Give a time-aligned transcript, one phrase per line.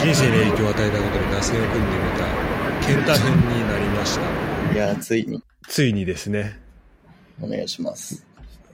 [0.00, 4.72] 人生に影響を与えたことで打線を組んでみた健太編になりました。
[4.72, 5.42] いや、ついに。
[5.68, 6.58] ついにですね。
[7.42, 8.24] お願いします。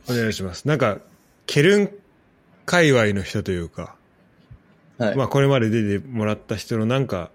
[0.08, 0.68] お願いします。
[0.68, 0.98] なんか
[1.46, 1.90] ケルン
[2.64, 3.96] 界隈の人というか、
[4.98, 5.16] はい。
[5.16, 7.32] まあこれまで出てもらった人のなんか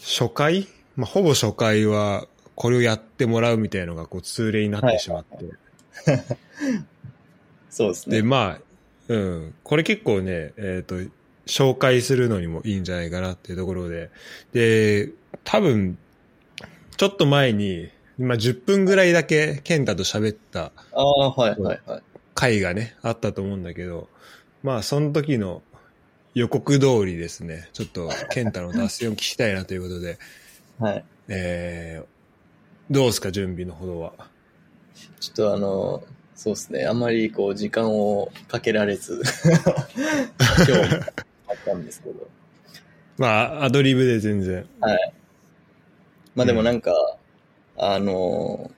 [0.00, 0.66] 初回、
[0.96, 5.36] まあ、ほぼ初回はこれをやってもらうみたいのがこう通例になってしまって、
[7.68, 8.16] そうですね。
[8.16, 8.60] でまあ
[9.08, 9.54] うん。
[9.62, 10.96] これ結構ねえっ、と
[11.46, 14.10] 紹介するのにもいいんじゃないかなっていうところで
[14.52, 15.10] で
[15.44, 15.98] 多分
[16.96, 22.02] ちょっと前に今10分ぐらいだけ健太と喋ったああ、はいはいはい。
[22.34, 24.08] 回がねあったと思うんだけど
[24.62, 25.62] まあその時の
[26.34, 30.18] 予告通りですねちょっと健太の脱線を聞きたいなということで
[30.78, 31.04] はい。
[31.28, 34.12] えー、どうですか準備のほどは？
[35.20, 36.02] ちょっとあの、
[36.34, 36.86] そうですね。
[36.86, 39.22] あんまりこう、時間をかけられず、
[40.66, 41.02] 今日も
[41.52, 42.28] あったんですけど。
[43.18, 44.66] まあアドリブで全然。
[44.80, 45.12] はい。
[46.34, 46.92] まあでもなんか、
[47.76, 48.70] あの、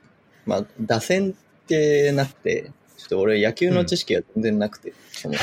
[0.45, 1.33] まあ、打線っ
[1.67, 5.39] てなくて、ちょっと俺野球の知識が全然なくて、 その、で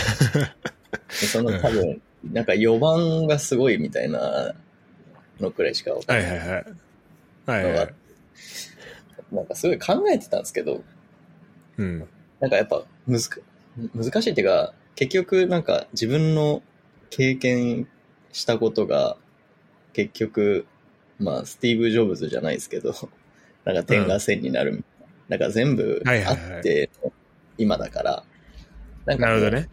[1.27, 2.03] その多分、
[2.33, 4.55] なんか4番がすごいみたいな
[5.41, 6.27] のくらいしかわかんない。
[6.29, 6.65] はいはいはい。
[7.47, 7.75] はいはい。
[7.75, 7.95] はい
[9.33, 10.85] なんかすごい考えてたんですけど、
[11.79, 12.07] うん。
[12.39, 13.41] なんかやっぱむずか
[13.95, 16.63] 難しいっていうか、結局なんか自分の
[17.13, 17.87] 経験
[18.33, 19.19] したことが
[19.93, 20.67] 結局、
[21.19, 22.95] まあスティーブ・ジョブズじゃないですけど、
[23.65, 25.13] なんか点が線になるみたいな。
[25.29, 26.91] なんか全部はいあって
[27.59, 28.25] 今だから、
[29.05, 29.69] なんかなるほどね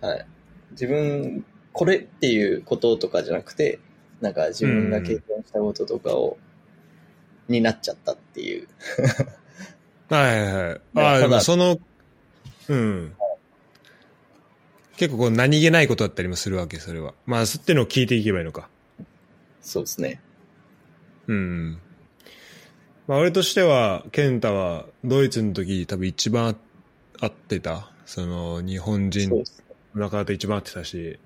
[0.00, 0.26] はい。
[0.72, 3.78] 自分、これっていうこととかじゃなくて、
[4.22, 6.38] なんか自分が経験したこととかを、
[7.48, 8.66] になっちゃったっていう。
[10.08, 10.80] はいはいはい。
[10.96, 11.78] ああ、その、
[12.68, 13.14] うん。
[15.00, 17.14] 結構こう何気ないことだったりもするわけ、それは。
[17.24, 18.68] まあ、そってのを聞いていけばいいのか。
[19.62, 20.20] そうですね。
[21.26, 21.78] うん。
[23.06, 26.54] まあ、俺としては、健太はドイツの時多分一番
[27.18, 27.90] 会ってた？
[28.04, 29.42] その、日本人の
[29.94, 31.18] 中だと一番会ってたし、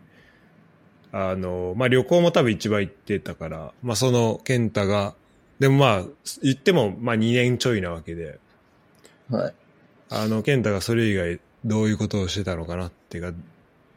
[1.10, 5.16] あの、まあ、旅行も多分一番行ってたから、まあ、その健太が、
[5.58, 6.04] でもまあ、
[6.44, 8.38] 言っても、まあ、2年ちょいなわけで、
[9.28, 9.54] はい。
[10.10, 13.36] あの、健太がそれ以外どういうことをしてたのかなっていうか、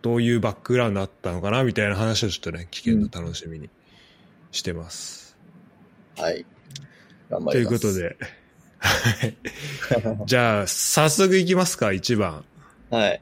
[0.07, 3.69] どういうバックグラウンドあったのかなみたいな話をちょっとね、聞けるの楽しみに
[4.53, 5.35] してます。
[6.17, 6.45] はい。
[7.29, 7.75] 頑張といります。
[7.75, 7.93] うこと。
[7.93, 8.17] で、
[8.79, 9.37] はい
[10.25, 12.45] じゃあ、早速いきますか、1番。
[12.89, 13.21] はい。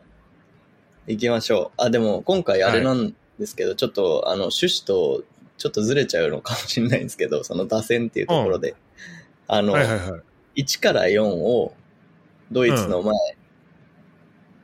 [1.08, 1.82] 行きましょう。
[1.82, 5.24] あ、でも今回あれなんですけど、ちょっとあの趣旨と
[5.58, 8.76] ちょっとずれちゃうのかもしれないんですけど、その打線っていうところで。
[9.48, 10.20] あの、はいはいは
[10.56, 10.62] い。
[10.62, 11.74] 1から4を
[12.52, 13.16] ドイツの前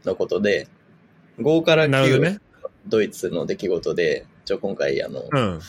[0.06, 0.68] のことで、
[1.40, 2.40] 5から9なるほどね。
[2.88, 5.59] ドイツの出来事で、ちょ、今回あの、うん。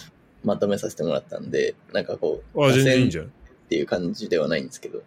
[0.45, 3.33] まとめさせてもらったんで、なんかこう、あ、全然いいんじゃん。
[3.69, 5.03] ていう感じではないんですけど、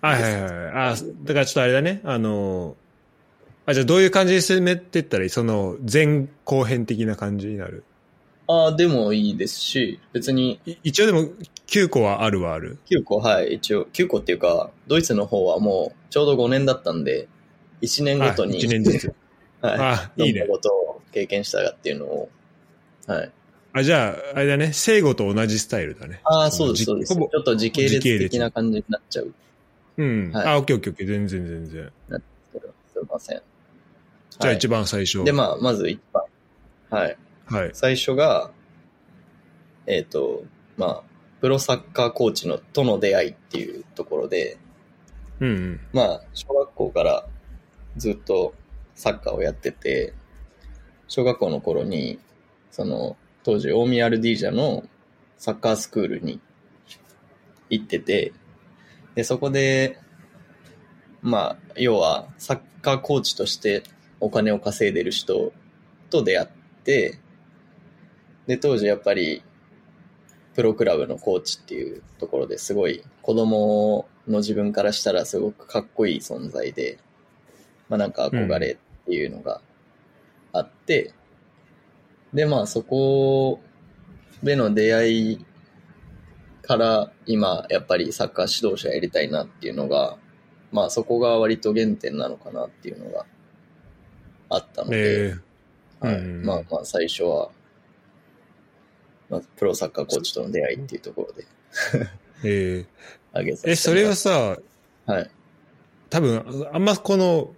[0.00, 0.52] はいはいはい。
[0.92, 2.00] あ、だからちょっとあれだね。
[2.04, 2.76] あの、
[3.66, 5.30] あ、じゃあどういう感じで進めてったらいい？
[5.30, 7.84] その、前後編的な感じになる？
[8.46, 11.28] ああ、でもいいですし、別にい一応でも、
[11.66, 17.28] 9個はあるはある？9個、はい、一応、9個っていうか、ドイツの方はもうちょうど5年だったんで、
[17.82, 19.14] 1年ごとに、1年ずつ。
[19.60, 20.54] はい、あ、いいねどんな。
[20.54, 22.28] ことを経験したかっていうのを、
[23.06, 23.32] はい。
[23.72, 24.72] あ、じゃあ、あれだね。
[24.72, 26.20] 聖子と同じスタイルだね。
[26.24, 27.14] ああ、そうです、そうです。
[27.14, 29.34] ちょっと時系列的な感じになっちゃう
[29.98, 30.32] うん。
[30.32, 31.06] はいあ、オッケーオッケーオッケー。
[31.06, 31.92] 全然全然。
[32.52, 33.36] けど、すいません。
[33.36, 35.24] じゃあはい一番最初。
[35.24, 36.24] で、まあ、まず一番。
[36.90, 37.16] はい。
[37.46, 37.70] はい。
[37.72, 38.50] 最初が、
[39.86, 40.44] えっ、と、
[40.76, 41.02] まあ、
[41.40, 44.58] プロサッカーコーチのとの出会いっていうところで、
[45.40, 45.80] うんうん。
[45.92, 47.26] まあ、小学校から
[47.96, 48.54] ずっと
[48.98, 50.12] サッカーをやってて、
[51.06, 52.18] 小学校の頃に、
[52.72, 54.82] その、当時、大宮アルディージャの
[55.38, 56.40] サッカースクールに
[57.70, 58.32] 行ってて、
[59.14, 60.00] で、そこで、
[61.22, 63.84] まあ、要は、サッカーコーチとして
[64.18, 65.52] お金を稼いでる人
[66.10, 66.48] と出会っ
[66.82, 67.20] て、
[68.48, 69.44] で、当時やっぱり、
[70.54, 76.98] プロクラブのコーチっていうところですごい子供の自分からしたらすごくかっこいい存在で、
[77.88, 78.76] まあなんか憧れ
[79.08, 79.62] っていうのが
[80.52, 81.14] あって、
[82.34, 83.58] でまあそこ
[84.42, 85.46] での出会い
[86.60, 90.18] から今やっぱりサッカー指導者やりたいなっていうのが、
[90.72, 93.24] まあそこが割と原点なのかなっていうのが
[94.50, 95.34] あったので、え。
[96.02, 96.18] ーはい。
[96.18, 97.48] うんまあまあ最初は、
[99.30, 101.46] まずプロサッカーコーチとの出会いっていうところで
[102.44, 102.84] え。
[103.32, 104.58] 挙げさせーえ、それはさ、
[105.06, 105.30] はい。
[106.10, 107.54] 多分、あんまこの、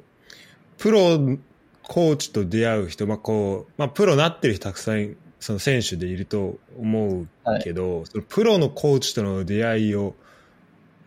[0.80, 1.38] プロ
[1.82, 7.28] コーチと出会う人、まあこう、まあプロなってる人たくさんその選手でいると思う
[7.62, 10.14] けど、そのプロのコーチとの出会いを、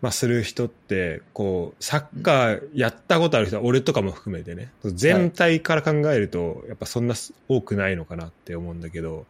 [0.02, 4.72] まあ、する人ってこうサッカーやったことある人は俺とかも含めてね。
[4.84, 7.16] 全体から考えるとやっぱそんな
[7.48, 9.26] 多くないのかなって思うんだけど、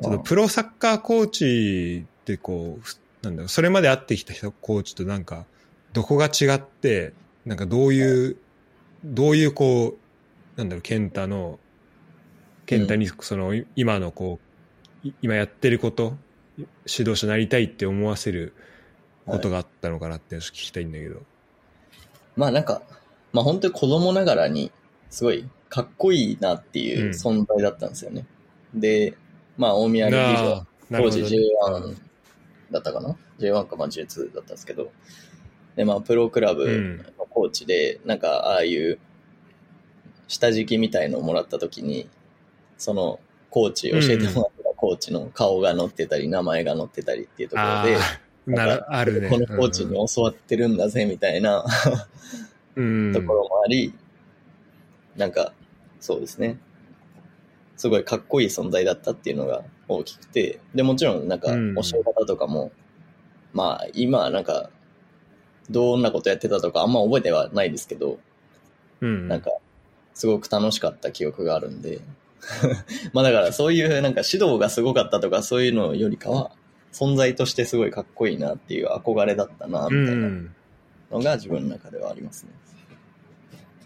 [0.00, 5.44] そのプロサッカーコーチってこうなんだろうそれまで会ってきた人コーチとなんか
[5.92, 7.12] どこが違って
[7.44, 8.36] なんかどういう
[9.04, 9.96] どういうこ
[10.56, 11.58] うなんだろう健太の
[12.66, 14.38] 健太にその今のこ
[15.04, 16.16] う今やってること
[16.86, 18.54] 指導者になりたいって思わせる
[19.26, 21.20] ことがあったのかなって聞きたいんだけど。
[22.36, 22.82] まあなんか、
[23.32, 24.70] まあ本当に子供ながらに、
[25.10, 28.26] すごいかっこいいなっていう存在だったんですよね。
[28.74, 29.16] うん、で、
[29.56, 31.96] まあ大宮劇場、当時 J1
[32.70, 34.92] だったかな ?J1 かまあ J2 だったんですけど、
[35.76, 38.98] でまあプロクラブのコーチで、なんかああいう
[40.28, 42.08] 下敷きみたいのをもらった時に、
[42.78, 43.20] その
[43.50, 47.98] コーチ、教えてもらったコーチの顔が載ってたり、名前が載ってたりっていうところで、
[48.46, 49.28] なら、あるね。
[49.28, 51.64] このコーチに教わってるんだぜ、みたいな
[52.76, 53.94] うん、ところもあり、
[55.16, 55.52] なんか、
[56.00, 56.58] そうですね。
[57.76, 62.70] すごいかっこいい存在だったっていうのが大きくて、で、もちろんなんか、教え方とかも、うん、
[63.52, 64.70] まあ、今なんか、
[65.70, 68.18] どんなことやってたとかあんま覚えてはないですけど、
[69.00, 69.50] うん、なんか、
[70.14, 72.00] すごく楽しかった記憶があるんで、
[73.12, 76.50] まあだからそういうなんか指導がすごかったとかそういうのよりかは、
[76.92, 80.28] 存在としてすごいかっこいいなっていう憧れだったな、みたいな
[81.10, 82.50] のが自分の中ではありますね。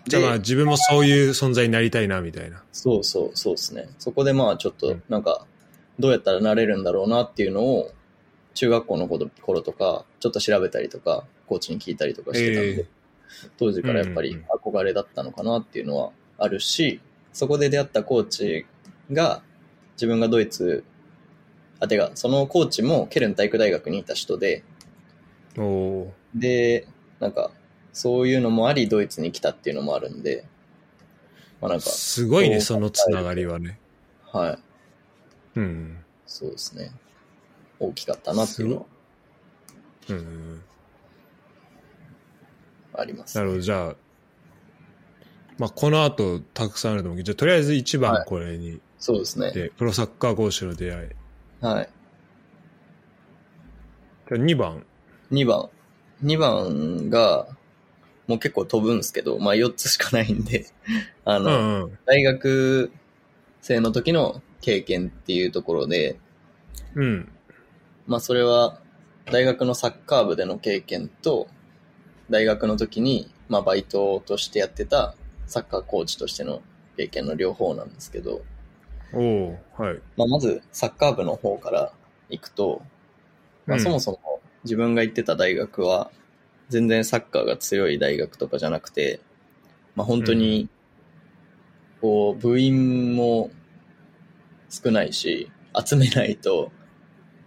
[0.08, 2.62] じゃあまあ自分もそういう存在になりたいな、みたいな。
[2.72, 3.88] そうそう、そうですね。
[3.98, 5.46] そこでまあちょっと、なんか、
[5.98, 7.90] どうやったらなれるんだろうなっていうのを、
[8.54, 17.00] 中学校の頃とか、ちょっと調べたりとか、コーチに聞いたりとかしてたんで、えー、当時からやっぱり憧れだったのかなっていうのはあるし、
[17.32, 18.66] そこで出会ったコーチ
[19.12, 19.42] が、
[19.94, 20.84] 自分がドイツ
[21.78, 24.64] あ、てか、そのコーチもケルン体育大学にいた人で、
[25.58, 26.86] おで、
[27.20, 27.50] なんか、
[27.92, 30.46] そういうのもあり、ドイツに来たっていうのもあるんで、
[31.60, 31.86] まあなんか。
[31.86, 33.78] すごいね、そのつながりはね。
[34.32, 34.58] はい。
[35.56, 35.96] うん。
[36.26, 36.92] そうですね。
[37.78, 38.82] 大きかったなっていうのは。
[40.10, 40.62] うん。
[42.98, 43.96] あります、ね、なるほど、じゃあ、
[45.58, 49.52] まあ、この後たくさんあると思うけど、じゃあとりあえず一番これに、はい、そうですね。
[49.52, 51.08] で、プロサッカー講師の出会い。
[51.60, 51.88] はい。
[54.28, 54.84] じゃ2番。
[55.30, 55.70] 2番。
[56.24, 57.46] 2番が、
[58.26, 60.66] もう結構飛ぶんですけど、まあ4つしかないんで
[61.24, 62.90] あの、うんうん、大学
[63.60, 66.18] 生の時の経験っていうところで、
[66.94, 67.28] うん。
[68.06, 68.80] まあそれは、
[69.26, 71.48] 大学のサッカー部での経験と、
[72.30, 75.14] 大学の時に、まあバイトとしてやってた
[75.46, 76.62] サッカーコーチとしての
[76.96, 78.42] 経験の両方なんですけど、
[79.12, 80.00] おはい。
[80.16, 81.92] まあ、まず、サッカー部の方から
[82.28, 82.82] 行くと、
[83.66, 86.10] まあ、そもそも自分が行ってた大学は、
[86.68, 89.20] 全然サッカーが強い大学とかじゃなくて、
[89.94, 90.68] まあ、本当に、
[92.00, 93.50] こう、部員も
[94.68, 95.50] 少ないし、
[95.84, 96.72] 集めないと、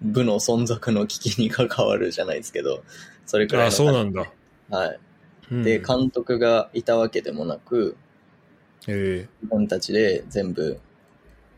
[0.01, 2.83] 部の存続の危機に関わるじゃないですけど、
[3.25, 4.31] それくらいあ、そうなんだ。
[4.69, 4.99] はい。
[5.63, 7.97] で、監督がいたわけでもなく、
[8.85, 10.79] 自分たちで全部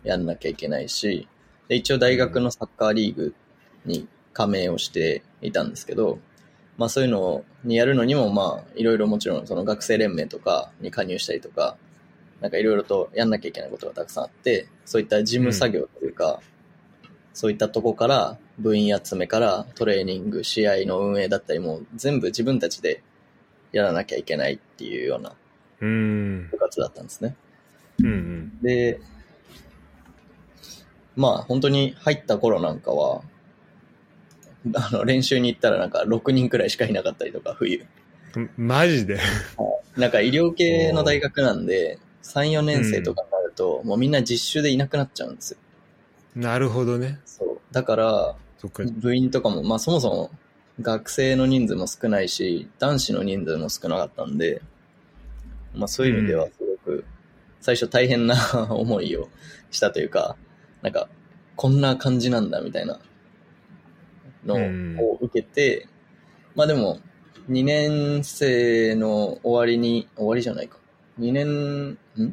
[0.03, 1.27] やんなきゃいけないし、
[1.67, 3.35] で一応大学のサッカーリーグ
[3.85, 6.19] に加盟をしていたんですけど、
[6.77, 11.77] まあそういうのにやるのにもまあいろいろもちろんその学生連盟とかに加入したりとか、
[12.39, 16.41] なんかいろいろとやんなきゃいけないことがたくさんあって、そういった事務作業というか、
[17.03, 23.03] うん、そういったとこから部員集めからトレーニング、試合の運営だったりも全部自分たちで
[23.71, 25.33] やらなきゃいけないっていうような
[25.79, 27.35] 部活だったんですね。
[27.99, 28.99] うんうん、で、
[31.15, 33.21] まあ本当に入った頃なんかは、
[34.75, 37.85] あの練習に行ったらなんか6人くらいしかいなかったりとか、冬。
[38.57, 39.19] マジで？
[39.97, 45.57] なんか医療系の大学なんで、3、4年生とかになると、もうみんな実習でいなくなっちゃうんですよ。
[46.35, 47.19] なるほどね。
[47.25, 47.59] そう。
[47.73, 48.35] だから、
[48.69, 50.31] 部員とかも、まあそもそも
[50.81, 54.61] 学生の人数も少ないし、男子の人数も少なかったんで、
[55.75, 57.05] まあそういう意味ではすごく、
[57.59, 58.35] 最初大変な
[58.69, 59.29] 思いを
[59.69, 60.35] したというか、
[60.81, 61.09] なんか、
[61.55, 62.99] こんな感じなんだみたいな
[64.45, 64.55] の
[65.03, 65.87] を受けて、
[66.55, 66.99] まあでも、
[67.49, 70.77] 2年生の終わりに、終わりじゃないか。
[71.19, 72.29] 2年、ん ?2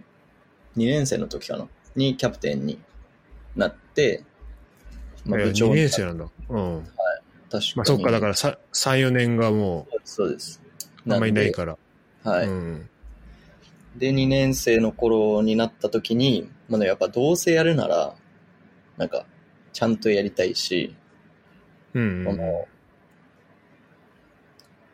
[0.76, 1.68] 年生の時かな？
[1.97, 2.78] にキャプテンに
[3.56, 4.25] なって、
[5.28, 6.26] まあ、部長2年生なんだ。
[6.49, 6.76] うん。
[6.76, 6.85] はい。
[7.50, 7.73] 確かに。
[7.76, 10.61] まあ、そっか、だから3、4年がもう、そうです。
[11.06, 11.76] あんまりないから。
[12.25, 12.47] はい。
[12.47, 12.88] うん、
[13.97, 18.14] で、2年生の頃になった時に、まだやっぱどうせやるなら、
[18.97, 19.26] なんか、
[19.73, 20.94] ちゃんとやりたいし、
[21.94, 22.68] うんこの、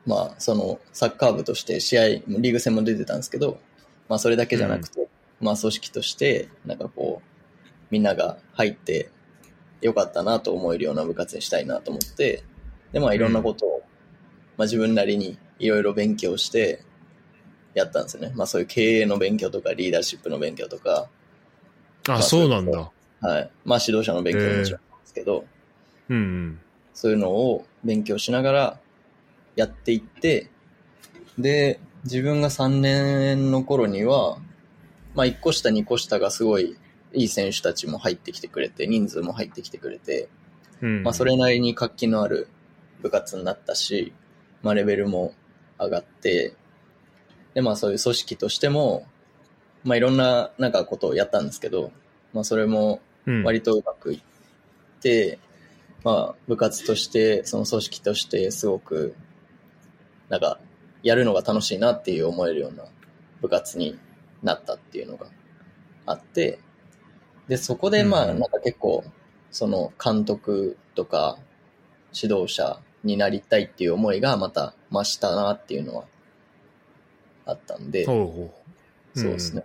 [0.06, 3.58] まあ、その、サッカー部として試合、リーグ戦も出てたんですけど、
[4.08, 5.08] まあ、それだけじゃなくて、
[5.40, 9.10] まあ、組織として、なんかこう、みんなが入って、
[9.84, 12.42] よかったなと思えるような部活にしたいなと思って、
[12.92, 13.82] で、まあ、いろんなことを、
[14.56, 16.82] まあ、自分なりにいろいろ勉強して、
[17.74, 18.32] やったんですよね。
[18.34, 21.08] まあ、そういう経営の勉強とか、リーダーシップの勉強とか、
[22.08, 22.90] あ、そうなんだ。
[23.20, 23.50] はい。
[23.64, 25.44] まあ、指導者の勉強ももちろんなんですけど、
[26.08, 26.60] うんうん。
[26.94, 28.78] そういうのを勉強しながら
[29.56, 30.48] やっていって、
[31.38, 34.38] で、自分が3年の頃には、
[35.14, 36.76] まあ1個下2個下がすごい
[37.14, 40.28] いい選手たちも入ってきてくれて、人数も入ってきてくれて、
[40.80, 41.02] うん。
[41.02, 42.48] まあそれなりに活気のある
[43.02, 44.12] 部活になったし、
[44.62, 45.34] まあレベルも
[45.78, 46.54] 上がって、
[47.54, 49.06] でまあそういう組織としても、
[49.84, 51.92] まあいろんななんかことをやったんですけど、
[52.32, 54.20] まあそれもうん、割とうまくいっ
[55.00, 55.38] て、
[56.02, 59.14] まあ、部活として、その組織として、すごく、
[60.28, 60.58] なんか、
[61.02, 62.84] やるのが楽しいなっていう思えるような
[63.40, 63.98] 部活に
[64.42, 65.26] なったっていうのが
[66.06, 66.58] あって、
[67.48, 69.04] で、そこでまあ、うんなんか結構、
[69.50, 71.38] その監督とか
[72.12, 76.04] 指導者になりたいっていう思いがまた増したなっていうのは
[77.46, 78.04] あったんで。
[78.04, 79.64] そうですね。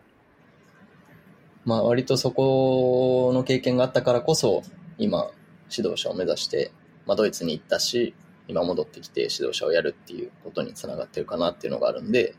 [1.66, 4.64] まあ割とそこの経験があったからこそ、
[4.98, 5.32] 今、
[5.76, 6.72] 指導者を目指して、
[7.06, 8.14] まあドイツに行ったし、
[8.48, 12.36] 今戻ってきて指導者をやるっていうことにつながってるかなっていうのがあるんで、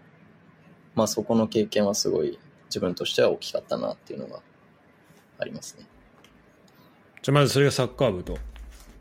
[0.95, 4.41] まあそこの経験はすごい自分としては大きかったなっていうのが
[5.41, 5.87] ありますね。
[7.23, 8.39] じゃあまずそれがサッカー部と。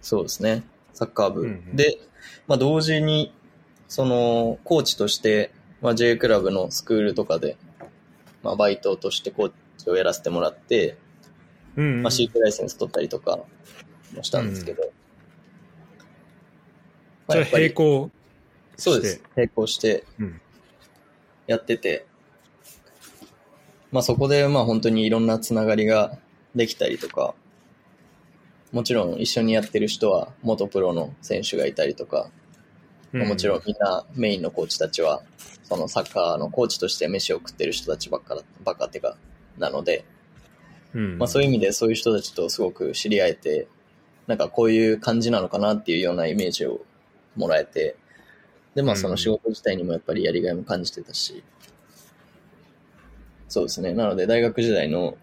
[0.01, 0.63] そうですね。
[0.93, 1.41] サッカー部。
[1.41, 2.00] うんうんで、
[2.48, 3.34] まあ同時に、
[3.88, 7.58] その、コーチとして、まあ J クラブのスクールとかで、
[8.43, 10.98] まあバイトとしてコーチをやらせてもらって、
[11.75, 12.01] うんうん。
[12.03, 13.39] まあ、シークライセンス取ったりとか
[14.15, 14.84] もしたんですけど。
[17.27, 18.12] まあそれやっぱり並行
[18.75, 19.22] そうです。
[19.36, 20.41] 並行してうん
[21.48, 22.05] やってて、
[23.91, 26.17] まあそこでまあ本当にいろんなつながりが
[26.55, 27.35] できたりとか、
[28.71, 32.29] もちろん一緒にやってる人は元プロの選手がいたりとか、
[33.11, 35.23] まあもちろんみんなメインのコーチたちは、
[35.63, 39.17] そのサッカーのコーチとして飯を食ってる人たちばっかだ、ばっかってか、
[39.57, 40.05] なので、
[40.93, 41.17] うん。
[41.17, 43.67] まあそういう意味でそういう人たちとすごく知り合えて、
[44.27, 46.81] なんかこういう感じなのかなっていうようなイメージを
[47.35, 47.95] もらえて、
[48.75, 51.43] で、まあうんその仕事自体にもやっぱりやりがいも感じてたし、
[53.47, 53.93] そうですね。
[53.93, 55.17] なので大学時代の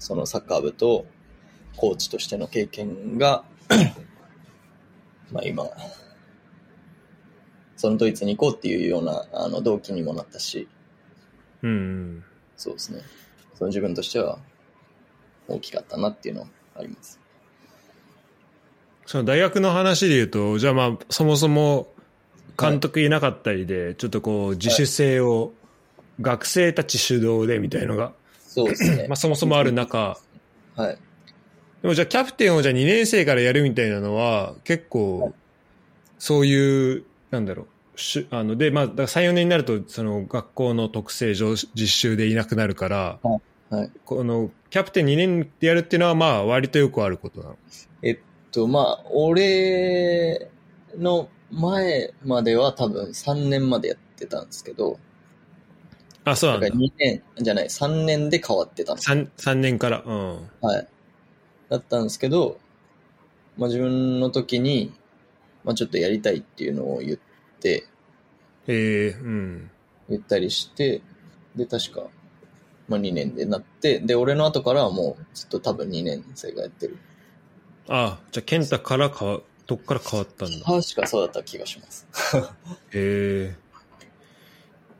[0.00, 1.06] そのサッカー部と
[1.76, 3.44] コーチとしての経験が、
[5.30, 5.68] まあ今、
[7.76, 10.68] そのドイツに行こうっていうようなあの動機にもなったし、
[11.62, 12.24] うんうん。
[12.56, 13.02] そうですね。
[13.54, 14.38] その自分としては
[15.46, 17.20] 大きかったなっていうのはあります。
[19.06, 21.92] その大学の話で言うと、じゃあまあ、そもそも
[22.58, 25.52] 監督いなかったりで、ちょっとこう、自主性を
[26.20, 28.12] 学生たち主導でみたいのが、
[28.50, 29.06] そうですね。
[29.06, 30.18] まあそもそもある中、
[30.74, 30.98] はい。
[31.82, 35.32] でもじゃあキャプテンをじゃあ2年生からやるみたいなのは、結構、
[36.18, 43.90] そういう、なんだろう、しあの、で、まあ、だから3、4年になると、その学校の特性上、実習でいなくなるから、はい。
[44.04, 47.56] この、キャプテン2年でやるっていうのは、まあ、割とよくあることなの。
[48.02, 48.18] えっ
[48.50, 50.50] と、まあ、俺
[50.98, 54.98] の前までは多分3年までやってたんですけど、
[56.24, 56.68] あ、そうなんだ。
[56.68, 59.10] 2年じゃない、3年で変わってたんです。
[59.10, 60.02] 3, 三年から。
[60.04, 60.50] うん。
[60.60, 60.88] はい。
[61.68, 62.58] だったんですけど、
[63.56, 64.92] まあ自分の時に、
[65.64, 67.18] まあちょっとやりたいっていうのを言っ
[67.60, 67.86] て、
[68.66, 69.70] ええうん。
[70.08, 71.00] 言ったりして、
[71.56, 72.08] で、確か、
[72.88, 76.98] まあ2年でなって、で、俺の後からはもうずっと多分2年生がやってる。
[77.88, 80.64] あ、じゃあ、健太からかわ、どっから変わったんだ？
[80.64, 82.06] 確かそうだった気がします。
[82.92, 83.56] へえ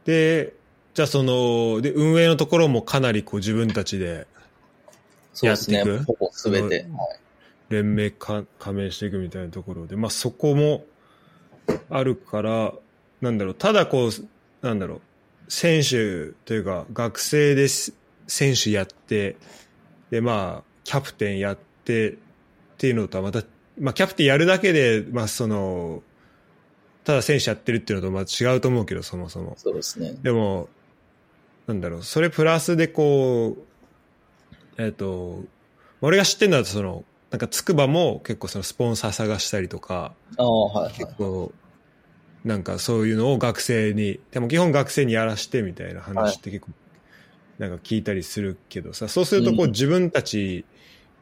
[0.04, 0.54] で、
[0.94, 4.26] じゃあその、で、運営のところもかなりこう自分たちで
[5.32, 6.04] そうですねやっていく？
[6.04, 6.64] ほぼすべて。
[6.64, 6.87] はい
[7.70, 10.85] 連盟か加盟していくみたいなところで、まあそこも
[11.88, 12.75] あるから、
[13.20, 14.11] なんだろう、ただこう、
[14.66, 15.00] なんだろう、
[15.47, 17.92] 選手というか学生です、
[18.26, 19.37] 選手やって、
[20.11, 22.16] でまあ、キャプテンやってっ
[22.76, 23.44] ていうのとはまた、
[23.78, 26.02] まあキャプテンやるだけで、まあその、
[27.04, 29.54] ただ選手やってるっていうのとまあ違うと思うけど、そもそも。
[29.56, 30.16] そうですね。
[30.25, 30.68] でも、
[31.70, 33.56] なんだろう、それプラスでこ
[34.76, 35.44] う、えっ、と、
[36.00, 40.98] 俺が知ってるのはその、なんかつくばも結構そのスポンサー探したりとか、はいはい。
[40.98, 41.52] 結構、
[42.44, 46.72] なんかそういうのを学生に、でも基本学生にやらしてみたいな話って結構、
[47.58, 49.70] なんか聞いたりするけどさ、そうするとこううん。
[49.70, 50.64] 自分たち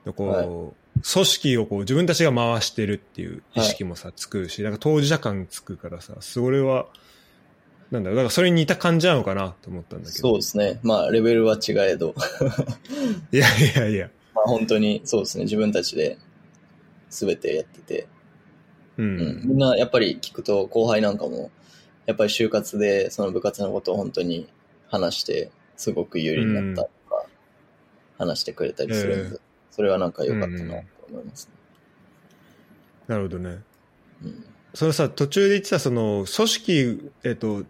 [0.06, 0.46] のこう、はい。
[0.46, 6.86] 組織をこう自分たちが回してるっていう意識もさ、つくし、なんか当事者感つくからさ、それは、
[7.90, 10.28] なんだろう、だからそれに似た感じなのかなと思ったんだけど。
[10.28, 10.78] そうですね。
[10.82, 12.14] まあ、レベルは違えど。
[13.32, 14.10] いやいやいや。
[14.34, 15.44] まあ、本当にそうですね。
[15.44, 16.18] 自分たちで
[17.08, 18.06] 全てやってて。
[18.98, 19.42] ううんん。
[19.44, 21.50] みんなやっぱり聞くと、後輩なんかも、
[22.04, 24.48] やっぱり就活でその部活のことを本当に
[24.88, 27.26] 話して、すごく有利になったとか、
[28.18, 29.38] 話してくれたりするんで、え
[29.70, 30.64] それはなんか良かったなと
[31.10, 31.52] 思いますね。
[33.06, 33.62] なるほどね。
[34.22, 37.64] うんそのさ、途中で言ってた、その、組織、えっと、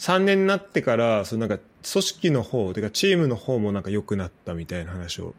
[0.00, 5.34] 3年になってから、そのなんか、組織の方、てかチームの方もなんか良くなったみたいな話を。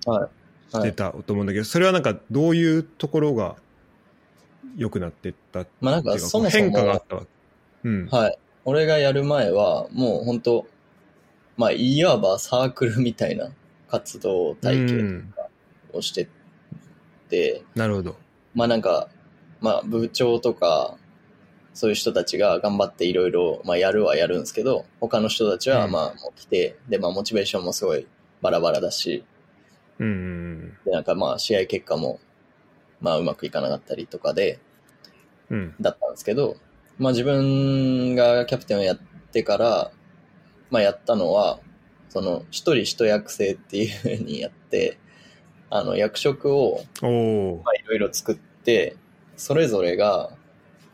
[0.69, 3.55] してたと思うんだけど、それはなんか、どういうところが
[4.77, 7.23] 良くなってったっていうまあなんか、そもそ変化があもっ、たわ。
[7.83, 8.07] うん。
[8.09, 8.37] はい。
[8.63, 10.67] 俺がやる前は、もう本当
[11.57, 13.49] まあ、いわばサークルみたいな
[13.89, 15.33] 活動体う験ん
[15.93, 16.29] をして
[17.29, 18.15] て、なるほど。
[18.53, 19.09] まあなんか、
[19.59, 20.97] まあ部長とか、
[21.73, 28.07] そういう人たちが頑張っていろいろ、まあやるはやるんですけど、他の人たちはうんまあもう来て、でまあモチベーションもすごい
[28.41, 29.23] バラバラだし、
[29.99, 32.19] うんうんでなんかまあ試合結果も
[33.01, 34.59] まあうまくいかなかったりとかで、
[35.49, 35.57] うん。
[35.57, 35.75] うん。
[35.81, 36.57] だったんですけど、
[36.97, 38.97] まあ自分がキャプテンをやっ
[39.31, 39.91] てから、
[40.69, 41.59] まあやったのは、
[42.09, 44.97] その一人一役制っていうふうにやって、
[45.69, 48.97] あの役職をまあいろいろ作って、
[49.35, 50.31] それぞれが、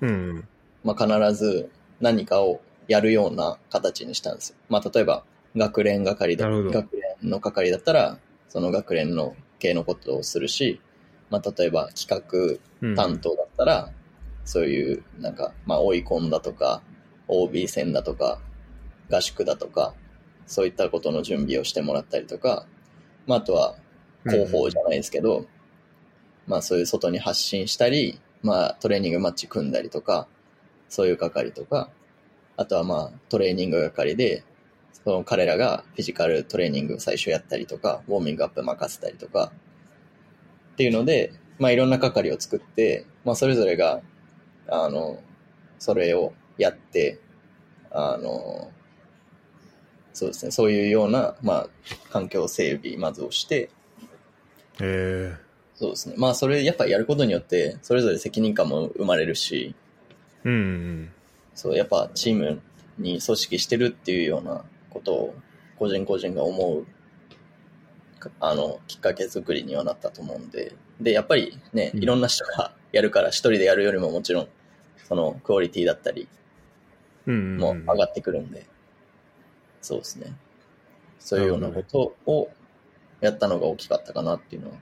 [0.01, 0.47] うん。
[0.93, 4.55] まあ必ず何かをやるような形にしたんですよ。
[4.69, 5.23] まあ例えば
[5.55, 8.17] 学連係だ、学連の係だったら、
[8.47, 10.79] その学連の系のことをするし、
[11.29, 12.95] まあ例えば企画うん。
[12.95, 13.91] 担当だったら、
[14.45, 16.81] そういう、なんか、まあ、追い込んだとか、
[17.27, 18.39] OB 戦だとか、
[19.11, 19.93] 合宿だとか、
[20.45, 22.65] そういったことの準備をしてもらったりとか、
[23.25, 23.75] まあ、あとは、
[24.23, 25.45] 広報じゃないですけど、
[26.47, 30.27] まあ、そういう外に発信したり、まあ、トレーニングマッチ組んだりとか、
[30.89, 31.89] そういう係とか、
[32.55, 34.43] あとはまあ、トレーニング係で、
[35.03, 39.51] その彼らがフィジカルトレーニング最初やったりとか、ウォーミングアップ任せたりとか、
[40.73, 44.01] っていうので、まあいろんな係を作って、まあそれぞれが、
[44.67, 45.21] あの、
[45.79, 47.19] それをやって、
[47.91, 48.71] あの、
[50.13, 51.69] そうですね、そういうような、まあ、
[52.11, 53.69] 環境整備、まずをして、
[54.81, 55.35] え
[55.75, 56.15] そうですね。
[56.17, 59.86] まあそれやっぱやることによって、それぞれ責任感も生まれるし、え
[60.43, 61.11] うんうん。
[61.55, 62.61] そう、やっぱチーム
[62.97, 65.35] に組織してるっていうようなことを
[65.77, 66.85] 個人個人が思う、
[68.19, 74.47] かあの、きっかけ作りにはなったと思うんで、で、やっぱりね、うんいろんな人がやるから一人でやるよりももちろん、
[75.07, 76.27] そのクオリティだったり。
[77.27, 78.65] も上がってくるんで、
[79.81, 80.33] そうですね。
[81.19, 82.49] そういうようなことを
[83.19, 84.77] やったのが大きかったかなっていうのは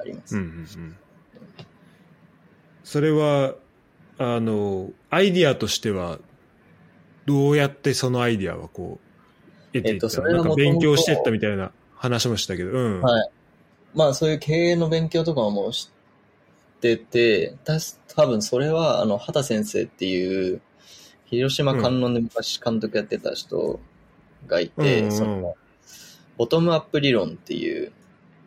[0.00, 0.36] あります。
[0.36, 0.96] うんうんうん。
[2.82, 3.54] それは、
[4.18, 6.18] あの、アイディアとしては、
[7.26, 10.28] どうやってそのアイディアはこう、得ていったの？
[10.28, 13.02] えっとなんか勉強してったみたいな話もしたけど、うん。
[13.02, 13.30] はい。
[13.94, 15.90] まあそういう経営の勉強とかもし
[16.80, 20.60] てて、たし多分それは、あの、畑先生っていう、
[21.26, 23.78] 広島観音で昔監督やってた人
[24.46, 25.54] がいて、うんうんうんその、
[26.38, 27.92] ボトムアップ理論っていう、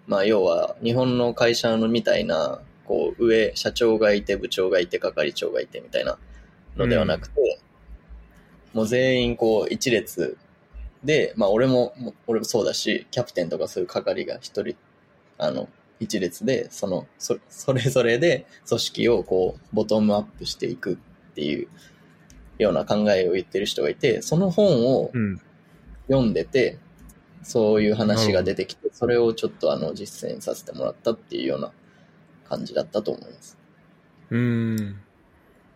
[0.07, 6.17] まあ要は日本の会社のみたいな、こう上、社長がいて、部長がいて、係長がいてみたいな
[6.77, 7.59] のではなくて、
[8.73, 10.37] もう全員こう一列
[11.03, 14.75] で、まあ俺も、も俺もそうだし、キャプテンとかそういう係が一人、
[15.37, 21.67] あの、一列で、その、そそれぞれで組織をこう、ボトムアップしていくっていう
[22.57, 25.41] ような考えを言ってる人がいて、その本をうん。
[26.07, 26.77] 読んでて、
[27.43, 31.71] そういう話が出てきて、それをちょっとあの、実践させてもらったっていうような
[32.51, 33.57] 感じだったと思います。
[34.29, 34.99] うん。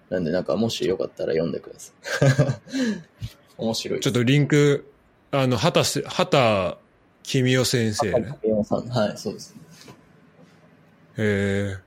[0.10, 2.96] なんでなんかもしよかったら読んでください。
[3.58, 4.92] 面白いちょっとリンク、
[5.32, 6.78] あの、畑せ、畑
[7.24, 8.28] 君代先生ね。
[8.30, 9.56] 竹山さん、はい、そうです。
[11.18, 11.86] えー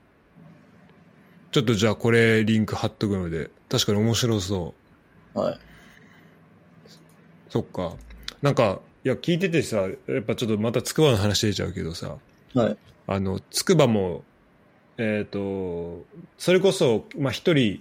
[1.51, 4.75] ちょっとじゃあこれリンク貼っとくので、確かに面白そ
[5.35, 5.39] う。
[5.39, 5.59] はい。
[7.49, 7.95] そっか。
[8.43, 12.17] なんか、いや、聞いててさ、やっぱちょっとまた筑波の話出ちゃうけどさ、
[12.55, 12.77] はい。
[13.07, 14.25] あの、筑波も、
[14.99, 16.05] えっ、と、
[16.37, 17.81] それこそ、まあ、一人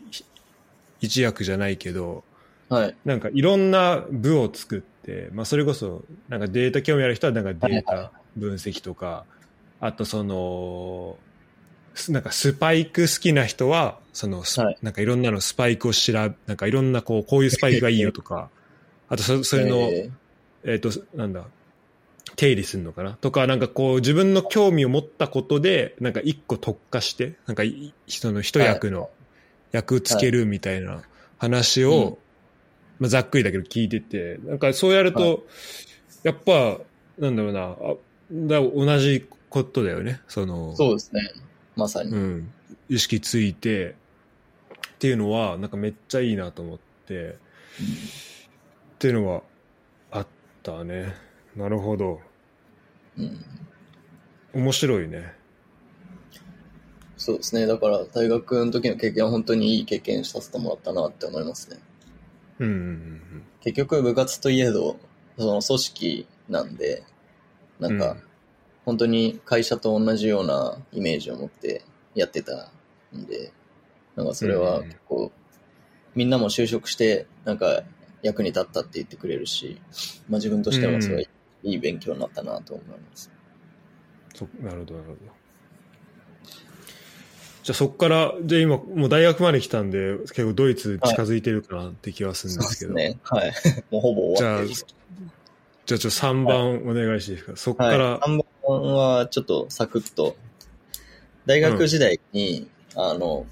[1.02, 2.24] 一役じゃないけど、
[2.70, 2.96] はい。
[3.06, 9.26] なんかいろんな部を作って、まあ、それこそ、なんかデータ興味ある人はなんかデータ分析とか、
[9.80, 11.18] あとその、
[11.96, 14.78] すなんかスパイク好きな人は、その、スはい。
[14.84, 18.50] なんかいろんなのスパイクを調べ、なんかいろんなこう、こういうスパイクがいいよとか、
[19.10, 20.12] あとそそれの、え
[20.66, 21.46] えっ、と、なんだ、
[22.38, 23.18] 定理するのかな？
[23.20, 29.10] とか、なんかこう自分の興味を持ったことで、なんか一個特化して、なんかい人の一役の
[29.74, 31.02] 役つけるみたいな
[31.38, 32.18] 話を、うん。
[33.00, 35.38] まあ、ざっくりだけど聞いてて、なんかそうやると、は
[36.24, 36.80] やっぱ、
[37.20, 37.96] なんだろうな、あ
[38.32, 40.22] だ同じことだよね。
[40.28, 41.22] その、そうですね。
[41.76, 42.12] まさに。
[42.12, 42.54] うん、
[42.90, 43.94] 意識ついてっ
[45.00, 47.36] ていうのはなんかめっちゃいいなと思ってっ
[48.98, 49.44] ていうのは
[50.12, 50.28] あっ
[50.64, 51.14] たね
[51.58, 52.22] なるほど。
[53.18, 53.44] うん。
[54.54, 55.34] 面白いね。
[57.18, 57.66] そうですね。
[57.66, 61.78] だから、大学の時の経験は本当にいい経験させてもらったなって思いますね。
[62.60, 64.98] うんうんうん結局、部活といえど、
[65.38, 67.04] その組織なんで、
[67.80, 68.24] なんかうん、
[68.86, 71.84] 本当に会社と同じようなイメージを持って
[72.16, 72.72] やってた
[73.16, 73.52] んで、
[74.16, 75.32] なんかそれは結構、
[76.16, 77.84] みんなも就職して、なんか
[78.22, 79.82] 役に立ったって言ってくれるし、
[80.30, 81.28] まあ自分としてもすごい
[81.64, 83.32] いい勉強になったなと思います。
[84.36, 85.20] そなるほどなるほど
[87.64, 93.20] じゃあそこからじゃあ今もう大学まで来たんで結構ドイツ近づいてるかなって気はするんですけど、ね。
[93.24, 93.52] はい。
[93.92, 94.88] もうほぼ終じゃあわってる。
[95.86, 97.98] じゃあちょっと3番お願いしていいですか、そこはい。
[97.98, 100.36] から、3番はちょっとサクッと、
[101.46, 103.46] 大学時代に、あの、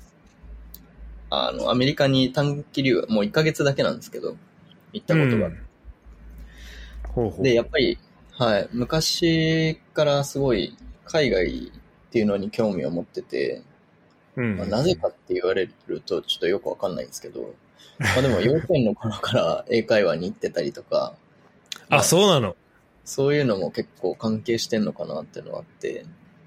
[1.30, 4.36] あの、アメリカに短期留学、もう1ヶ月だけなんですけど、
[4.91, 5.48] 行ったことが。
[5.48, 5.64] うん
[7.15, 7.43] ほうほう。
[7.43, 7.97] で、やっぱり、
[8.32, 13.63] はい、昔からすごい海外っていうのに興味を持ってて、
[14.36, 14.58] うん。
[14.58, 17.56] まあなぜかって言われるとちょっとよくわかんないんですけど、
[17.99, 21.15] まあでも幼稚園の頃から英会話に行ってたりとか、
[21.89, 22.56] まあそうなの？
[23.06, 26.06] そういうのも結構関係してんのかなっていうのがあって、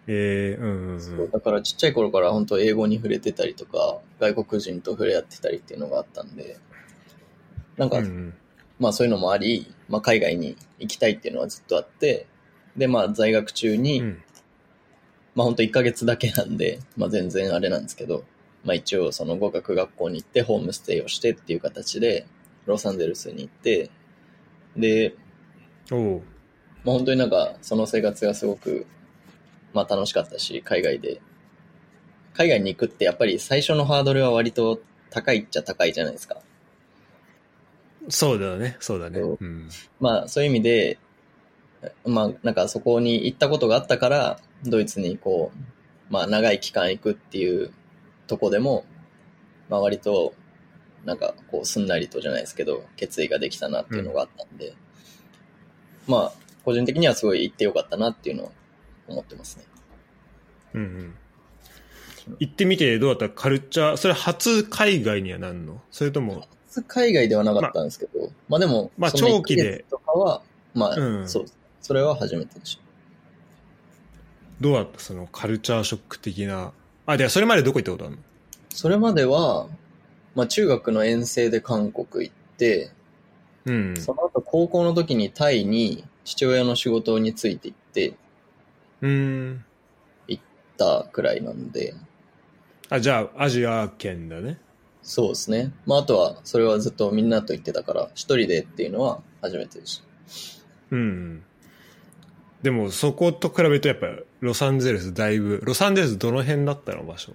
[0.09, 6.59] ええうんうんうそうんだからちっちゃい頃から本当英語に触れてたりとか、外国人と触れ合ってたりっていうのがあったんで、
[7.77, 8.35] なんか、うんうん。
[8.79, 12.27] まあそういうのもあり、まあ海外に行きたいっていうのはずっとあって、
[12.77, 14.23] でまあ在学中に、うん
[15.39, 18.25] まあ本当1ヶ月だけなんで、まあ全然あれなんですけど、
[18.65, 22.27] まあ一応その語学学校に行ってホームステイをしてっていう形で、
[22.67, 23.89] ロサンゼルスに行って、
[24.77, 25.15] で、
[25.93, 26.23] おう
[26.85, 28.87] まあ本当になんかその生活がすごく、
[29.73, 31.21] まあ楽しかったし、海外で。
[32.35, 36.39] 海外に行くってやっぱり最初のハードルは割と高いっちゃ高いじゃないですか。
[38.09, 39.21] そうだね、そうだね。
[39.21, 39.69] そううん。
[40.01, 40.99] まあそういう意味で、
[42.07, 47.73] まあなんかそこに行ったことがあったから、ドイツにこう、まあ長い期間行くっていう
[48.27, 48.85] とこでも、
[49.69, 50.35] まあ割と、
[51.05, 54.75] なんかこうすんなりとじゃないですけど、決意ができたなっていうのがあったんで、
[56.07, 56.33] まあ
[56.65, 58.53] 個人的にはすごい行ってよかったなっていうのを
[59.07, 59.65] 思ってますね。
[60.75, 61.15] うんうん。
[62.41, 63.35] 行ってみてどうだった？
[63.35, 65.81] カルチャー、それ初海外にはなんの？
[65.91, 66.45] それとも、
[66.87, 70.43] 海外ではなかったんですけど、まあでも、まあ長期で1ヶ月とかは、
[70.75, 71.47] まあ、うんそう。
[71.81, 72.83] それは初めてでした。
[74.61, 76.73] どうだったそのカルチャーショック的な？
[77.07, 78.23] あ、ではそれまでどこ行ったことあるの？
[78.71, 79.69] それまでは、
[80.35, 82.91] まあ中学の遠征で韓国行って、
[83.65, 83.97] うん。
[83.97, 88.15] その後高校の時にタイに父親の仕事について行って
[89.03, 89.65] うん。
[90.77, 91.93] たくらいなんで、
[92.89, 94.61] あ、じゃあ、アジア圏だね。
[95.11, 95.73] そうですね。
[95.87, 100.05] まああとは、それはずっとみんなと行ってたから、一人でっていうのは初めてでした。
[100.91, 101.43] うん。
[102.61, 104.07] でも、そこと比べるとやっぱ、
[104.41, 107.33] ロサンゼルスだいぶ、ロサンゼルスどの辺だったの場所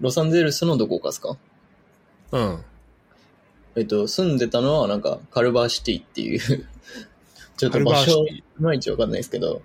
[0.00, 1.36] ロサンゼルスのどこかですか？
[2.32, 2.64] うん。
[3.76, 6.40] えっと、住んでたのはなんかカルバーシティっていう
[7.58, 9.60] ちょっと場所、いまいちわかんないですけど、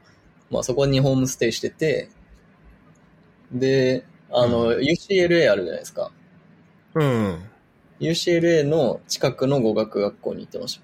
[0.52, 2.10] まあそこにホームステイしてて、
[3.54, 6.12] で、あの、うん UCLA あるじゃないですか。
[6.96, 7.44] うん。
[8.00, 10.84] UCLA の近くの語学学校に行ってました。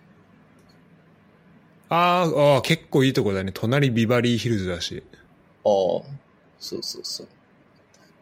[1.88, 3.52] あーあー、結構いいとこだね。
[3.54, 5.04] 隣ビバリーヒルズだし。
[5.64, 5.72] ああ、
[6.60, 7.28] そうそうそう。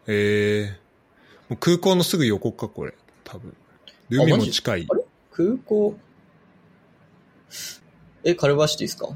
[0.06, 0.80] ええ
[1.48, 2.94] もう空港のすぐ横か、これ。
[3.24, 3.56] 多分。
[4.08, 4.94] で海も近いあ。
[4.94, 5.04] れ？
[5.32, 5.98] 空港、
[8.22, 9.08] え、カルバーシティですか？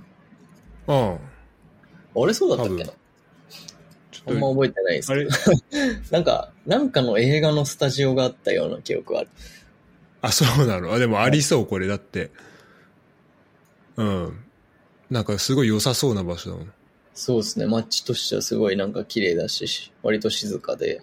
[0.89, 1.19] うん。
[2.23, 2.93] あれそうだったっけな？
[4.27, 5.31] ちょっと、あんま覚えてないですあけど。
[5.31, 9.29] れ、 なんか、なんかの映画のスタジオがあったような記憶がある。
[10.21, 10.93] あ、そうなの？
[10.93, 11.87] あ、でもありそう、これ。
[11.87, 12.31] だって。
[13.97, 14.45] うん。
[15.11, 16.73] なんかすごい良さそうな場所だもん。
[17.15, 17.67] そうですね。
[17.67, 21.01] 街としてはすごいなんか綺麗だし、割と静かで、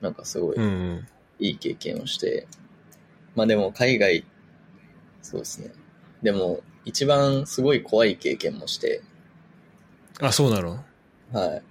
[0.00, 1.08] なんかすごいうんうん。
[1.38, 2.46] いい経験をして。
[3.34, 4.24] まあでも海外、
[5.22, 5.70] そうですね。
[6.22, 9.02] でも一番すごい怖い経験もして、
[10.20, 10.84] あ、そうなの？
[11.32, 11.62] はい。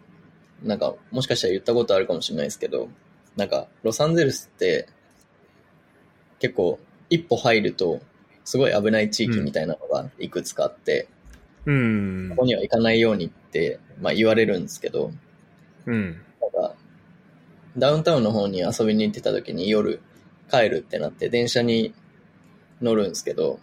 [0.63, 2.89] なんかもしかしたら言ったことあるかもしれないですけど、
[3.35, 4.87] なんかロサンゼルスって
[6.39, 8.01] 結構一歩入ると
[8.43, 11.07] すごい危ない地域みたいなのがいくつかあって、
[11.65, 12.37] うんこ。
[12.37, 15.11] こには行かないようにって、まあ言われるんですけど、
[15.85, 16.21] うん。
[16.41, 16.75] なんか、
[17.77, 20.01] ダウンタウンの方に遊びに行ってた時に夜
[20.49, 21.93] 帰るってなって電車に
[22.81, 23.59] 乗るんですけど、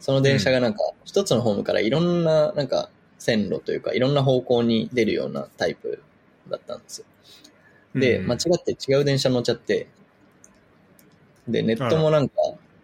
[0.00, 6.02] その電車がなんか一つのホームからいろんななんか線路というかいろんな方向に出るようなタイプ
[6.48, 7.06] だったんですよ。
[7.94, 9.88] で、うん間違って違う電車乗っちゃって、
[11.48, 12.34] で、ネットもなんか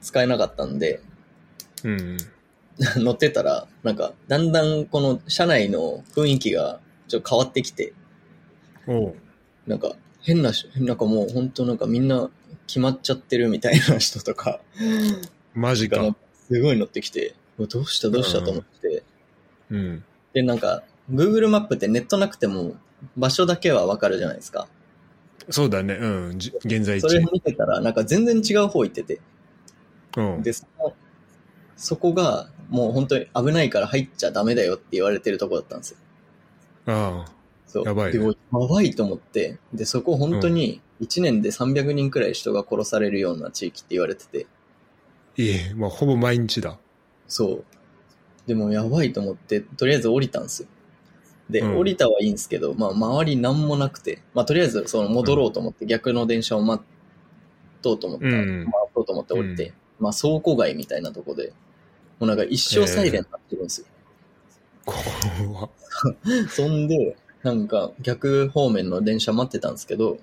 [0.00, 1.00] 使えなかったんで、
[1.84, 2.16] うん。
[2.96, 7.92] 乗ってたら、なんか、だんだんこの車内の雰囲気がちょっと変わってきて、
[9.66, 12.30] なんか、変な人、なんかもう本当なんかみんな
[12.66, 14.60] 決まっちゃってるみたいな人とか
[15.54, 16.14] マジか
[16.48, 19.02] すごい乗ってきて、どうしたどうしたと思って、
[19.70, 20.04] うん。
[20.32, 22.74] で、なんか、Google マップってネットなくても
[23.16, 24.68] 場所だけはわかるじゃないですか。
[25.50, 25.94] そうだね。
[25.94, 26.38] うん。
[26.38, 27.32] じ現在それ地。
[27.32, 29.20] 見てたら、なんか全然違う方行ってて、
[30.16, 30.42] うん。
[30.42, 30.94] で、そこ
[31.76, 35.96] そこがもう本当に危ないから入っちゃダメだよって言われてるとこだったんですよ。
[36.86, 37.32] ああ。
[37.66, 37.84] そう。
[37.84, 44.46] やばいねでもやばいと思って、で、そこ本当に1年で300人くらい人が殺されるような地域って言われてて、
[45.36, 46.78] いえ、まあ、ほぼ毎日だ。
[47.28, 47.64] そう。
[48.48, 50.68] でもやばいと思って、とりあえず降りたんですよ。
[51.50, 51.78] で、うん。
[51.78, 56.82] 降りたはいいんですけど、まあ周りなんもなくて、まあとりあえずその戻ろうと思って、逆の電車を待
[57.82, 58.64] とうと思った、うん。
[58.64, 59.72] 待とうと思って降りて、うん。
[60.00, 61.52] まあ倉庫街みたいなとこで、
[62.18, 63.86] もうなんか一生サイレンになってるんですよ。
[64.84, 65.70] 怖っ。
[66.50, 70.18] そんで、なんか逆方面の電車待ってたんですけど、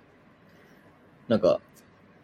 [1.27, 1.59] なんか、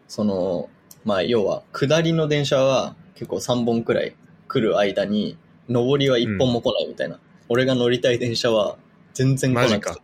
[0.06, 0.68] その、
[1.04, 4.14] まあ要は下りの電車は結構3本くらい
[4.48, 5.36] 来る間に、
[5.68, 7.18] 上りは1本も来ないみたいな。
[7.48, 8.78] 俺が乗りたい電車は
[9.14, 10.02] 全然来なくて。。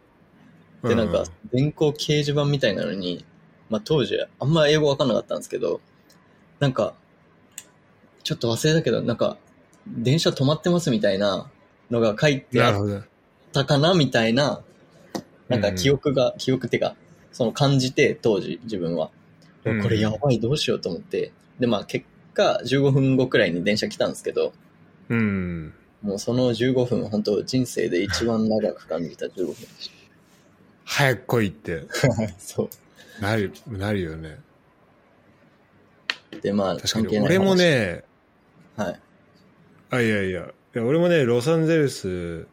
[0.84, 3.24] で、なんか、電光掲示板みたいなのに、
[3.68, 5.80] まあ当時あんま英語わかんなかったんですけど、
[6.60, 6.94] なんか、
[8.22, 9.38] ちょっと忘れたけど、なんか、
[9.86, 11.50] 電車止まってますみたいな
[11.90, 13.04] のが書いてあっ。
[13.52, 14.62] たかなみたいな、
[15.48, 16.94] なんか記憶が、記憶っていうか、
[17.32, 19.10] その感じて、当時自分は。
[19.64, 21.32] これやばい、どうしようと思って。
[21.58, 24.52] で、まあ結果、15分後くらいに電車来たんですけど、
[25.08, 25.74] うん。
[26.02, 29.90] もうその15分、本当人生で一番長く感じた15分でし
[30.84, 32.28] 早く来いって、た。
[32.38, 33.22] そう。
[33.22, 34.38] なる、なるよね。
[36.40, 37.56] で、まあ、確か関係ないに俺も話。
[37.58, 38.04] ね、
[38.76, 39.00] はい。
[39.90, 42.46] あ、いやいや、いや俺もね、ロサンゼルス、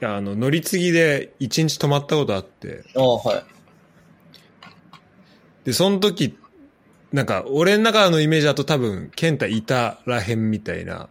[0.00, 3.44] いや、あの、乗り継ぎで一日泊まったことあって、ああ、はい。
[5.64, 6.36] で、その時、
[7.12, 11.08] なんか、俺の中のイメージだと多分、ケンタいたらへんみたいな、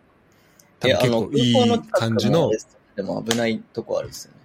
[0.81, 2.51] 多分結構いい感じの、
[2.95, 4.37] でも危ないとこあるっすよね。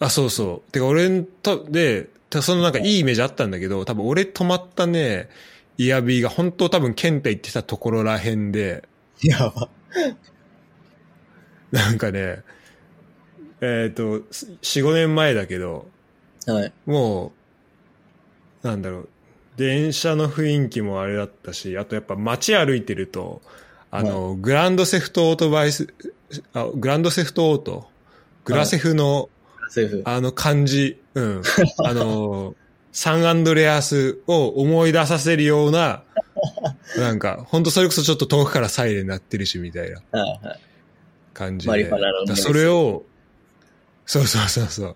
[0.00, 0.72] あ、そうそう。
[0.72, 5.30] てか、俺と、で、たそのなんかいいイメージあったんだけど、多分俺泊まったね、
[5.78, 8.86] イヤビーが本当多分ケンタ行ってたところらへんで、
[9.22, 9.68] やば。
[11.72, 12.42] なんかね、
[13.60, 15.86] えっ、と、4、5年前だけど、
[16.46, 16.72] はい。
[16.84, 17.32] も
[18.62, 19.08] う、なんだろう、
[19.56, 23.40] 電車の雰囲気もあれだったし、あとやっぱ街歩いてると、
[23.96, 25.94] あの、グランドセフトオートバイス、
[26.52, 27.86] あグランドセフトオート、
[28.44, 29.28] グラセフの、
[29.68, 30.02] セーフ。
[30.04, 31.42] あの感じ、うん。
[31.78, 32.56] あの、
[32.90, 36.02] サンアンドレアスを思い出させるような、
[36.98, 40.60] なんか、ほんとそれこそちょっと遠くからサイレン鳴ってるし、みたいなはいはい。
[41.32, 41.70] 感じで。
[41.70, 43.04] マリファナの匂いだそれを、
[44.06, 44.86] そうそうそうそ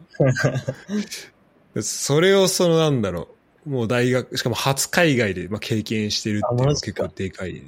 [1.77, 1.83] う。
[1.85, 3.29] それをそのなんだろ
[3.65, 7.63] う、もう大学、しかも初海外で、まあ、経験してるっていうの結構でかいね。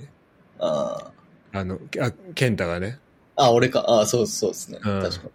[0.59, 1.20] ああ
[1.53, 2.99] の、あ、ケンタがね。
[3.37, 3.47] あ。
[3.47, 3.81] あ、俺か。
[3.81, 4.79] ああ、そうそうですね。
[4.83, 5.29] うん確か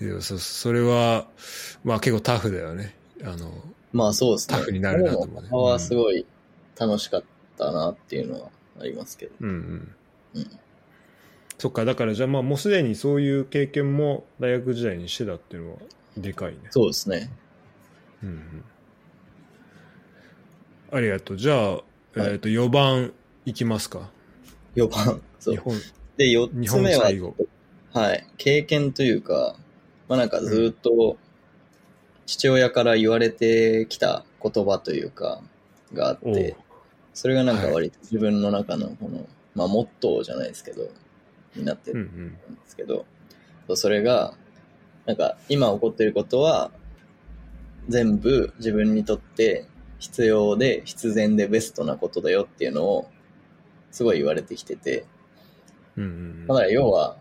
[0.00, 0.06] に。
[0.06, 1.26] いやそそれは、
[1.84, 2.94] まあ結構タフだよね。
[3.22, 3.52] あの、
[3.92, 4.56] まあそうですね。
[4.56, 6.24] タフになるなと思うね他はすごい
[6.78, 7.22] 楽しかっ
[7.58, 8.48] たなっていうのは
[8.80, 9.32] ありますけど。
[9.40, 9.94] うんうん。
[10.36, 10.60] うん
[11.58, 15.78] そっか、だからじゃあまあもうすでにそういう経験も大学時代にしてたっていうのは
[16.16, 16.60] でかいね。
[16.70, 17.30] そうですね。
[18.22, 18.64] うんうん。
[20.90, 21.36] ありがとう。
[21.36, 21.80] じゃあ、
[22.16, 23.12] えっ、と、4番
[23.44, 24.08] いきますか。
[24.74, 25.22] 4番。
[25.38, 25.56] そう。
[26.16, 27.10] で、4日本つ目は。
[27.92, 28.26] はい。
[28.36, 29.56] 経験というか、
[30.08, 31.16] まあなんかずっと
[32.26, 35.42] 父親から言われてきた言葉というか、
[35.92, 36.56] があって、
[37.14, 40.88] それがなんか割と自分の中のこの、まあモットーじゃないですけど、
[41.56, 42.26] になってるうんうん。
[42.26, 43.06] んですけど、
[43.66, 44.34] そうそれが、
[45.06, 46.70] なんか今起こってることは、
[47.88, 49.66] 全部自分にとって
[49.98, 53.10] 必要で必然でベストなことだよっていうのを、
[53.90, 55.04] すごい言われてきてて、
[55.96, 57.16] うんうんだから要は、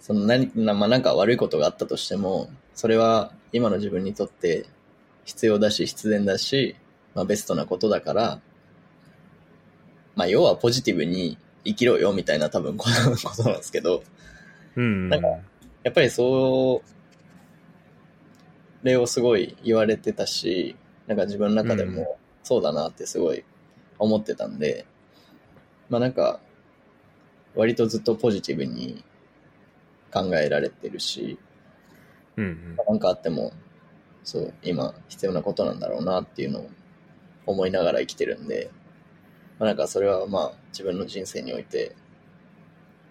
[0.00, 4.66] その何、なまあ、なんか悪いことがあったとしても、それは今の自分にとって
[5.24, 6.76] 必要だし必然だし、
[7.14, 8.40] まあベストなことだから、
[10.16, 14.02] まあ要はポジティブに生きろよみたいな多分この ことなんですけど、
[14.76, 15.08] うん。
[15.08, 15.28] なんか
[15.82, 21.94] やっぱりそう、例をすごい言われてたし、なんか自分の中でうん。
[21.94, 23.44] もそうだなってすごい
[23.98, 24.86] 思ってたんで、
[25.88, 26.40] まあなんか、
[27.54, 29.04] 割とずっとポジティブに
[30.12, 31.38] 考えられてるし、
[32.36, 32.76] うんうん。
[32.88, 33.52] なんかあっても、
[34.24, 36.70] そう、今必要なことなんだろうなっていうのを
[37.46, 38.70] 思いながら生きてるんで、
[39.58, 41.94] まあ、なんかそれはまあ自分の人生において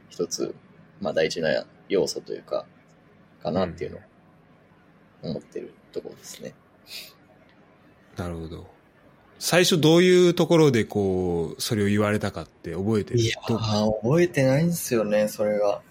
[0.09, 0.55] 一つ、
[0.99, 2.65] まあ大事な要素というか、
[3.41, 4.01] かなっていうのを
[5.23, 6.53] 思ってるところですね。
[8.17, 8.80] なるほど。
[9.43, 13.21] 最初どういうところでこう、それを言われたかって覚えてる？
[13.21, 15.81] いや覚えてないんですよね、それが。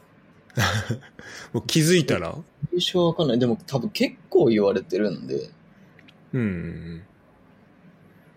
[1.52, 2.36] もう気づいたら？
[2.70, 3.40] 最初はわかんない。
[3.40, 5.50] でも多分結構言われてるんで、
[6.32, 7.02] うんうん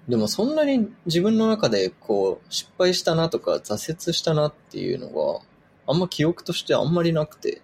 [0.10, 5.42] でもそんなに自分の中でこう失敗したなとか挫折したなっていうのが
[5.86, 7.62] あんま記憶としてあんまりなくて。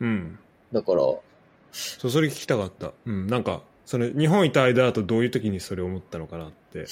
[0.00, 0.08] うん。
[0.08, 0.38] うん。
[0.72, 1.22] だから、そ
[2.08, 2.92] う、それ聞きたかった。
[3.04, 3.26] うん。
[3.26, 6.86] なんか、その、日本いた間だとどういう時にそれを思ったのかなって。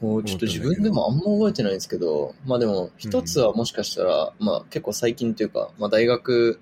[0.00, 6.58] もうちょっと自分でもあんま覚えてないんですけど、まあでも一つはもしかしたら、まあ結構最近というか、まあ大学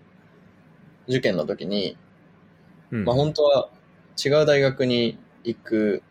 [1.08, 1.96] 受験の時に、
[2.90, 3.04] うん。
[3.04, 3.70] まあ本当は
[4.22, 6.02] 違う大学に行く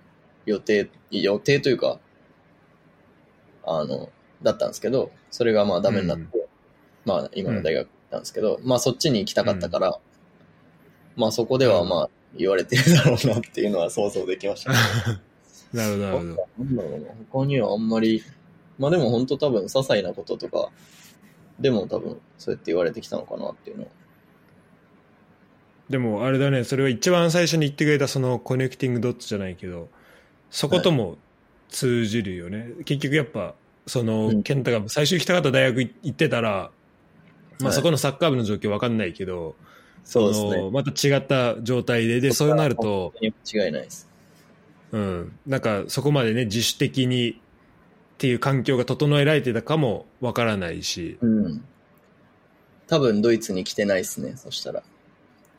[0.47, 1.99] 予定、予定というか、
[3.63, 4.09] あの、
[4.41, 6.47] だったんですけど、それがまあダメになって、
[7.05, 9.99] まあ今の大学なんですけど、まあそっちに行きたかったから、
[11.15, 14.77] まあそこではまあ言われてるだろうなっていうのは想像できました、ね。
[15.73, 16.25] なるほど、なるほど。
[16.25, 18.23] なんだろうな、他にはあんまり、
[18.77, 20.69] まあでも本当多分些細なこととか、
[21.59, 23.89] でも多分そうやって言われてきたのかなっていうのは。
[25.89, 29.89] でも、あれだね、それは一番最初に言ってくれたそのコネクティングドッツじゃないけど、
[30.51, 31.17] そことも
[31.69, 32.69] 通じるよね。
[32.85, 33.55] 結局やっぱ、
[33.87, 36.71] その、うん健太が最初行きたかった大学行ってたら、
[37.59, 39.55] まはいあそこのサッカー部の状況わかんないけど、
[40.03, 40.69] そうですね。
[40.71, 43.29] また違った状態で、で、そうなると、違
[43.69, 44.09] いないです。
[44.91, 47.35] うん、なんかそこまでね、自主的にっ
[48.17, 51.63] ていう環境が整えられてたかもわからないし、うん。
[52.87, 54.83] 多分ドイツに来てないですね、そしたら。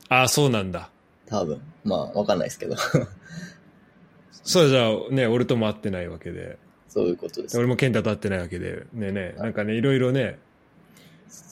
[0.09, 0.91] ああ、そうなんだ。
[1.27, 1.61] 多分。
[1.85, 2.77] まあわかんないですけど。
[4.43, 7.57] そうじゃあね、俺とも会ってないわけで、そういうことです。
[7.57, 10.39] 俺も健太と会ってないわけで、ねね、なんかね、いろいろね、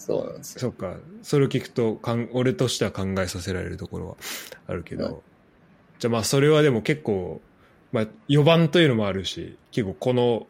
[0.08, 0.60] そうなんですよ。
[0.60, 4.16] そっか、それを聞くとかん、俺としては考えさせられるところは
[4.66, 5.14] あるけど、はい
[5.98, 7.40] じゃあまあそれはでも結構、
[7.92, 10.46] まあ4番というのもあるし、結構この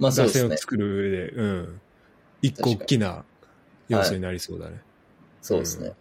[0.00, 0.56] 打線を。
[0.56, 1.80] 作る上で、うん、
[2.40, 3.24] 一個大きな
[3.88, 4.80] 要素になりそうだね。
[5.42, 5.92] そうですね。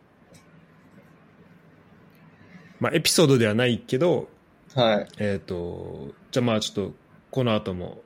[2.79, 4.29] まあエピソードではないけど、
[4.73, 5.07] はい。
[5.17, 6.93] えっ、と、じゃあまあちょっと
[7.29, 8.01] この後も、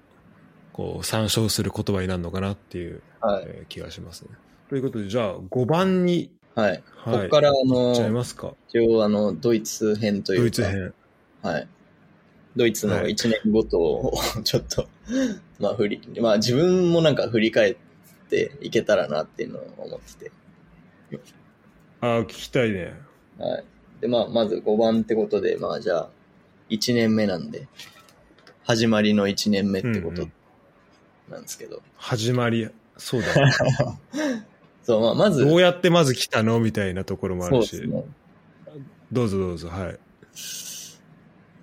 [0.74, 3.46] こう参照する言葉になるのかなっていう、はい。
[3.46, 4.30] えー気がしますね。
[4.70, 6.70] ということで、じゃあ5番に、はい。
[6.70, 6.82] はい、
[7.18, 8.54] ここからあいっちゃいの、ますか。
[8.70, 10.42] 一応あの、ドイツ編というか。
[10.44, 10.94] ドイツ編。
[11.42, 11.68] はい。
[12.56, 14.88] ドイツのはい1年ごとをちょっと、
[15.60, 17.76] まあ振り、まあ自分もなんか振り返っ
[18.30, 20.32] ていけたらなっていうのを思ってて。
[22.02, 22.94] ああ、聞きたいね。
[23.38, 23.64] はい。
[24.02, 26.10] で、まあまず5番ってことで、まあじゃあ、
[26.70, 27.68] 1年目なんで、
[28.64, 30.32] 始まりの1年目ってことうんうん
[31.30, 31.82] なんですけど。
[31.98, 33.52] 始まり、そうだね。
[34.86, 36.60] そう、まあまず、どうやってまず来たの？
[36.60, 37.82] みたいなところもあるし。
[37.88, 38.06] ね。
[39.12, 40.00] どうぞどうぞ、はい。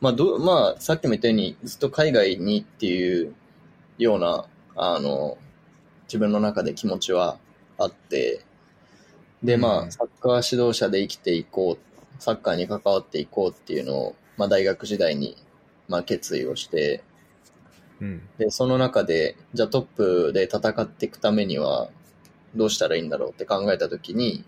[0.01, 3.35] まあ、どう、まあ、さっきも言ったように、ずっと海外にっていう
[3.99, 5.39] ような、あの、
[6.05, 7.39] 自分の中で気持ちは
[7.79, 8.41] あって、
[9.45, 15.37] で、まうんあ、サッカー指導者で生きていこう、サッカーに関わっていこうっていうのを、まあ、大学時代に、
[15.89, 17.05] まあ、決意をして、
[18.01, 18.23] うん。
[18.39, 21.91] で、その中で、じゃあトップで戦っていくためには、
[22.55, 24.45] どうしたらいいんだろうって考えたときに、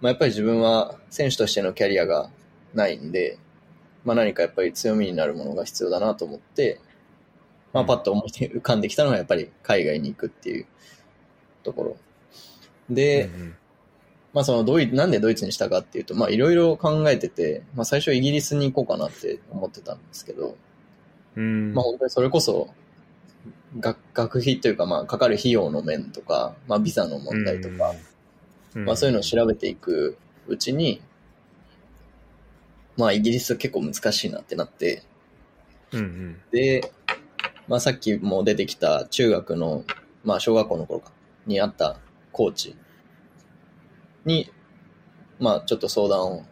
[0.00, 2.30] まあ、やっぱり自分は選手としてのキャリアが
[2.74, 3.38] ないんで、
[4.04, 6.80] まあ、何かやっぱり強みになるものが必要だなと思って、
[7.72, 10.66] まあ、パッと思い浮かんできたのがやっぱり海外に行くっていう
[11.62, 11.96] ところ。
[12.90, 13.54] で、うん
[14.32, 20.56] まあそのドイなんでドイツにしたかっていうと、まあいろいろ考えてて、まあ最初イギリスに行こうかなって思ってたんですけど、
[21.36, 21.74] うん。
[21.74, 22.70] まあ本当にそれこそ、
[23.78, 27.94] 学学費というかまあかかる費用の面とか、まあビザの問題とか、
[28.74, 30.16] うん、まあそういうのを調べていく
[30.46, 31.00] うちに、
[32.96, 35.02] まあイギリス結構難しいなってなって、
[35.92, 36.40] うんうん。
[36.50, 36.92] で、
[37.68, 39.84] まあさっきも出てきた中学の、
[40.24, 41.12] まあ小学校の頃か、
[41.46, 41.98] にあった
[42.32, 42.76] コーチ
[44.24, 44.50] に、
[45.40, 46.44] まあちょっと相談を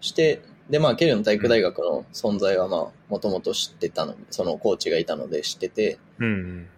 [0.00, 6.68] して、でまあケルン体育大学の存在はまあもともと知ってたの、そのコーチがいたので知ってて、うん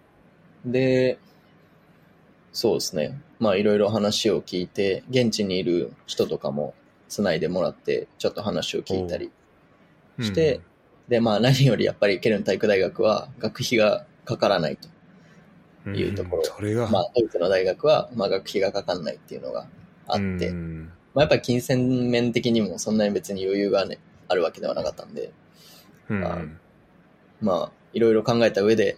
[0.65, 0.73] うん。
[0.73, 1.19] で、
[2.53, 3.21] そうですね。
[3.39, 6.75] まあいろいろ話を聞いて、現地にいる人とかも
[7.09, 9.31] 繋いでもらって、ちょっと話を聞いたり
[10.21, 10.63] して、
[11.09, 14.89] で、まあ何よりやっぱりケルン体育大学は学費がかからないと。
[15.85, 16.45] うん、いうところ。
[16.45, 19.67] それが、まあドイツの大学は、まあ学費がかかんないっていうのが
[20.07, 23.99] あって、うんまあやっぱり金銭面的にもそんなに別に余裕がね、
[24.29, 25.33] あるわけではなかったんで、
[26.09, 26.39] うんあ
[27.41, 28.97] まあいろいろ考えた上で、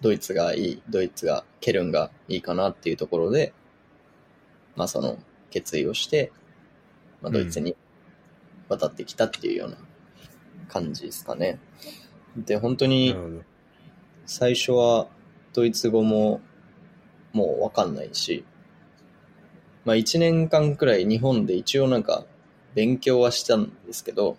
[0.00, 3.52] ドイツがいい、ドイツが、ケルンがいいかなっていうところで、
[4.74, 5.18] まあその
[5.50, 6.32] 決意をして、
[7.20, 7.76] まあドイツに
[8.68, 9.76] 渡ってきたっていうような
[10.68, 11.58] 感じですかね。
[12.36, 13.14] で、本当なに。
[14.24, 15.08] 最初は
[15.52, 16.40] ドイツ語も
[17.32, 18.44] もうわかんないし、
[19.84, 22.24] まあ一年間くらい日本で一応なんか
[22.74, 24.36] 勉強はしたんですけど、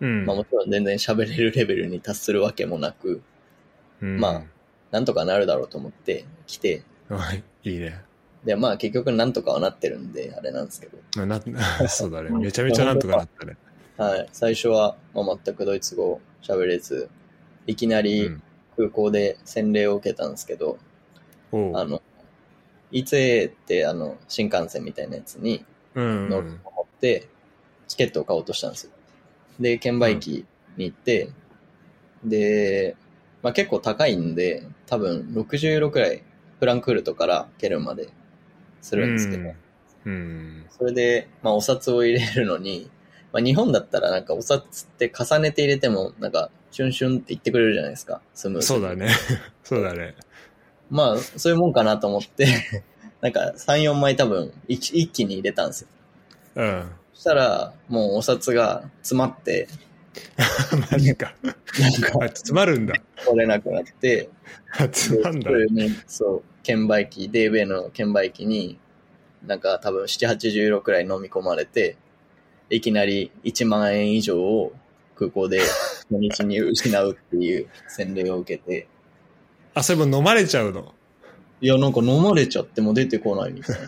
[0.00, 3.22] うんまあもちろん全然喋れるレベルに達するわけもなく、
[4.02, 4.42] うんま
[4.90, 8.00] なんとかなるだろうと思って来て、はい、いいね。
[8.44, 11.40] で、まあ結局なんとかはなってるんで、あれなんですけど、まあな
[11.88, 12.30] そうだね。
[12.38, 13.56] めちゃめちゃなんとかなったね。
[13.96, 14.28] はい。
[14.32, 17.08] 最初は、まあ、全くドイツ語喋れず、
[17.66, 18.42] いきなうりん
[18.76, 20.78] 空港で洗礼を受けたんですけど、
[21.50, 22.02] おうあの、
[22.92, 25.64] ETA ってあの、新幹線みたいなやつに
[25.94, 27.28] うん乗ると思って、
[27.88, 28.92] チケットを買おうとしたんですよ。
[29.60, 30.44] で、券売機
[30.76, 31.30] に行って、
[32.24, 32.96] で、
[33.42, 36.22] まあ結構高いんで、多分60ユーロくらい、
[36.58, 38.08] フランクフルトからケルンまで
[38.82, 39.54] するんですけど、
[40.06, 40.66] うん。
[40.70, 42.90] それで、まあお札を入れるのに、
[43.32, 49.08] まあ日本だったらなんかお札って重ねて入れても、なんか、シュンシュンって言ってくれるじゃないですか、スムーズにそうだね。
[49.64, 50.14] そうだね。
[50.90, 52.46] まあ、そういうもんかなと思って、
[53.20, 55.88] なんか3、4枚多分一一気に入れたんですよ。
[56.56, 56.90] うん。
[57.14, 59.68] そしたら、もうお札が詰まって、
[60.90, 61.34] マジか。
[61.42, 62.94] なんかあ、詰まるんだ。
[63.24, 64.30] 取れなくなって、
[64.72, 65.50] あ詰まんだ
[66.06, 68.78] そう、券売機、デーベイの券売機に、
[69.44, 71.96] なんか多分7、80ユーロくらい飲み込まれて、
[72.70, 74.72] いきなり1万円以上を
[75.14, 75.60] 空港で
[76.10, 78.88] 土日に失うっていう洗礼を受けて、
[79.76, 80.94] あ、それも飲まれちゃうの？
[81.60, 83.86] いや、なんか飲まれちゃっても出てこないみたいな。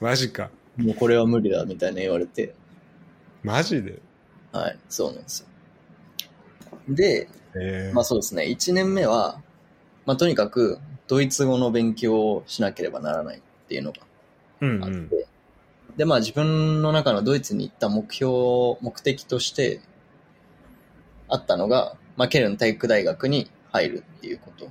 [0.00, 0.50] マジか。
[0.78, 2.54] もうこれは無理だみたいな言われて、
[3.42, 4.00] マジで？
[4.52, 5.46] はい、そうなんですよ。
[6.88, 9.42] で、ええまあそうですね、1年目は、
[10.06, 10.78] まあとにかく
[11.08, 13.98] ドイツ語の勉強をしなければならないっていうのが
[14.62, 15.10] うんうあって、ん。
[15.98, 18.30] で、まあ自分の中のドイツに行った目標、
[18.80, 19.80] 目的として
[21.28, 24.70] あったのが、まあケルン体育大学に入るっていうこと、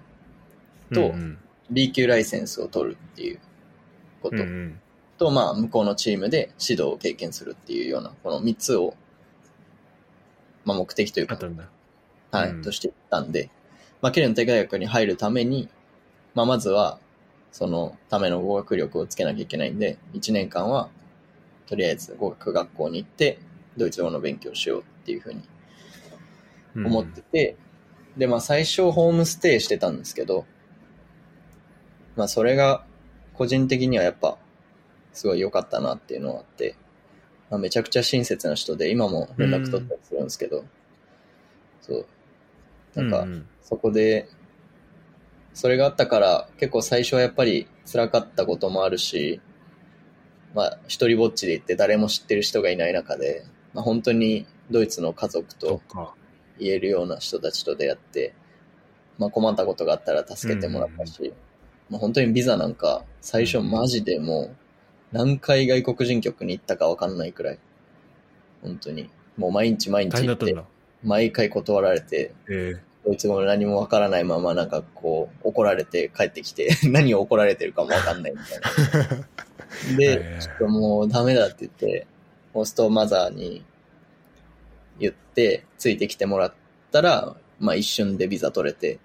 [0.93, 1.37] とうん。
[1.71, 3.39] B 級ライセンスを取るっていう
[4.21, 4.79] こと、うんうん。
[5.17, 8.95] と、まあ向こうのチームで指導を経験するっていうような、この3つを、
[10.65, 11.39] まあ目的というか。
[12.31, 12.61] はい、うん。
[12.61, 13.49] としていったんで、
[14.01, 15.67] まあ、ケルン体育大学に入るために、
[16.33, 16.99] まあ、まずは、
[17.51, 20.89] そのための語学力をつけなきゃいけないんで、1年間は、
[21.67, 23.39] とりあえず語学学校に行って、
[23.77, 25.41] ドイツ語の勉強しようっていうふうに
[26.75, 27.57] うん思ってて、
[28.19, 30.45] で、まあ、最初ホームステイしてたんですけど、
[32.17, 32.83] まあ、それが、
[33.33, 34.37] 個人的にはやっぱ、
[35.13, 36.75] すごい良かったなっていうのがあって、
[37.49, 40.65] まあ、めちゃくちゃ親切な人で、今も連絡取ったりするんですけど、
[41.81, 42.05] そう。
[42.93, 44.27] なんかう、んそこで、
[45.53, 49.39] それがあったから、結構最初はやっぱり辛かったこともあるし、
[50.53, 56.13] まあ、一人ぼっちで行って誰も知ってる人がいない中で、まあ、本当にドイツの家族そと。
[56.59, 58.33] 言えるような人たちと出会って、
[59.17, 61.33] まあ、困ったことがあったら助けてもらったし、
[61.89, 64.55] まあ、本当にビザなんか、最初マジでもう、
[65.11, 67.59] 何回外国人局に行ったかわかんないくらい、
[68.61, 70.55] 本当に、もう毎日毎日行って。
[71.03, 78.59] 毎回断られて、えドイツ語も何もわからないままなんかこう怒られて帰ってきて 何を怒られてるかもわかんないみたい
[79.07, 79.27] な。
[79.93, 82.05] えで、ちょっともうダメだって言って、
[82.53, 83.63] ホストマザーに
[84.99, 86.53] 言ってついてきてもらっ
[86.91, 88.99] たら、まあ一瞬でビザ取れて、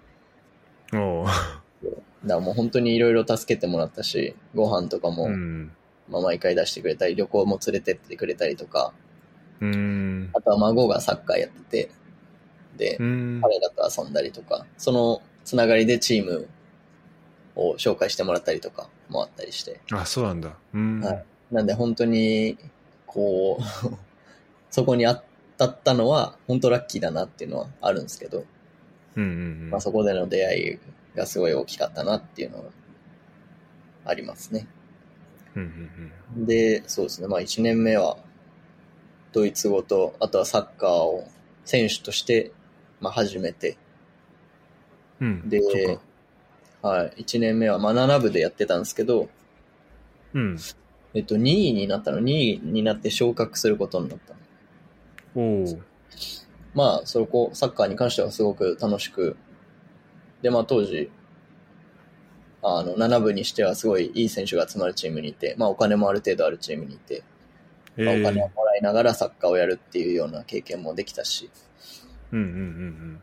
[0.93, 5.71] おうだからもう本当にいろいろ助けてもらったし、ご飯とかも、うん。
[6.09, 8.93] まあ毎回出してくれたり、旅行も連れてってくれたりとか、
[9.61, 10.29] うん。
[10.33, 11.91] あとは孫がサッカーやってて、
[12.77, 13.39] で、うん。
[13.41, 16.47] 彼らと遊んだりとか、そのつながりでチーム
[17.55, 19.79] を紹介してもらったりとかもあったりして。
[19.91, 20.53] あ、そうなんだ。
[20.73, 21.01] うん。
[21.01, 22.57] はいなんで本当に、
[23.05, 23.63] こう、
[24.71, 25.23] そこに当
[25.57, 28.45] たったのは、本当ラッキーだなっていうのはあるんですけど、
[29.15, 30.79] うんうんまあそこでの出会
[31.13, 32.65] いがすごい大きかったなっていうのは
[34.03, 34.67] ありますね。
[35.55, 36.11] うん。
[36.35, 37.27] うんで、そうですね。
[37.27, 38.17] まあ1年目は、
[39.31, 41.27] ドイツ語と、あとはサッカーを
[41.63, 42.51] 選手として、
[42.99, 43.77] まあ始めて、
[45.21, 45.49] うんうん。
[45.49, 45.61] で。
[46.81, 47.23] はい。
[47.23, 49.29] 1年目は、まあ7部でやってたんですけど、
[50.33, 50.57] うん。
[51.13, 54.39] えっと、2位になったの？2位になって昇格することになったの。
[56.73, 59.37] まあ、そこ、サッカーに関してはすごく楽しく、
[60.41, 61.09] で、まあ当時、
[62.61, 67.23] あの、7部にしてはすごいいい選手が集まるチームにいて、まあお金もある程度あるチームにいて、
[67.97, 71.49] えまあお金をー、もらいながらサッカーをやるっていうような経験もできたし、
[72.31, 73.21] うんうんうん。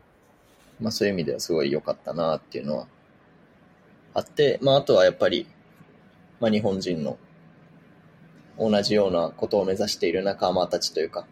[0.79, 2.87] まあそういう意味ではすごい良かったなっていうのは
[4.13, 5.47] あって、まああとはやっぱり、
[6.39, 7.17] まあ日本人の
[8.57, 11.27] 同じようなことを目指している仲間たちというか、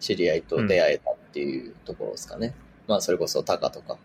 [0.00, 2.54] 知り合いと出会えたっていうところですかね。
[2.86, 3.98] まあそれこそタカとか。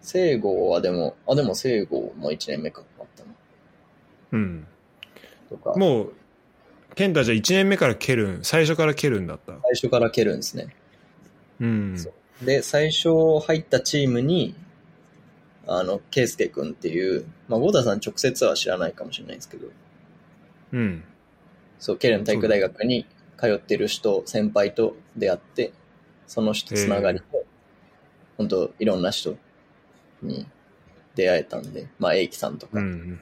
[0.00, 3.30] 聖郷はでも、あ、でも聖郷も1年目かかったな。
[4.32, 4.40] うん。
[4.40, 4.66] うん。
[5.48, 6.12] とか、もう、
[6.94, 9.52] 健太じゃあ1年目から蹴るん、最初から蹴るんだった。
[9.52, 10.68] 最初から蹴るんですね。
[11.60, 11.96] うん。
[12.42, 13.08] で、最初
[13.40, 14.54] 入ったチームに、
[15.66, 19.68] あの、ケイスケ君っていう、まあ、ゴーダさん直接は知らないかもしれないですけど、
[20.72, 21.02] うん。
[21.80, 23.06] そう、ケルン体育大学に
[23.38, 25.72] 通ってる人、先輩と出会って、
[26.26, 27.46] その人つながりで、
[28.36, 29.36] 本当いろんな人
[30.22, 30.46] に
[31.14, 33.20] 出会えたんで、まあ、エイキさんとか、うんうん。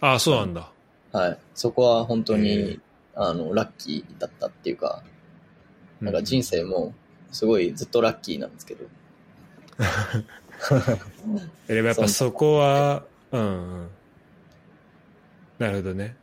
[0.00, 0.70] ああ、そうなんだ。
[1.12, 1.38] はい。
[1.54, 2.80] そこは本当に、
[3.14, 5.02] あの、ラッキーだったっていうか、
[6.00, 6.94] なんかう人生も、
[7.32, 8.86] すごいずっとラッキーなんですけど、
[11.68, 13.88] え でもやっぱそこは、うんうん。
[15.58, 16.16] なるほどね。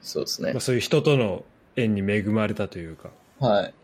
[0.00, 0.60] そうですねまあ、。
[0.60, 1.44] そういう人との
[1.80, 3.10] 縁に恵まれたというか。
[3.38, 3.74] はい。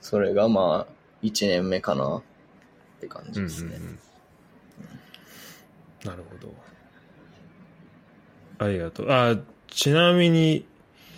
[0.00, 0.92] それがまあ、
[1.22, 2.22] 1年目かなっ
[3.00, 3.76] て感じですね。
[3.76, 3.98] うんうんうん
[6.04, 6.54] なるほど。
[8.58, 9.06] ありがとう。
[9.10, 9.36] あ
[9.68, 10.64] ちなみに、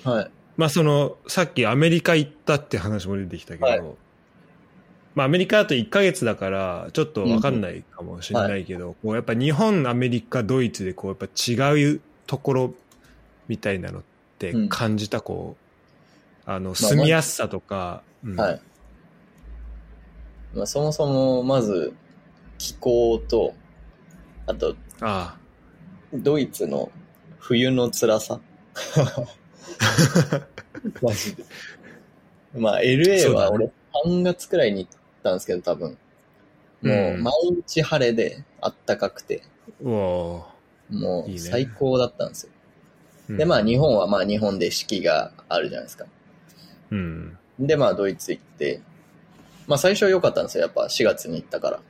[0.05, 0.31] はい。
[0.57, 3.83] まあその、さっきアメリカ行ったって話も出てきたけど、はい
[5.14, 12.74] まあアメリカだと1ヶ月だから、ちょっとわかんないかもしれないけど、こうやっぱ日本、アメリカ、ドイツでこうやっぱ違うところ
[13.49, 14.03] みたいなのっ
[14.39, 15.70] てうん感じた、こう、
[16.51, 18.61] あの、住みやすさとか、うんはい。
[20.53, 21.94] まあ、そもそも、まず、
[22.59, 23.55] 気候と、
[24.46, 25.38] あと、あ
[26.12, 26.90] ドイツの
[27.38, 28.40] 冬の辛さ。
[31.01, 31.44] マジで。
[32.57, 33.70] まあ、LA は俺
[34.05, 34.90] 3月くらいに行っ
[35.22, 35.90] たんですけど、多分。
[35.90, 35.96] も
[36.82, 37.32] う、うん毎
[37.64, 39.48] 日晴れで、あったかくて、あ、
[39.84, 39.94] うわ
[40.90, 42.53] もいいうね最高だったんですよ。
[43.30, 46.07] あで、まあ、日本はまあ、日本で四季があるじゃないですか。
[46.91, 47.38] うん。
[47.59, 48.80] で、まあ、ドイツ行って、
[49.66, 50.62] まあ、最初は良かったんですよ。
[50.62, 51.80] やっぱ4月に行ったから。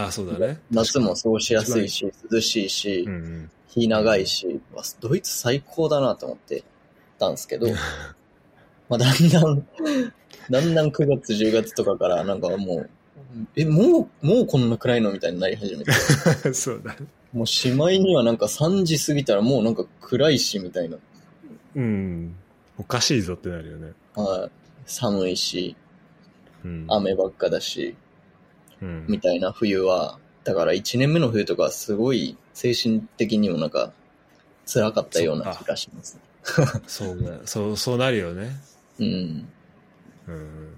[0.00, 0.60] ああ、そうだね。
[0.70, 6.64] 夏も過ごしやすいし、涼しいしう、ん日長いし、わドイツ最高だなと思って
[7.18, 7.68] たんですけど、
[8.88, 9.66] まあ、だんだん、
[10.50, 12.90] だんだん9月、10月とかから、なんかもう、
[13.54, 15.90] え、もう、もうこんな暗いのみたいになり始めて、
[16.46, 16.54] うん。
[16.54, 16.98] そうだね。
[17.32, 20.96] もうしまいにはなんか3時過ぎたらもうなんか暗いし、みたいな。
[21.74, 22.34] うん。
[22.78, 23.92] おかしいぞってなるよね。
[24.14, 24.50] はい。
[24.86, 25.76] 寒いし、
[26.64, 26.86] うん。
[26.88, 27.96] 雨ばっかだし、
[28.80, 29.06] うん。
[29.08, 33.92] みたいな冬は、だから1年目の冬とかすごい精神的にもなんか
[34.66, 36.18] 辛かったような気がします。
[36.86, 37.40] そうね。
[37.44, 38.50] そう、そうなるよね。
[38.98, 39.48] うん。
[40.28, 40.74] うん。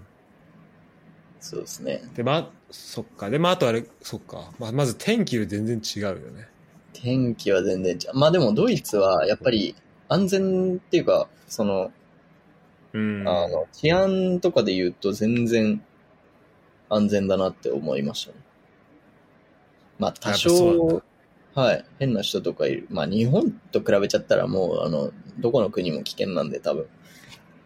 [1.41, 2.03] そうですね。
[2.15, 3.31] で、まあ、そっか。
[3.31, 4.53] で、まあ、あとあれ、そっか。
[4.59, 6.49] まあ、まず天気が全然違うよね。
[6.93, 8.19] 天気は全然違う。
[8.19, 9.75] まあでもドイツはやっぱり
[10.09, 11.93] 安全っていうか、その、
[12.93, 13.29] うん。
[13.29, 15.83] あの、治安とかで言うと全然
[16.89, 18.39] 安全だなって思いましたね。
[19.99, 21.03] まあ多少、
[21.55, 22.87] はい、変な人とかいる。
[22.91, 26.87] まあ日本と比べちゃったらもう、あの、どこの国も危険なんで多分、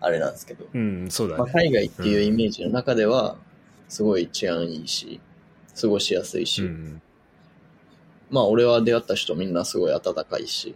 [0.00, 0.66] あれなんですけど。
[0.72, 1.52] うん、そうだまあ、ね。
[1.52, 3.36] 海外っていうイメージの中では、
[3.88, 5.20] すごい治安いいし、
[5.80, 7.02] 過ごしやすいし、うん。
[8.30, 10.74] まあ俺は出会った人みんなすごい温かいし、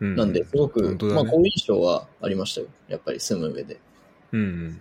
[0.00, 0.16] うん。
[0.16, 2.68] なんで、すごく、ねまあ、好印象はありましたよ。
[2.88, 3.78] やっぱり住む上で。
[4.32, 4.80] うんうん。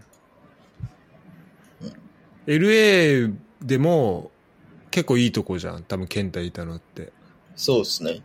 [2.48, 4.32] LA でも
[4.92, 5.84] 結構いいとこじゃん。
[5.84, 7.12] 多分、ケンタいたのって。
[7.56, 8.22] そうですね。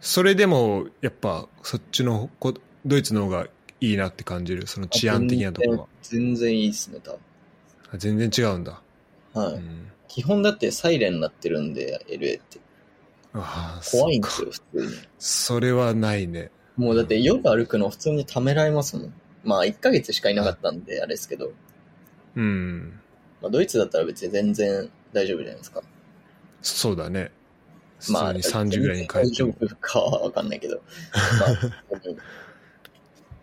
[0.00, 3.48] それでも、やっぱ、そっちのこ、ドイツの方が
[3.80, 4.66] いいなって感じる。
[4.66, 5.86] その治安的なところは。
[6.02, 7.18] 全然いいですね、多あ
[7.96, 8.80] 全然違うんだ。
[9.32, 9.42] 分。
[9.42, 9.54] はい。
[9.54, 9.90] うん。
[10.08, 12.60] 基本だってサイレンになってるんで、LA って。
[13.40, 14.92] ああ、怖いんですよ、普通に。
[15.18, 16.50] それはないね。
[16.76, 19.12] もうだって夜歩くの普通にためらいますもん。
[19.44, 21.52] まあ、1ヶ月しかいなかったんで、あれですけど。
[22.34, 23.00] うん。
[23.40, 25.82] まあ、ドイツだったら別に全然大丈夫じゃないですか。
[26.62, 27.30] そうだね。
[28.10, 29.54] まあ、普通に3時ぐらいに帰って大丈も。
[29.62, 30.80] 夫かはわかんないけど。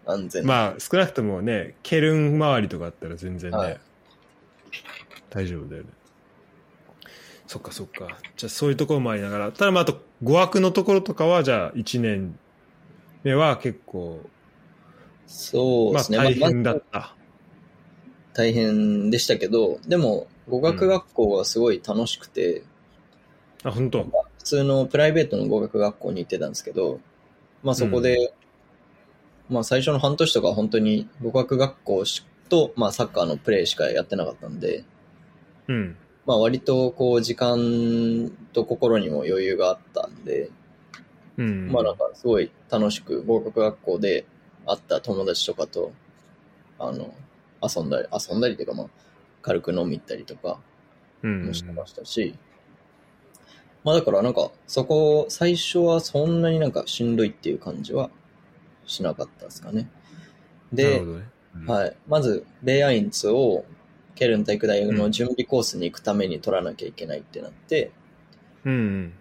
[0.05, 0.45] まあ、安全。
[0.45, 3.79] まあ、少なくともね、ケルン周りとかあったら全然ね、はい
[5.29, 5.89] 大丈夫だよね。
[7.53, 8.17] そっかそっか。
[8.35, 12.39] じゃあそういうところもありながら、ただまああと語学のところとかは、じゃあ1年
[13.23, 16.17] 目は結構、まあそうですね。
[16.17, 17.15] 大変だまあった。
[18.33, 22.63] 大変でしたけど、でも、語学学校はすごい楽しくて、
[23.63, 24.03] あ、本当？
[24.03, 27.01] 普通のプライベートの語学学校に行ってたんですけど、
[27.61, 28.33] まあそこで、
[29.47, 34.83] まあ最初の半年とかは本当に語学学校しと、まあサッカーのプレーしかやってなかったんで、
[35.67, 35.97] うん。
[36.25, 40.49] まあ割とこう時間と心にも余裕があったんで、
[41.37, 41.71] うん。
[41.71, 44.25] まあなんかすごい楽しく合格学校で
[44.65, 45.91] 会った友達とかと、
[46.79, 47.13] あの、
[47.61, 48.87] 遊んだり、遊んだりというかまあ、
[49.41, 50.59] 軽く飲み行ったりとか
[51.21, 52.35] うんもしてましたし、
[53.83, 58.09] まあだからなんかそこ、最初はそんなになんかしんどいっていう感じは
[58.85, 59.89] しなかったですかね。
[60.71, 61.05] でね。
[61.05, 61.23] うん
[61.67, 61.95] はい。
[62.07, 63.63] まず、ベイアインツを
[64.15, 67.91] ケルン体育大学の準備コースに行くために取らなきゃいけないってなって、
[68.65, 69.13] うん。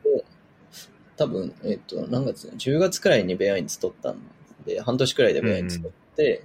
[1.17, 4.19] 多分、えっ、と、何月 ?10 月くらいにベアインツ取ったん
[4.65, 6.45] で、半年くらいでベアインツ取って、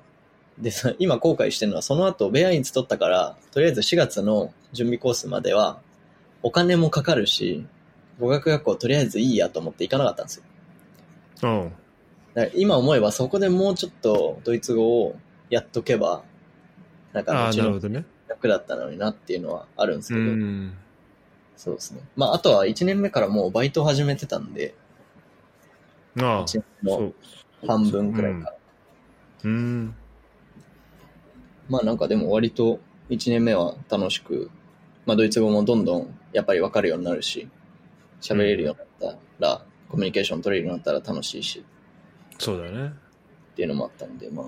[0.58, 5.80] でさ、今後悔してるのは、その後、ベアインツ取ったから、とりあえず4月の準備コースまでは、
[6.42, 7.66] お金もかかるし、
[8.20, 10.44] 語学学校とりあえずいいやと思って行かなかったんですよ。
[11.44, 11.74] うん。
[12.56, 15.16] 今思えばそこでもうちょっとドイツ語を
[15.50, 16.24] やっとけば、
[17.14, 18.06] なんかああ、なるほどね。
[18.38, 20.78] 楽だったのになっていうのはあるんですうけど、ん。
[21.56, 22.02] そうですね。
[22.16, 24.76] まあ、あとは1年目からもうバイト始めてたんで、
[26.20, 27.16] ああ、1そ年のう。
[27.66, 28.56] 半分くらいから。
[29.44, 29.96] うん。
[31.70, 32.80] まあなんかでも割と
[33.10, 34.50] 1年目は楽しく、
[35.06, 37.48] まあドイツ語もどんどんやっぱり分かるようになるし、
[38.22, 41.64] 喋れるようになったら、コミュニケーション取れるようになったら楽しいし
[42.38, 42.88] そうだね。
[42.88, 44.46] っていうのもあったんで、まあ、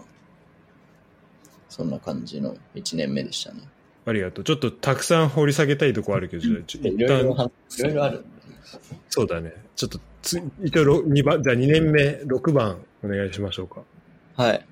[1.69, 3.61] そんな感じの1年目でしたね。
[4.09, 4.43] ありがとう。
[4.43, 8.25] ちょっとたくさん掘り下げたいとこあるけど、ちょいろいろは、いろいろある。
[9.09, 9.53] そうだね。
[9.75, 13.81] ちょっとつ、一応ろ二番、じゃあ2年目、6番お願いしましょうか。
[14.35, 14.65] はい。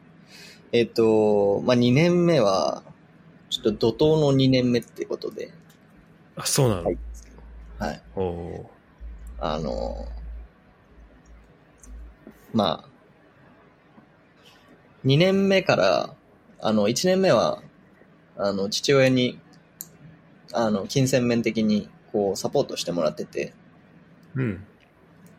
[0.72, 2.84] えっ、と、まあ2年目は、
[3.50, 5.52] ちょっと怒涛の2年目ってことで、
[6.36, 6.98] あ、そうなの、はい
[7.80, 8.02] はい。
[8.16, 8.72] おお
[9.40, 10.08] あの、
[12.54, 12.90] まあ、
[15.06, 16.16] 2年目から、
[16.60, 17.62] あの、1年目は、
[18.38, 19.40] あの、父親に、
[20.54, 24.42] あの、金銭面的に、こう、サポートしてもらってて、ー。
[24.42, 24.68] うん。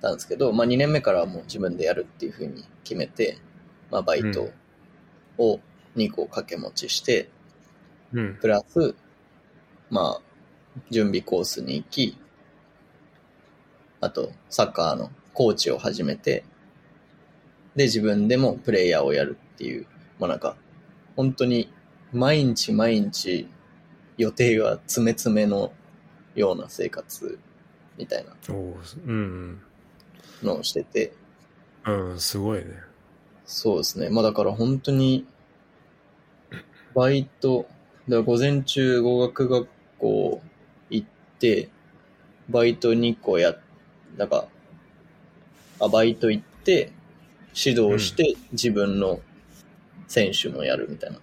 [0.00, 3.38] たんですけど、まあ、2年目からはもう自分でやるっていうふうに決めて、
[3.90, 4.50] まあ、バイト
[5.38, 5.60] を
[5.96, 7.30] 2個掛け持ちして、
[8.12, 8.38] うん。
[8.40, 8.94] プラス、
[9.90, 10.22] まあ、
[10.90, 12.18] 準備コースに行き、
[14.00, 16.44] あと、サッカーのコーチを始めて、
[17.74, 19.86] で、自分でもプレイヤーをやるっていう、
[20.18, 20.56] まあなんか、
[21.16, 21.72] 本当に、
[22.12, 23.48] 毎日毎日、
[24.16, 25.72] 予定が詰め詰めの
[26.34, 27.38] ような生活、
[27.96, 28.32] みたいな
[30.42, 31.12] のをしてて、
[31.84, 32.10] うん。
[32.10, 32.66] うん、すごいね。
[33.44, 34.08] そうですね。
[34.10, 35.26] まあだから本当に、
[36.94, 37.66] バイト、
[38.08, 40.42] だ午前中語学学校
[40.90, 41.68] 行って、
[42.48, 43.54] バイト2個や、
[44.16, 44.48] だか
[45.80, 46.92] ら、あ、バイト行って、
[47.54, 49.20] 指導して自分の
[50.06, 51.18] 選手もやるみたいな。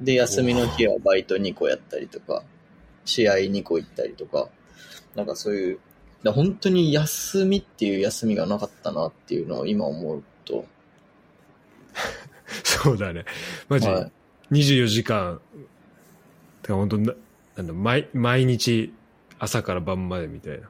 [0.00, 2.42] で、休みの日はバイト2個やったりとか、
[3.04, 4.48] 試合2個行ったりとか、
[5.14, 5.80] なんかそういう、
[6.24, 10.64] 本当に休みっていう休みがなかったなっていうのを今思うと、
[12.64, 13.24] そうだね。
[13.68, 14.12] マジ、はい
[14.50, 15.40] 24時間、
[16.62, 17.14] てか本当な、
[17.56, 18.92] なんだ、毎、毎日
[19.38, 20.68] 朝から晩までみたいな。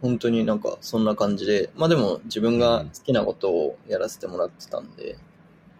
[0.00, 5.16] 本当になんかそんな感じで、まあでも自分が好きなことをやらせてもらってたんで、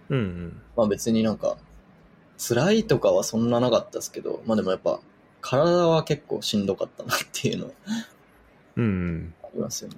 [0.09, 0.63] うんうん。
[0.77, 1.57] まあ別になんか
[2.39, 5.01] 辛いとかはそんななかったですけど、まあでもやっぱ
[5.41, 7.73] 体は結構しんどかったなっていうのは
[8.77, 9.35] うんうん。
[9.43, 9.97] ありますよね。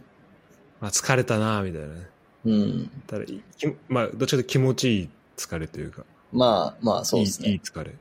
[0.80, 2.08] まあ疲れたなみたいなね。
[2.44, 2.90] うん。
[3.06, 6.04] ただ、いきまあ、どっちかというと気持ちいい疲れというか。
[6.32, 7.60] まあまあそうですいいいいね。
[7.64, 7.94] 疲れ。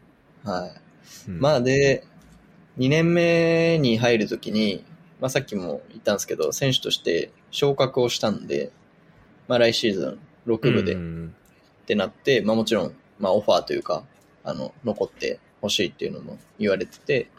[0.43, 0.71] はい。
[1.29, 2.05] うんまあで、
[2.79, 4.84] 2年目に入るときに、
[5.21, 8.71] まあさっきも言ったんですけど、選手として昇格をしたんで、
[9.47, 10.19] まあ来シーズン
[10.51, 11.36] 6部でうん
[11.84, 14.03] ってなって、まあもちろん、まあオファーというか、
[14.44, 17.30] あの、残ってほしいっていうのも言われてて、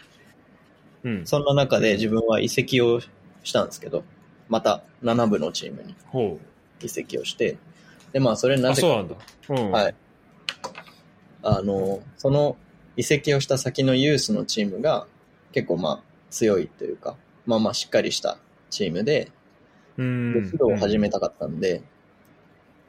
[1.05, 1.27] うん。
[1.27, 3.01] そんな中で自分は移籍を
[3.43, 4.05] したんですけど、
[4.49, 6.39] また7部のチームにほ
[6.81, 7.59] 移籍をして、
[8.13, 9.17] で、まあそれなぜか、そうなんだ。
[9.49, 9.71] うん。
[9.71, 9.95] はい。
[11.43, 12.57] あの、その
[12.97, 15.07] 移籍をした先のユースのチームが
[15.53, 18.39] 結構まあ強いというか、まあまあしっかりした
[18.71, 19.31] チームで、
[19.99, 20.33] うん。
[20.33, 21.83] で指導を始めたかったんで、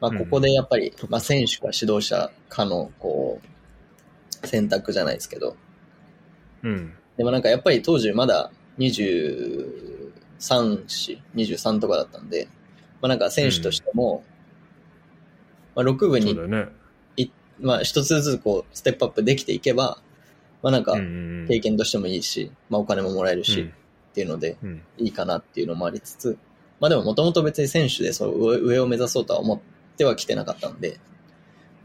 [0.00, 3.55] まあここでやっぱり、まあ選手か指導者かのこう、
[4.44, 5.56] 選択じゃないですけど、
[6.62, 6.94] うん。
[7.16, 9.86] でもなんかやっぱり当時まだ20
[10.38, 12.48] 23、23とかだったんで、
[13.00, 14.24] まあなんか選手としても、
[15.74, 16.68] まあ6部にね。
[17.16, 17.28] い、
[17.60, 19.98] まあ一つずつこう、ステップアップできていけば、
[20.62, 21.48] まあなんかうんうんうん。
[21.48, 23.68] 経験としてもいいし、まあお金ももらえるし、うん。
[23.68, 23.72] っ
[24.14, 24.82] ていうので、うん。
[24.98, 26.38] いいかなっていうのもありつつ、
[26.80, 29.60] まあでももともと別に選手でそう上上を目指そうとは思っ
[29.96, 30.98] てはきてなかったんで、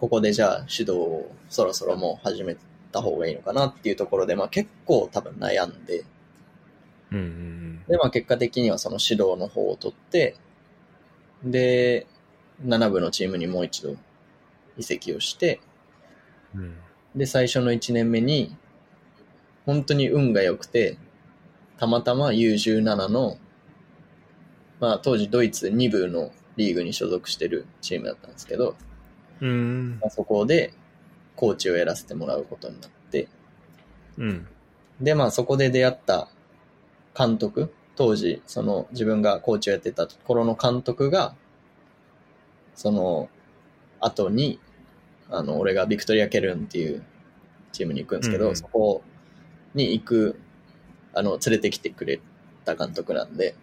[0.02, 2.58] ここでじゃあ指導をそろそろもう始め
[2.92, 6.04] た方がいいのかなっていうところで、まあ結構多分悩んで、
[7.12, 10.36] うんうんでまあ結果的にはその指導の方を取って、
[11.44, 12.08] で、
[12.66, 13.96] 7部のチームにもう一度
[14.76, 15.62] 移籍をして、
[17.16, 18.58] で、最初の1年目に、
[19.68, 20.98] 本当に運が良くて、
[21.78, 23.38] たまたま U17 の、
[24.80, 28.76] まあ当時ドイツ2部のリーグに所属してるチームだったんですけど、
[29.42, 30.00] うん。
[30.00, 30.74] まあ、そこで
[31.36, 33.28] コーチをやらせてもらうことになって、
[34.18, 34.48] うん
[35.02, 36.30] で、まあそこで出会った
[37.18, 41.36] 監督、当時、その自分がコーチをやってた頃の監督が、
[42.76, 43.30] その
[44.00, 44.60] 後に、
[45.30, 47.04] あの、俺がビクトリア・ケルンっていう
[47.72, 48.50] チームに行くんですけど、うん。
[48.52, 49.02] うんそこ
[49.74, 50.40] に行く、
[51.14, 52.20] あの、連れてきてくれ
[52.64, 53.56] た監督なんで、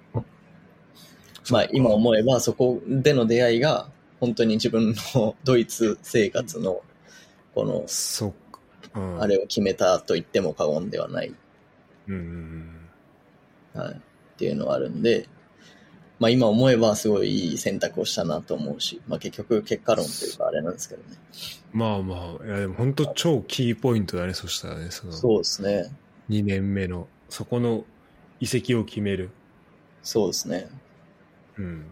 [1.50, 3.88] まあ今思えばそこでの出会いが、
[4.20, 6.82] 本当に自分のドイツ生活の、
[7.54, 8.26] この、そ。
[8.94, 11.32] うんあれを決めたと言っても過言ではない
[12.08, 12.18] うんう
[13.78, 13.98] んはい、っ
[14.36, 15.28] ていうのはあるんで、
[16.18, 21.16] まあ今思えばすごいいい選択をしたなと思うし、まあ結局結果論というかあれなんですけどね。
[21.74, 25.92] うんまあまあ、いやでも本当超キーポイントだね、そしたらね、そのそうですね。
[26.30, 27.84] 2年目の、そこの
[28.40, 29.30] 移籍を決める。
[30.02, 30.68] そうですね。
[31.58, 31.86] うん。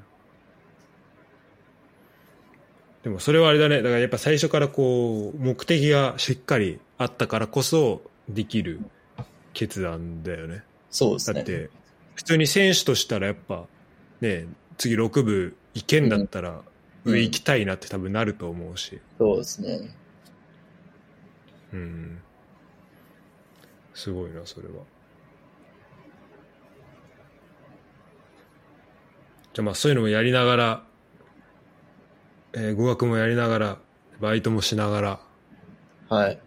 [3.06, 8.80] でもそれはあれだね、だからやっぱ最初からこう、目的がしっかりあったからこそできる
[9.52, 10.64] 決断だよね。
[10.90, 11.34] そうですね。
[11.34, 11.70] だって、
[12.16, 13.66] 普通に選手としたらやっぱ、
[14.20, 16.56] ね、次6部行けんだったら、うん
[17.04, 19.00] 上行きたいなって多分なると思うし。
[19.18, 19.94] そうですね。
[21.72, 22.18] うん。
[23.94, 24.74] すごいな、それは。
[29.54, 30.85] じゃあまあそういうのもやりながら、
[32.58, 33.78] えー語学もやりながら、
[34.18, 35.18] バイトもしながらっ
[36.08, 36.38] はい。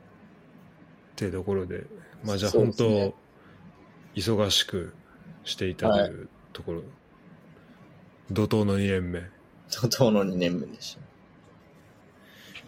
[1.15, 1.85] ていうところで、
[2.25, 3.13] まあじゃあ本そうですね
[4.15, 4.95] 当、忙しく
[5.43, 6.83] していたというところ、
[8.31, 9.19] 怒涛の2年目。
[9.69, 10.97] 怒涛の2年目でし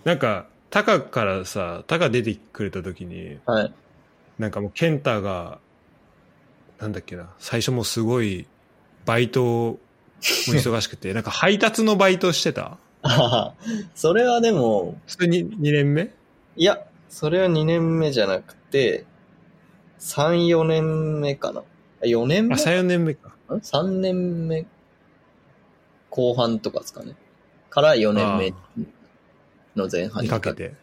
[0.04, 3.52] なんか、タカからさ、タカ出てくれた時に、た。
[3.52, 3.74] はい。
[4.38, 5.60] なんかもうケンタが、
[6.80, 8.46] なんだっけな、最初もうすごい、
[9.06, 9.80] バイトも
[10.22, 13.56] 忙しくて、 なんか配達のバイトしてたあはは
[13.96, 16.14] それはでも、それに2年目？
[16.56, 19.06] いや、それは2年目じゃなくて、
[20.00, 21.64] 3、4年目かな。
[22.02, 22.56] 4年目？
[22.56, 23.30] あ、3、4年目か。
[23.30, 24.66] ん ?3 年目
[26.10, 27.16] 後半とかですかね。
[27.70, 28.54] から4年目
[29.76, 30.54] の前半にかけ。
[30.54, 30.74] て。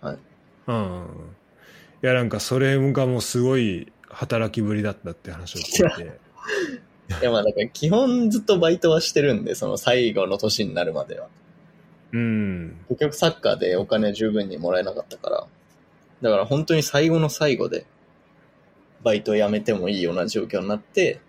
[0.00, 0.18] はい。
[0.66, 1.06] うん。
[2.02, 6.18] いや、なんかそれがもうすごい働きぶりだったって話を聞いて。
[7.20, 11.28] いやまあだから基本ずっとバイトはしてるんで、その最後の年になるまでは。
[12.12, 12.76] うん。
[12.88, 15.46] 結局サッカーでお金十分にもらえなかったから。
[16.22, 17.86] だから本当に最後の最後で、
[19.02, 21.20] バイトを辞めてもいいような状況になって、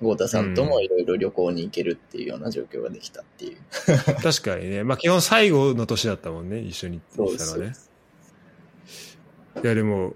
[0.00, 3.56] 豪太さんともいろいろ旅行に行けるっていうような状況ができたっていう。
[4.22, 4.84] 確かにね。
[4.84, 7.74] まあ基本最後の年だったもんね、一緒に行ってたのはね。
[9.62, 10.14] いやでも、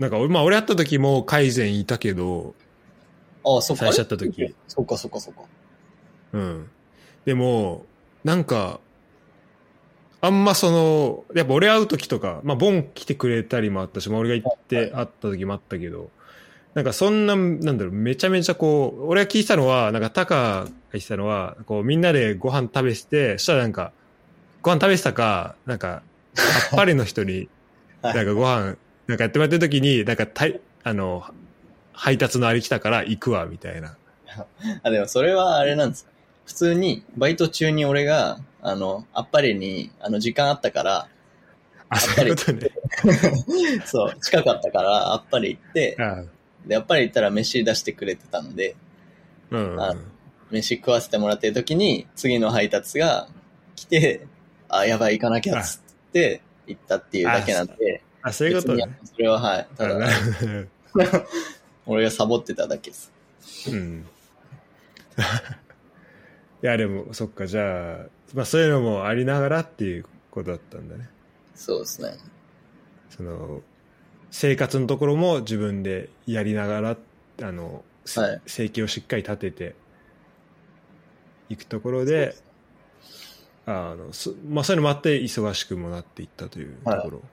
[0.00, 2.54] なんか俺、まあ俺会った時も改善いたけど、
[3.44, 3.84] ああ、そっか。
[3.84, 4.54] 最初会った時。
[4.68, 5.42] そっかそっかそっか。
[6.32, 6.70] うん。
[7.24, 7.86] でも、
[8.24, 8.80] なんか、
[10.22, 16.10] あんまその、やっぱ俺会う時とか、まあボン来てくれたりもあったし、まあ俺が行って会った時もあったけど、
[16.74, 23.92] なんかそんな、なんだろう、めちゃめちゃこう、俺が聞いてたのは、なんかタカが言ってたのは、こうみんなでご飯食べてて、そしたらなんか、
[24.62, 26.02] ご飯食べてたか、なんか、
[26.36, 27.48] あっぱれの人に、
[28.02, 28.76] はいなんかご飯、
[29.08, 31.24] なんかやってもらってる時に、なんかたい、あの、
[31.92, 33.96] 配達のあれ来たから行くわ、みたいな。
[34.82, 36.06] あ、でもそれはあれなんです。
[36.46, 41.08] 普通に、バイト中に俺が、あの、あっぱれに、あの、時間あったから、
[41.88, 42.70] あ、そういうことね。
[43.84, 46.22] そう、近かったから、あっぱれ行って、あ
[46.66, 48.76] で、やっぱり行ったら飯出してくれてたんで、
[49.50, 49.80] うん。
[49.80, 49.94] あ
[50.50, 53.28] 飯食わせてもらってる時に、次の配達が
[53.76, 54.26] 来て、
[54.68, 55.80] あ、やばい、行かなきゃっつっ
[56.12, 58.98] て、行ったっていうだけなんで、あ、そういうことね。
[59.04, 59.68] それははい。
[59.76, 60.08] ただ、
[61.90, 63.12] 俺がサボってただけです。
[63.68, 64.06] うん。
[66.62, 71.08] いや、でも、そっか、じゃあ、まあそういうのもありながらっていうことだったんだね。
[71.56, 72.16] そうですね。
[73.08, 73.60] その、
[74.30, 76.96] 生活のところも自分でやりながら、
[77.42, 77.84] あの、
[78.14, 79.74] はい生計をしっかり立てて
[81.48, 82.36] いくところで、
[83.66, 87.26] あのそまあ、そういうのもあって忙しくもなっていったというところだったのか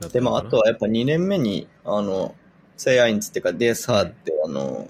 [0.00, 2.34] な、で、まあ、あとはやっぱ2年目に、あの、
[2.80, 4.88] セイアインツっていうか、デーサーって、あの、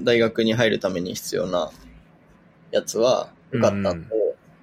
[0.00, 1.70] 大学に入るために必要な
[2.70, 4.10] やつは受かったんで、うん。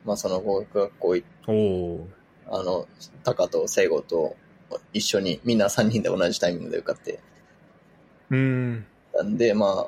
[0.06, 2.08] まあ、その語学学校行っおお
[2.52, 2.88] あの、
[3.24, 4.36] タカとセイゴと
[4.94, 8.86] 一緒に、みんな3人で同じタイミングで受かってーうん。
[9.12, 9.88] たんで、ま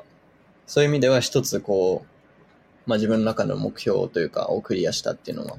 [0.66, 5.58] そういう意味では一つこう、まあ自分の中の目標というか、をクリアしたっていうのは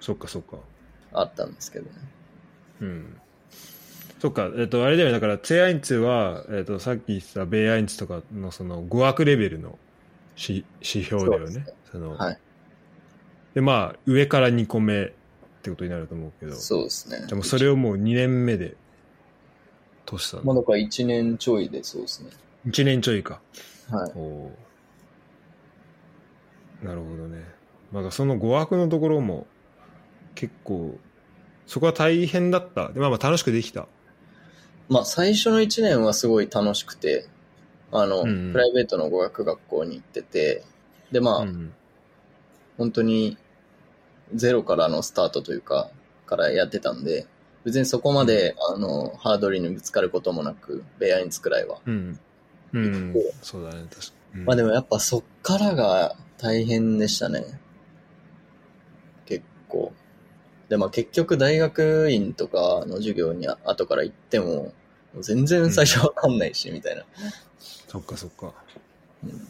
[0.00, 0.56] そっかそっか。
[1.12, 1.92] あったんですけどね。
[2.80, 3.20] うん
[4.20, 9.78] そっか、えっと、あれだよね、だから、ツェアインツは、えっと、さっき言ってたベイアインツとかのその語学レベルの
[10.36, 11.52] 指指標だよね。
[11.52, 12.38] そねそのはい。
[13.54, 15.10] で、まあ、上から2個目っ
[15.62, 17.18] てことになると思うけど、じそうですね。
[17.22, 18.76] ゃあもうそれをもう2年目で、
[20.04, 22.30] としたまあだから1年ちょいでそうですね。
[22.66, 23.40] 1年ちょいか。
[23.90, 24.12] はい。
[24.16, 27.44] おーなるほどね。
[27.92, 29.46] まだその語学のところも
[30.34, 30.98] 結構、
[31.66, 32.92] そこは大変だった。
[32.92, 33.88] でまあまあ楽しくできた。
[34.88, 37.26] まあ最初の1年はすごい楽しくて、
[37.92, 40.64] あの、うんうんプライベートの語学学校に行ってて、
[41.12, 41.72] でまあ、うん
[42.76, 43.36] 本当に
[44.34, 45.90] ゼロからのスタートというか、
[46.26, 47.26] からやってたんで、
[47.64, 51.80] 別にそこまで、あの、ハードルにぶつかることもなく、ベアインツくらいは。
[51.84, 52.18] うん。
[52.72, 53.14] うん。
[53.42, 54.44] そうだね、確かに。
[54.44, 57.44] まあでもやっぱそっからが大変でしたね。
[59.26, 59.92] 結構。
[60.68, 64.72] で、まあ結局大学院とかの授業に後から行っても、も
[65.20, 67.04] う全然最初わかんないし、みたいな。
[67.88, 68.52] そっかそっか。
[69.24, 69.48] うん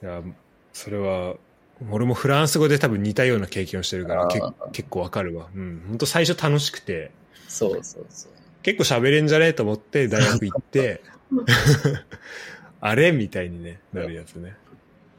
[0.00, 0.22] いや、
[0.72, 1.34] それは、
[1.90, 4.40] 俺もフランス語で多分似たような経験をしてるから、け
[4.70, 5.48] 結構わかるわ。
[5.52, 5.82] うん。
[5.88, 7.10] 本当最初楽しくて、
[7.48, 8.32] そうそうそう。
[8.62, 9.46] 結構喋れんじゃね？
[9.48, 11.00] えと思って大学行って、
[12.80, 13.10] あれ？
[13.10, 14.54] みたいにね、なるやつね。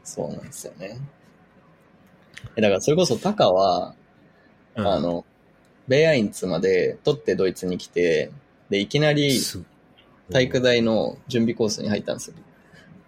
[0.02, 0.98] そうなんですよね。
[2.56, 3.94] え、だからそれこそタカは、
[4.76, 5.24] うんあ、の、
[5.88, 8.30] ベイアインツまで取ってドイツに来て、
[8.68, 9.62] で、いきなりす
[10.30, 12.34] 体育大の準備コースに入ったんですよ。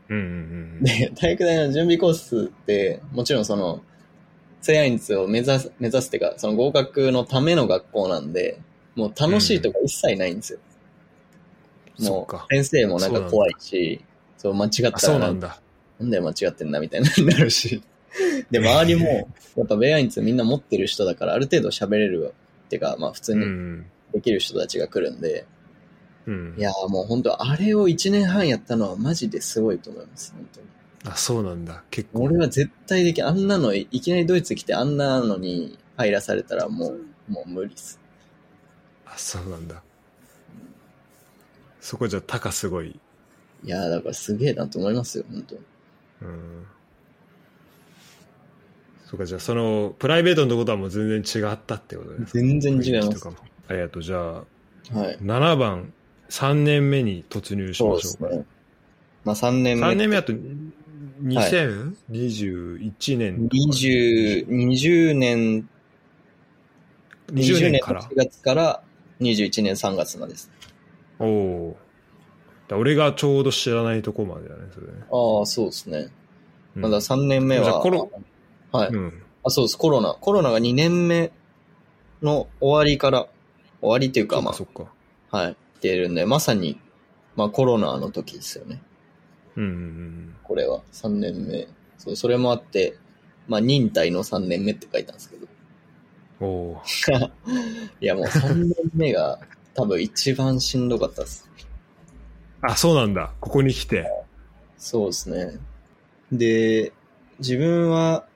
[0.09, 0.27] うんうんう
[0.81, 0.83] ん。
[0.83, 3.83] で、体育大の準備コースって、もちろんその、
[4.61, 8.61] セイアインツを目指す、目指すっていうか、その合格のための学校なんで、
[8.95, 10.59] もう楽しいとか一切ないんですよ。
[11.99, 14.05] もそっかう、先生もなんか怖いし、
[14.39, 15.61] そう、間違ったあ、らそうなんだ。
[15.99, 17.83] なんで間違ってんだみたいになるし。
[18.51, 22.35] で、周りも、やっぱベイアインツみんな持ってる人だから、ある程度喋れる
[22.67, 23.87] っていうか、まあ普通うにん。
[24.13, 25.47] できる人たちが来るんで、
[26.27, 26.55] うん。
[26.57, 30.67] いやーもう本当あれを1年半やったのはマジですごいと思います、本当に。
[31.05, 31.83] あ、そうなんだ。
[31.91, 32.23] 結構。
[32.25, 37.99] 俺は絶対できん、あんなの、いきなりドイツ来てあんなのに入らされたらもう、もう無理っす。
[39.07, 39.83] あ、そうなんだ。
[41.81, 43.01] そこじゃ、タカすごい。
[43.65, 45.57] いやーだからすげえなと思いますよ、本当
[46.23, 46.67] うん。
[49.13, 53.29] そうか、じゃあ、その、プライベートのことはもう全然違ったってことですか全然違います
[53.69, 54.03] ありがとう。
[54.03, 54.45] じゃあ、
[54.99, 55.19] はい。
[55.21, 55.93] 7番、
[56.31, 58.29] 3年目に突入しましょうか。
[58.31, 58.47] ですね。
[59.25, 59.87] まあ3年目。
[59.87, 65.69] 3年目だと、2021年、20、20年、
[67.35, 68.83] 20年から4月から
[69.21, 70.51] 21年3月までです。
[71.19, 71.77] おお
[72.71, 74.95] 俺がちょうど知らないとこまでだね、それね。
[75.11, 76.09] ああ、そうですね。
[76.77, 78.11] うんまだ3年目は、じゃあコロ
[78.73, 79.23] はい、うん。
[79.45, 80.15] あ、そうです、コロナ。
[80.15, 81.31] コロナが2年目
[82.23, 83.29] の終わりから、
[83.81, 84.93] 終わりっていうか、まそっかそっか。
[85.31, 86.81] あ、はい、出るんで、まさに、
[87.37, 88.83] まあコロナの時ですよね。
[89.57, 90.37] うんうんうん。
[90.43, 91.69] これは、3年目。
[91.99, 92.97] そう、それもあって、
[93.49, 95.47] まあ忍耐の3年目って書いたんですけど。
[96.41, 96.83] おお。
[98.01, 99.41] いや、もう3年目が
[99.75, 101.49] 多分一番しんどかったです。
[102.63, 103.33] あ、そうなんだ。
[103.41, 104.07] ここに来て。
[104.79, 105.59] そうですね。
[106.31, 106.93] で、
[107.39, 108.27] 自分は、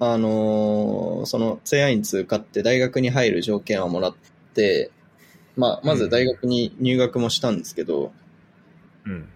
[0.00, 4.14] あのーその、ツェアインツ買って大学に入る条件はもらっ
[4.54, 4.90] て、
[5.56, 8.12] まあ、まず大学に入学もしたんですけど、
[9.04, 9.28] うん。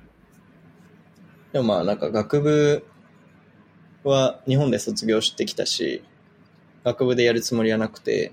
[1.53, 2.85] でもまあ、なんか学部
[4.05, 6.05] は日本で卒業してきたし、
[6.85, 8.33] 学部でやるつもりはなくて、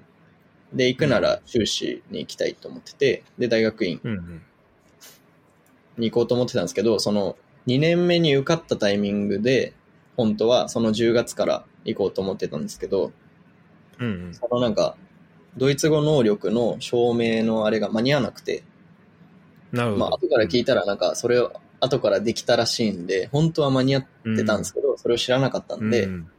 [0.72, 4.00] で、行くなら修士に行きたいと思ってて、で、大学院。
[5.98, 7.36] に行こうと思ってたんですけど、その
[7.68, 9.74] 2年目に受かったタイミングで、
[10.16, 13.12] 本当はその10月から行こうと思ってたんですけど、
[14.00, 14.34] うんうん。
[14.34, 14.96] そのなんか、
[15.58, 18.64] ドイツ語能力の証明のあれが間に合わなくて、
[19.72, 20.00] なるほど。
[20.00, 24.06] まあ後から聞いたらなんかそれを後からできたらしいんで、本当は間に合っ
[24.36, 26.30] てたんですけど、それを知らなかったんで、うん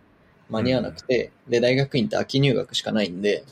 [0.48, 3.44] 間に合わなくて、で、大学院って秋入学しかないんで、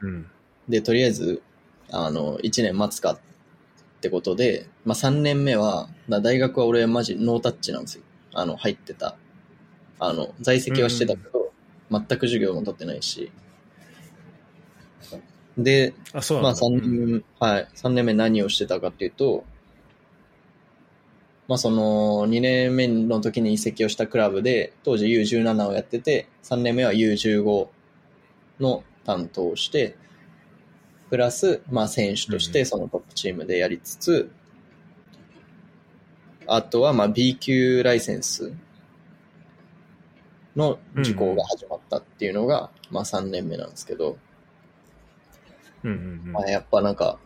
[0.00, 0.26] うん。
[0.68, 1.40] で、とりあえず、
[1.92, 3.18] あの、1年待つかっ
[4.00, 8.04] ってことで、まあ3年目は、だ大学は俺マジノータッチなんですよ。
[8.32, 9.14] あの、入ってた。
[10.00, 11.52] あの、在籍はしてたけど、
[11.90, 13.30] 全く授業も取ってないし。
[15.58, 16.66] で、あ、そうまあなんだ。
[16.66, 17.06] 3年
[17.40, 19.44] 目、はい、三年目何をしてたかっていうと、
[21.48, 27.68] まあその2年目の時に移籍をしたクラブで、当時 U17 をやってて、3年目は U15
[28.58, 29.96] の担当をして、
[31.10, 34.30] プラス、まあ選手としうんてそのトップチームでやりつつ、
[36.46, 38.52] あとはまあ B 級ライセンス
[40.56, 44.18] の受講が始まったっていうのが、まあ3年目なんですけど、
[45.84, 46.32] うんうんうん。
[46.32, 47.18] まあ、やっぱなんか、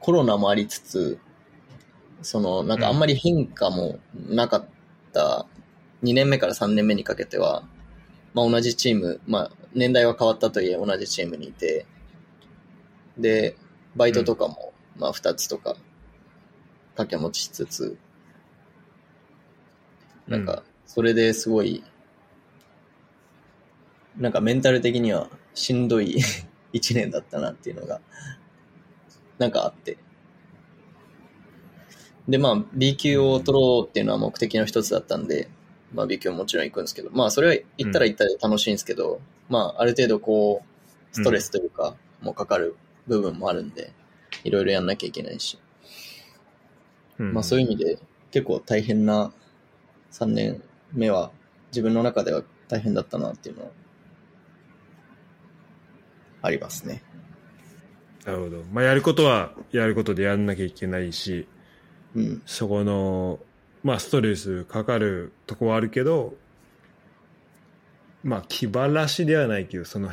[0.00, 1.18] コロナもありつつ、
[2.22, 3.98] その、なんかあんまり変化も
[4.28, 4.66] なかっ
[5.12, 5.46] た、
[6.02, 7.64] 2年目から3年目にかけては、
[8.34, 11.86] まあ同じチーム、まあ年代は変わったとはいえ同じチームにいて、
[13.16, 13.56] で、
[13.96, 15.76] バイトとかも、まあ2つとか、
[16.96, 17.96] 掛け持ちしつつ、
[20.28, 21.82] なんか、それですごい、
[24.16, 26.18] なんかメンタル的にはしんどい
[26.72, 28.00] 一年だったなっていうのが、
[29.38, 29.98] なんかあって。
[32.28, 35.48] で、まあ、B 級を取ろうっていうのは目的の一つだったんで、
[35.92, 43.92] まあ B 級ももちろん行くんですけど、まあそれは行ったら行ったで楽しいんですけど、まあある程度こう、ストレスというか、もうかかる部分もあるんで、
[44.42, 45.58] いろいろやんなきゃいけないし。
[47.18, 47.98] うんまあそういう意味で
[48.32, 49.32] 結構大変な
[50.14, 50.62] 3年
[50.92, 51.32] 目は
[51.72, 53.70] 自分の中では大変だったなっていうのは
[56.40, 57.02] ありますね。
[58.24, 58.62] なるほど。
[58.72, 61.48] まあ、やることは、やることでやんなきゃいけないし、
[62.14, 62.42] うん。
[62.46, 63.40] そこの、
[63.82, 66.34] まあ、ストレスかかるとこはあるけど、
[68.22, 70.10] まあ、気晴らしではないけど、その、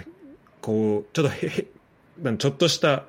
[0.61, 1.67] こう、ちょっとへ、へ
[2.21, 3.05] なんちょっとした、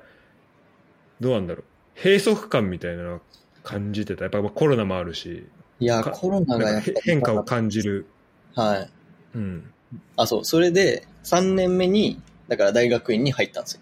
[1.19, 1.63] どうなんだろう。
[1.95, 3.19] 閉塞感みたいなのは
[3.63, 4.25] 感じてた。
[4.25, 5.47] やっぱまあコロナもあるし、
[5.83, 8.05] いや、かコロナがやっぱへ変化を感じる。
[8.55, 8.89] はい。
[9.35, 9.73] うん。
[10.15, 10.45] あ、そう。
[10.45, 13.81] それで3年目に、だから大学院に入ったんですよ。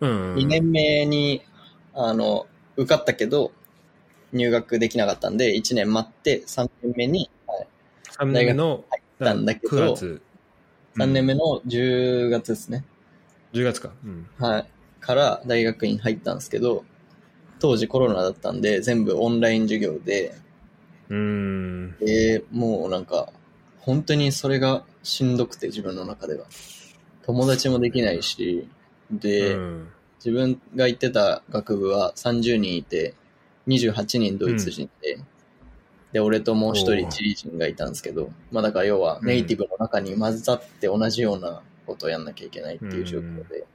[0.00, 1.42] うん、2年目に、
[1.94, 3.52] あの、受かったけど、
[4.32, 7.68] 入学できなかったんで、1年待って3年目に、はい、
[8.18, 8.84] 3年目の、
[9.20, 10.22] たんだけど9月。
[10.96, 11.34] 3年目。
[11.34, 12.84] 目の10月ですね。
[13.52, 13.92] 10月か。
[14.04, 14.26] うん。
[14.38, 14.66] はい。
[14.98, 16.84] から大学院入ったんですけど、
[17.58, 20.34] 当時コロナだったんで、全部オンライン授業で、
[21.08, 21.96] うーん。
[21.98, 23.32] で、もうなんか、
[23.80, 26.46] 本当にそれがしんどくて、自分の中では。
[27.22, 28.68] 友達もできないし、
[29.10, 29.88] で、うん
[30.26, 33.14] 自分が行ってた学部は30人いて、
[33.68, 35.18] 28人ドイツ人で、
[36.12, 43.66] で、俺ともう一人チリ人がいたんですけど、まあだから要はネイティブの中に混ざって同じようなことをやんなきゃいけないっていう状況で、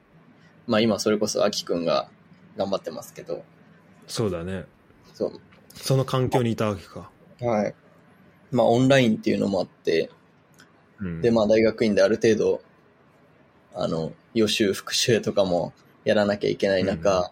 [0.68, 2.10] まあ今それこそアキくんが
[2.58, 3.44] 頑張ってますけど、
[4.08, 4.66] そうだね。
[5.14, 5.40] そう、
[5.74, 7.10] その環境にいたわけか。
[7.42, 7.76] はい。
[8.52, 10.10] まあオンラインっていうのもあって、
[11.00, 12.62] うん、で、まあ大学院である程度、
[13.74, 15.74] あの、予習、復習とかも
[16.04, 17.32] やらなきゃいけない中、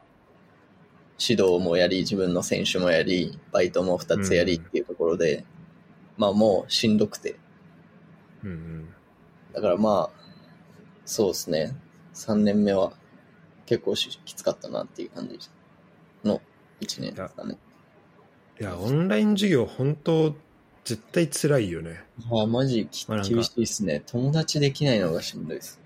[1.19, 5.45] 指導もやり、自分の選手もやり、バイトも2つやりっていうところで、
[6.17, 7.35] まあもうしんどくて。
[8.43, 8.89] うんうん。
[9.53, 10.19] だからまあ、
[11.05, 11.75] そうですね。
[12.13, 12.93] 3年目は
[13.65, 15.39] 結構しきつかったなっていう感じ
[16.23, 16.41] の
[16.81, 17.57] 1年ですかね。
[18.59, 20.35] いや、オンライン授業、本当
[20.83, 22.03] 絶対辛いよね。
[22.29, 24.03] まあマジ厳しいですね。
[24.05, 25.79] 友達できないのがしんどいです。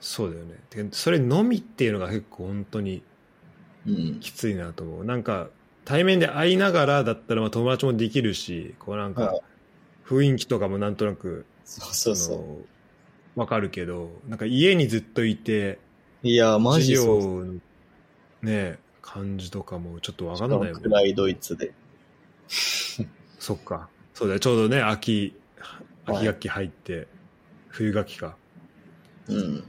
[0.00, 0.56] そうだよね。
[0.70, 3.02] てかそれのみっていうのが結構本当に
[3.86, 4.20] うん。
[4.20, 5.04] きついなと思う。
[5.04, 5.50] なんか、
[5.84, 9.42] 対面で会いながらだったらまあ友達もできるし、こうなんかはい、
[10.06, 12.58] 雰囲気とかもなんとなく、そうそうそあの
[13.36, 15.78] わかるけど、なんか家にずっといて、
[16.22, 16.28] う。
[16.28, 17.60] いや、マ授ジそうっす業の
[18.42, 20.72] ね、感じとかもちょっとわしかんないよね。
[20.72, 21.72] かも暗いドイツで。
[23.38, 23.88] そっか。
[24.12, 24.40] そうだよ。
[24.40, 25.34] ちょうどね、秋、
[26.04, 27.08] はい秋学期入って、
[27.68, 28.36] 冬学期か。
[29.28, 29.58] うん。
[29.58, 29.62] っ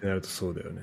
[0.00, 0.82] てなるとそうだよね。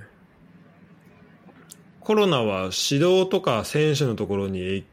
[2.01, 4.85] コロナは指導とか選手のところに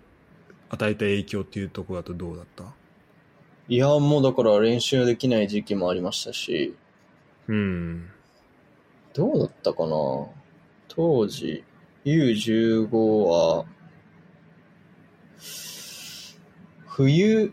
[0.70, 2.64] 与えた影響っていうところだとどうだった？
[3.68, 6.74] いや、もうだから練習できない時期もありましたし、
[7.48, 8.08] うん。
[9.12, 10.26] どうだったかな？
[10.88, 11.64] 当時、
[12.04, 12.88] U15
[13.26, 13.66] は、
[16.94, 17.52] 冬、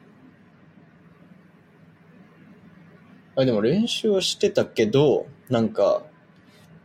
[3.38, 6.04] あ、でも練習はしてたけど、なんか、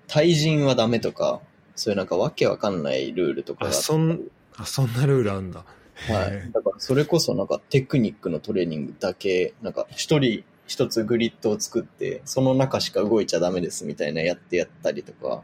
[0.06, 1.40] 対人はダメとか、
[1.74, 4.20] そういうなんかわけわかんないルールとかあ、がそん、
[4.56, 5.64] あ、そんなルールあんだ。
[6.06, 6.52] はい。
[6.52, 15.42] だからそれこそなんかテクニックのトレーニングだけ、なんか一人一つグリッドを作って、その中しか動いちゃダメですみたいなやってやったりとか、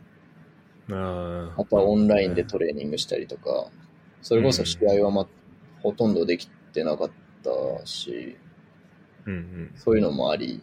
[0.92, 3.66] ああとはオンラインでトレーニングしたりとか、
[4.22, 5.26] それこそ試合はま、
[5.82, 7.10] ほとんどできてなかっ
[7.42, 8.36] たし、
[9.26, 9.72] うんうん。
[9.76, 10.62] そういうのもあり、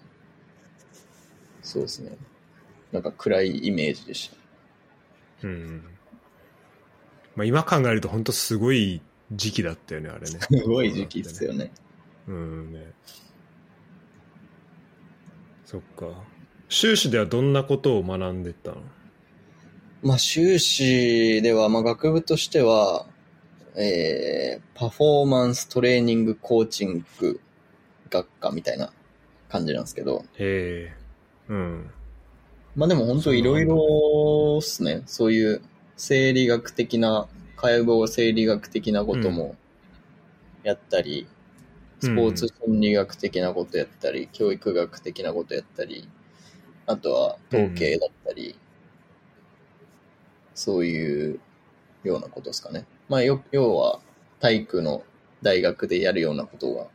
[1.62, 2.18] そうですね。
[2.92, 4.32] なんか暗いイメージでし
[5.42, 5.48] た。
[5.48, 5.84] うんうん。
[7.36, 9.02] まあ今考えると本当すごい
[9.32, 10.28] 時期だったよね、あれね。
[10.28, 11.72] すごい時期ですよね。
[12.28, 12.92] うんね。
[15.66, 16.08] そっか。
[16.70, 18.78] 修士ではどんなことを学んでったの？
[20.04, 23.06] まあ、修士では、まあ、学部としては、
[23.80, 27.40] えー、パフォーマンストレーニングコーチング
[28.10, 28.92] 学科みたいな
[29.50, 30.94] 感じなんですけど、へえ。
[31.48, 31.92] うん。
[32.76, 35.04] まあでも本当いろいろっすね。
[35.06, 35.62] そういう
[35.96, 39.56] 生理学的な、解剖生理学的なことも
[40.64, 41.28] やったり、
[42.00, 46.10] スポーツ心理学的なことやったり、教育学的なことやったり、
[46.88, 48.56] あとは統計だったり、
[50.56, 51.40] そういう
[52.04, 52.86] ようなことですかね。
[53.10, 54.00] まあよ、要は
[54.40, 55.04] 体育の
[55.42, 56.88] 大学でやるようなことが、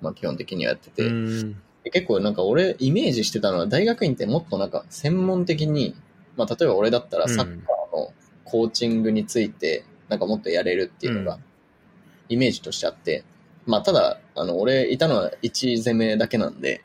[0.00, 1.10] まあ基本的にはやってて、
[1.90, 5.94] 結構なんか俺イメージしてたのは大学院ってもっとなんか専門的に、
[6.36, 8.12] まあ例えば俺だったらサッカーの
[8.44, 11.40] コーチングについてなんかもっとやれるっていうのがうん。
[12.28, 13.24] イメージとしてあって、
[13.66, 16.82] まあただあの俺いたのは1攻めだけなんで、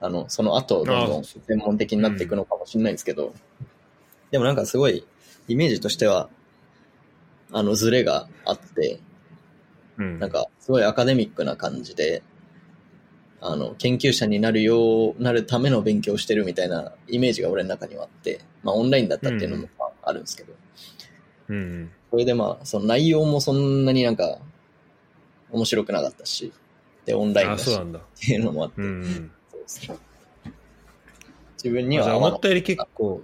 [0.00, 3.34] あのその後どんどんあ専門的になっていくのかもしれないんですけど、
[4.30, 5.04] でもなんかすごい
[5.48, 6.28] イメージとしては
[7.52, 9.00] あのズレがあって、
[9.98, 10.18] うん。
[10.18, 12.22] なんか、すごいアカデミックな感じで、
[13.40, 20.52] あの、研究者になるよう、なるための勉強をしてるみたいなイメージが俺の中にはあって、まあオンラインだったっていうのもまああるんですけど、
[21.48, 21.90] うん。
[22.10, 24.38] それでまあ、その内容もそんなになんか、
[25.50, 26.52] 面白くなかったし、
[27.04, 27.84] で、オンラインあ、だしっ。
[28.20, 29.30] ていうのもあって、うんうん。
[29.50, 29.98] そうですね
[31.62, 33.22] 自分には思ったより結構、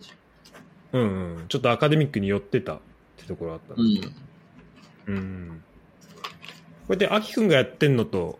[0.93, 1.49] うんうん。
[1.49, 2.81] ちょっとアカデミックに寄ってた
[3.17, 3.83] ってところあったの
[5.07, 5.17] うん。
[5.17, 5.63] うん。
[6.87, 8.39] これで、アキくんがやってんのと、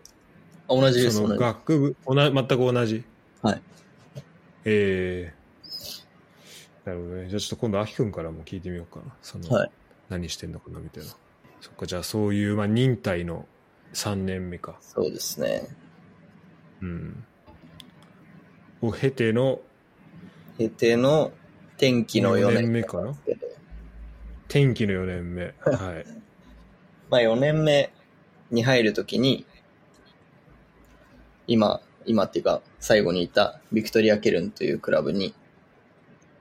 [0.69, 1.21] あ同じです。
[1.21, 3.03] 学部、同じ全く同じ？
[3.41, 3.61] はい。
[4.65, 5.37] ええ
[6.85, 7.29] なるほどね。
[7.29, 9.13] じゃあちょっと今度、アキくんからも聞いてみようかな。
[9.21, 9.71] その、はい
[10.09, 11.09] 何してんのかなみたいな。
[11.59, 13.45] そっか、じゃあそういう、まあ、忍耐の
[13.93, 14.77] 3年目か。
[14.79, 15.67] そうですね。
[16.81, 17.25] うん。
[18.81, 19.59] を経ての
[20.57, 21.31] 経ての
[21.77, 23.46] 天気の4 4年年目かなけど
[24.47, 25.43] 天気の4年目。
[25.43, 26.05] はい。
[27.09, 27.91] まあ4年目
[28.51, 29.45] に入るときに、
[31.47, 35.33] 今、今っていうか最後にいたビクトリア・ケルンというクラブに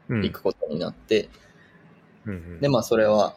[0.08, 0.22] うん。
[0.22, 1.28] 行くことになって、
[2.24, 3.36] うんうんでまあそれは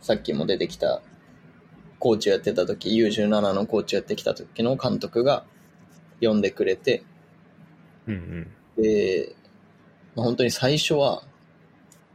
[0.00, 1.00] さっきも出てきた
[1.98, 5.44] コーチをやってた時 U17 のコーチをやってきた時の監督が
[6.20, 7.04] 呼んでくれて、
[8.08, 8.82] うんうん。
[8.82, 9.36] で、
[10.16, 11.22] まあ、本当に最初は、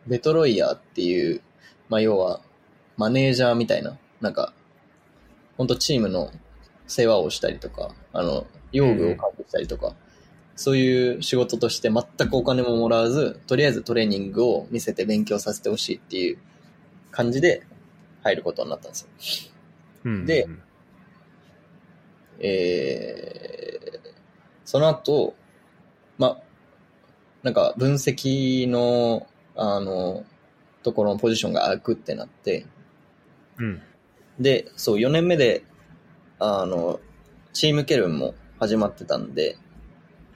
[0.07, 1.41] ベトロイヤーっていう、
[1.89, 2.41] まあ、要は、
[2.97, 4.53] マネージャーみたいな、なんか、
[5.57, 6.31] 本当チームの
[6.87, 9.95] 世話をしたりとか、あの、用具を管理したりとか、
[10.55, 16.37] そういう仕事として全くお金ももらわず、とりあえずトレーニングを見せて勉強させてほしいっていう
[17.11, 17.63] 感じで
[18.23, 19.09] 入ることになったんですよ。
[20.05, 20.25] うんうん。
[20.25, 20.47] で
[22.39, 23.99] えー、
[24.63, 25.35] その後、
[26.17, 26.39] ま、
[27.43, 29.27] なんか分析の、
[29.57, 30.23] あの、
[30.83, 32.65] ところのポジションが空くってなって、
[33.57, 33.81] うん。
[34.39, 35.63] で、そう、4年目で、
[36.39, 36.99] あの、
[37.53, 39.57] チームケルンも始まってたんで、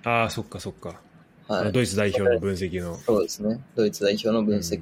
[0.03, 0.99] ああ、そっかそっか。
[1.48, 1.72] はい。
[1.72, 2.95] ドイツ代表の分析の。
[2.95, 3.61] そうですね。
[3.76, 4.81] ドイツ代表の分析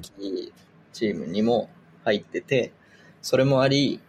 [0.92, 1.68] チームにも
[2.04, 2.72] 入ってて、
[3.20, 4.00] それもあり、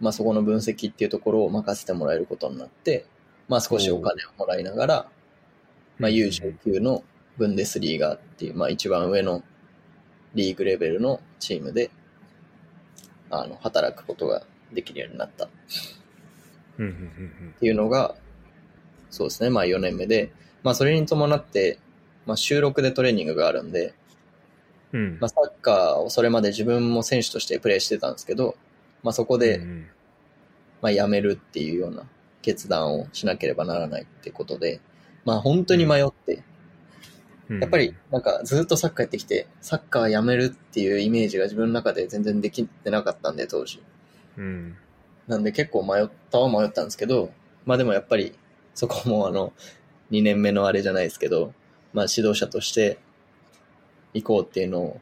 [0.00, 3.06] まあそこの分析っていうところを任せてもらえることになって、
[3.48, 5.08] まあ少しお金をもらいながら、
[5.98, 7.02] まあ U19 の
[7.36, 9.42] ブンデスリーガーっていう、まあ一番上の
[10.34, 11.90] リーグレベルのチームで、
[13.30, 15.48] あの、働くことができるようになったっ
[16.78, 18.14] うんうんうんていうのが、
[19.10, 19.50] そうですね。
[19.50, 20.32] まあ4年目で、
[20.62, 21.78] まあそれに伴って、
[22.26, 23.94] まあ週6でトレーニングがあるんで、
[24.92, 25.00] うん。
[25.00, 25.18] うん。
[25.20, 28.56] まあ、サッカーをそれまで自分も選手としてプレーしてたんですけど、
[29.02, 29.86] まあ、そこで、うん
[30.82, 32.04] まあ、辞めるっていうような
[32.42, 34.80] 決断をしなければならないってことで、
[35.24, 36.44] まあ、本当に迷って、うん
[37.48, 43.80] やっぱり、なんかずっとサッカーやってきて、サッカー辞めるっていうイメージが自分の中で全然できてなかったんで、当時。
[44.36, 44.76] うん。
[45.28, 47.30] なんで結構迷ったは迷ったんですけど、
[47.64, 48.36] まあでもやっぱり、
[48.74, 49.52] そこもあの、
[50.10, 51.52] 2年目のあれじゃないですけど、
[51.92, 52.98] まあ指導者として
[54.12, 55.00] 行こうっていうの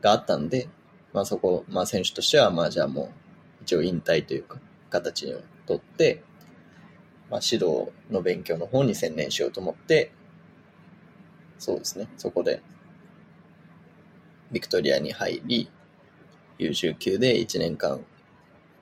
[0.00, 0.68] があったんで、
[1.12, 3.04] まあそこ、まあ選手としては、まあじゃあも
[3.60, 4.58] う、一応引退というか、
[4.90, 6.22] 形をとって、
[7.30, 10.12] まあ指導の勉強の方に専念しようと思って、
[11.58, 12.62] そうですね、そこで、
[14.52, 15.68] ビクトリアに入り、
[16.58, 18.04] U19 で1年間、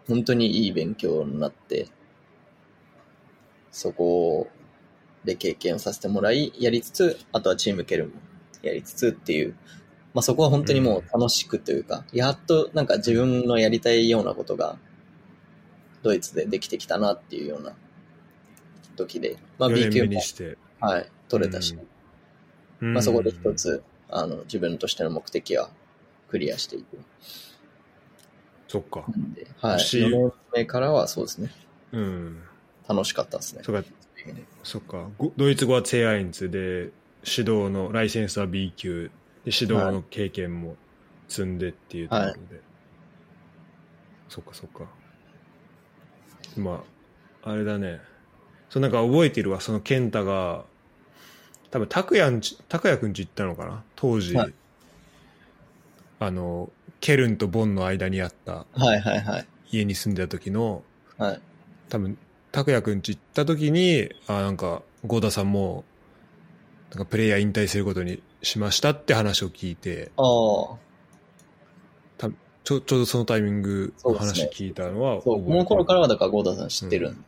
[0.06, 1.88] 本当にいい勉強になって、
[3.70, 4.48] そこ
[5.24, 8.12] で経験をさせてもらい、やりつつ、あとはチームケルも
[8.62, 9.56] やりつつっていう、
[10.14, 14.78] まあそこは本当にもう楽しくというか、やっとなんか自分のやりたいようなことが、
[16.02, 17.72] ドイツでできてきたなっていうような
[18.96, 20.56] 時で、まあ4 B 年級も。
[20.78, 21.95] はい、取れたし、うん
[22.92, 23.54] まあそこで一。
[23.54, 25.70] つ、あの、自分としての目的は
[26.28, 26.98] クリアしていく。
[28.68, 29.04] そっか。
[29.60, 29.80] はい。
[29.80, 31.50] し4年目からはそうですね。
[31.92, 32.42] うん。
[32.88, 33.62] 楽しかったですね。
[33.64, 33.88] そっか、
[34.62, 35.08] そか。
[35.18, 36.90] ごドイツ語はツェアインツで、
[37.28, 39.10] 指導のライセンスは B 級
[39.44, 40.76] で、指導の経験も
[41.28, 42.38] 積んでっていうところで。
[44.28, 44.86] そっかそっか。
[46.56, 46.84] ま
[47.42, 48.00] あ、あれだね。
[48.70, 50.64] そうなんか覚えてるわ、その健太が、
[51.70, 53.82] 多分拓也んち、拓也くんち行ったのかな？
[53.96, 54.54] 当時、はい。
[56.18, 56.70] あの、
[57.00, 58.66] ケルンとボンの間にあった。
[58.72, 59.46] はいはいはい。
[59.70, 60.82] 家に住んでた時の、
[61.18, 61.40] はい。
[61.88, 62.18] 多分
[62.52, 65.84] 拓也くんち行った時にあなんか郷田さんも
[66.90, 70.10] なんかプレイヤー引退することにしましたって話を聞いて。
[70.16, 70.24] ああ、
[72.64, 77.24] ちょちょうどそのタイミングの話聞いたのはそう、この頃からはだからゴーダさん知ってるん。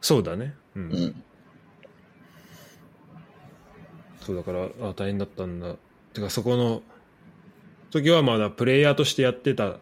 [0.00, 0.54] そうだね。
[0.74, 1.22] うん、うん。
[4.20, 5.76] そうだからあ大変だったんだ。
[6.12, 6.82] てかそこの
[7.90, 9.78] 時はまだプレイヤーとしてやってたっ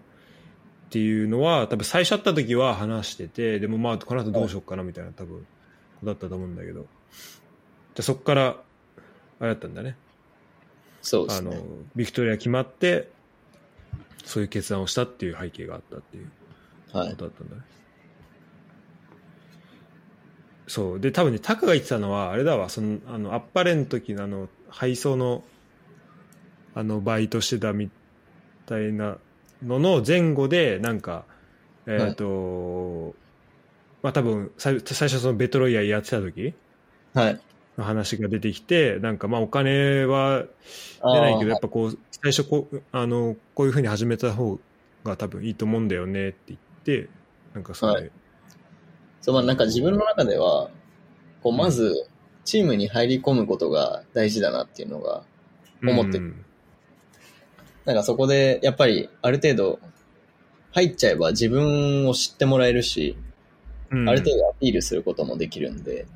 [0.90, 5.47] ていうのは多分最初会った時は話しててでもまあこの後どうしようかなみたいな多分
[6.05, 6.86] だったと思うんだけど。
[7.94, 8.56] じゃあそこから
[9.40, 9.90] あれだったんだね。
[9.90, 9.97] あの
[11.02, 11.60] そうですね。
[11.97, 13.10] ビクトリア決まって
[14.24, 16.31] そういう決断をしたっていう背景があったっていう
[16.93, 17.10] はい。
[17.10, 17.62] ことだったんだね、
[20.69, 21.01] そう。
[21.01, 25.43] で多分ねタカが言ってたのはあれだわそのあのアッパレの時のあの配送の
[26.74, 27.90] あのバイトしてたみ
[28.66, 29.16] たいな
[29.66, 31.24] のの前後でなんか
[31.86, 33.15] えっ、と、
[34.03, 36.55] まあ多分最最初そのベトロイヤーやってた時
[37.15, 37.40] はい。
[37.78, 40.45] の話が出てきてなんかまあお金は
[41.01, 44.59] あ出ないけど、あやっぱこう、最初こう、あの、こういうふうに始めた方
[45.05, 47.09] が多分いいと思うんだよねって言って、
[47.55, 48.11] なんかそれ、はい
[49.28, 50.70] そう、まあなんか自分の中では、
[51.42, 52.09] こう、まず、
[52.46, 55.22] チームに入り込むことが大事だなっていうのが、
[55.82, 56.24] 思ってる。
[56.24, 56.44] うん。
[57.84, 59.80] なんかそこで、やっぱり、ある程度、
[60.72, 63.18] 入っちゃえば自分を知ってもらえるし、
[63.90, 64.09] うん。
[64.09, 66.06] ある程度アピールすることもできるんで、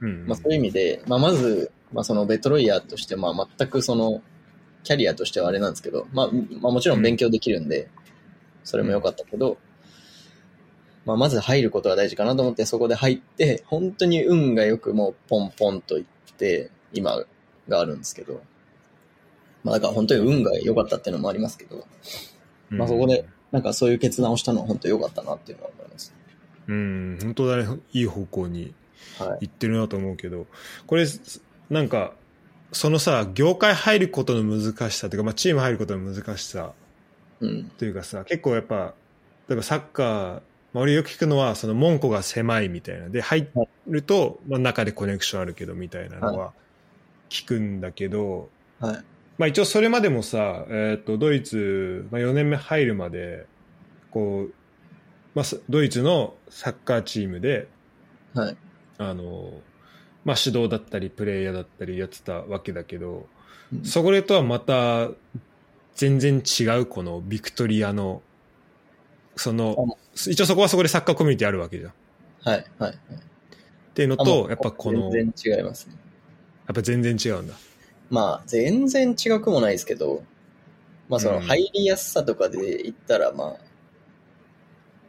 [0.00, 0.24] うん。
[0.26, 4.22] まあそういう意味で、まあまず、まあそのベトロイヤーとして、まあ全くその、
[4.84, 6.30] キャリアとしてはあれなんですけど、まあ、
[6.62, 7.90] まあもちろん勉強できるんで、
[8.64, 9.58] それも良かったけど、
[11.08, 16.04] まあまず入ることが大事かなと思って、そこで入って、本当に運がよくもうポンポンといっ
[16.36, 17.24] て、今
[17.66, 18.42] があるんですけど、
[19.64, 21.86] まあだから本当に運が良かったっていうのもありますけど、
[22.68, 26.14] まあそこで、なんかそういう決断をしたのは本当に良かったなっていうのは思います。
[26.66, 28.74] うん、本当だね、いい方向に
[29.18, 29.46] はい。
[29.46, 30.46] 行ってるなと思うけど、
[30.86, 31.06] これ、
[31.70, 32.12] なんか、
[32.72, 36.72] そのさ、業界入ることの難しさというか、まあチーム入ることの難しさ
[37.40, 37.70] うん。
[37.78, 38.94] というかさ、結構やっぱ、
[39.48, 40.40] 例えばサッカー、
[40.78, 43.08] まあ、俺よく聞くのは、その門戸が狭いみたいな。
[43.08, 43.48] で、入
[43.88, 46.52] ると、まあ中でコネクションあるけどみたいなのは
[47.28, 48.48] 聞くんだけど、
[48.78, 49.04] はい。
[49.38, 53.46] まあ一応それまでもさ、えっ、と、ドイツ、まあ4年目入るまで、
[54.12, 54.54] こう、
[55.34, 57.66] まあすドイツのサッカーチームで、
[58.34, 58.56] はい。
[58.98, 59.50] あの、
[60.24, 63.26] まあ指導だったりプレイヤーだったりやってたわけだけど、
[63.72, 65.10] うんそことはまた
[65.94, 68.22] 全然違うこのビクトリアの、
[69.38, 71.90] その、一応そこはそこでサッカーコミュニティあるわけじゃん。
[71.90, 71.94] っ
[72.44, 72.64] はい。
[72.78, 72.98] はい。
[73.94, 75.94] ていうのと、うやっぱこの、や全然違いますね。
[76.72, 77.54] っぱ全然違うんだ。
[78.10, 80.22] まあ、全然違くもないですけど、
[81.08, 83.56] まあ、そのうん入りやすさとかで言ったら、まあ、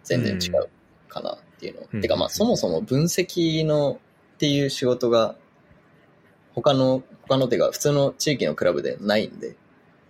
[0.04, 0.70] 全然違う
[1.08, 1.88] かなっていうの。
[1.94, 4.00] うんてか、まあ、そもそも分析の
[4.36, 5.36] っていう仕事が、
[6.54, 9.56] 他の、他の手が普通の地域のクラブでないんで、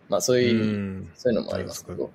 [0.07, 2.11] まあ、そういう、うんそういうのもありますけど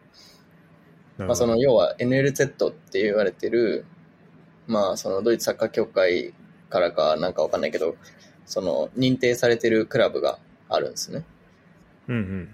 [1.18, 3.84] まあ、その、要は NLZ って言われてる、
[4.66, 6.34] まあ、そのドイツサッカー協会
[6.70, 7.96] からかなんかわかんないけど、
[8.46, 10.38] その認定されてるクラブが
[10.68, 11.24] あるんですね。
[12.08, 12.48] うんうん。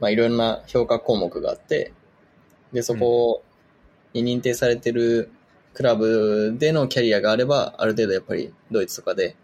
[0.00, 1.92] まあ、いろんな評価項目があって、
[2.72, 3.42] で、そこ
[4.12, 5.30] に認定されてる
[5.74, 9.36] クラブでのキャリアがあれば、ある程度やっぱりドイツとかで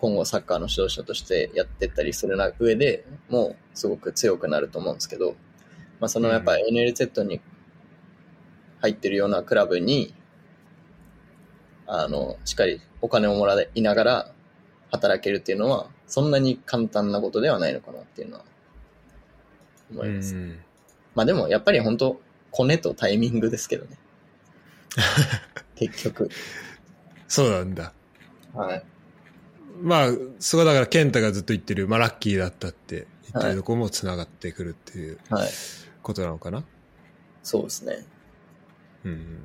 [0.00, 5.36] 今後サッカーの指導者としてやってったりするな上でもうすごく強くなると思うんですけど、
[6.00, 7.40] まあ、そのやっぱ NLZ に
[8.80, 10.14] 入ってるようなクラブに、
[11.86, 14.32] あの、しっかりお金をもらいながら、
[14.92, 18.44] 働けるっていうのは、そんなに簡単なことではないのかなっていうのは
[19.92, 20.34] 思います。
[20.34, 20.58] うん
[21.14, 22.20] まあでも、やっぱり本当
[22.52, 23.98] コネとタイミングですけどね。
[25.74, 26.30] 結局。
[27.26, 27.92] そうなんだ。
[28.54, 28.84] はい。
[29.82, 30.08] まあ、
[30.38, 35.48] そこだから、健太がずっと言ってる、まあ、ラッキーだったって言ってるところも繋がってくるっていうはい。
[36.02, 36.64] ことなのかな。
[37.42, 38.04] そうですね。
[39.04, 39.38] うん。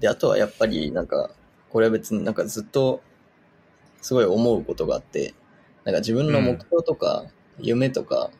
[0.00, 1.30] で、あとはやっぱり、なんか、
[1.70, 3.02] これは別になんかずっと、
[4.00, 5.34] すごい思うことがあって、
[5.84, 7.26] なんか自分の目標とか、
[7.58, 8.30] 夢とか、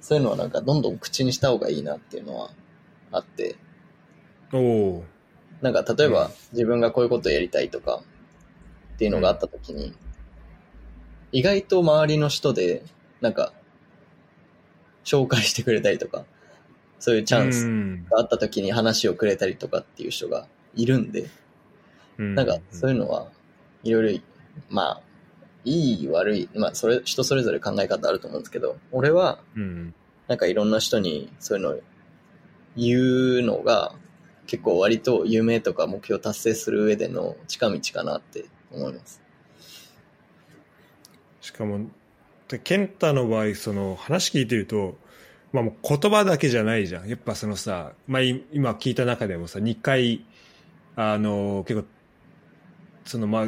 [0.00, 2.50] そういうのはなんかどんどん口にした方がいいなっていうのは
[3.10, 3.56] あって、
[4.52, 5.04] おお
[5.60, 8.02] なんか例えばうん自分がこういうことをやりたいとか
[8.94, 9.92] っていうのがあった時に、
[11.32, 12.84] 意外と周りの人で、
[13.20, 13.52] なんか、
[15.04, 16.24] 紹介してくれたりとか、
[16.98, 21.28] そういうチャンスうんがあった時に話をくれたりとかっていう人がいるんで、
[22.18, 23.28] うんなんかそういうのは
[23.82, 24.20] いろいろ、
[24.70, 25.00] まあ、
[25.64, 29.94] いい悪い、まあそれ、人それぞれ考え方あると思うんですけど、俺はうん。
[30.28, 31.80] なんかいろんな人にそういうのを
[32.76, 32.98] 言
[33.40, 33.94] うのが
[34.46, 39.20] 結構割と夢とか目標を達成する上での近道かなって思います。
[41.40, 41.86] しかも、
[42.48, 44.96] で健太の場合、その話聞いてると、
[45.52, 47.08] まあもう言葉だけじゃないじゃん。
[47.08, 50.24] やっぱそのさ、まあい今聞いた中でもさ、2回、
[50.96, 51.88] あの、結構、
[53.04, 53.46] そのまあ、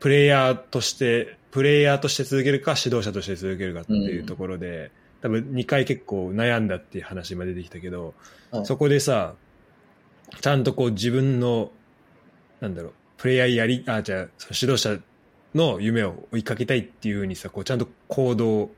[0.00, 4.90] プレイヤーとして、プレイヤーとして続けるか、指導者として続けるかっていうところで、
[5.22, 8.14] 多分2回結構悩んだっていう話今出てきたけど、
[8.50, 9.34] はいそこでさ、
[10.40, 11.70] ちゃんとこう自分の、
[12.60, 14.98] なんだろう、プレイヤーやり、あ、じゃあ、指導者
[15.54, 18.70] の夢を追いかけたいっていうふうにさ、こうちゃんと行動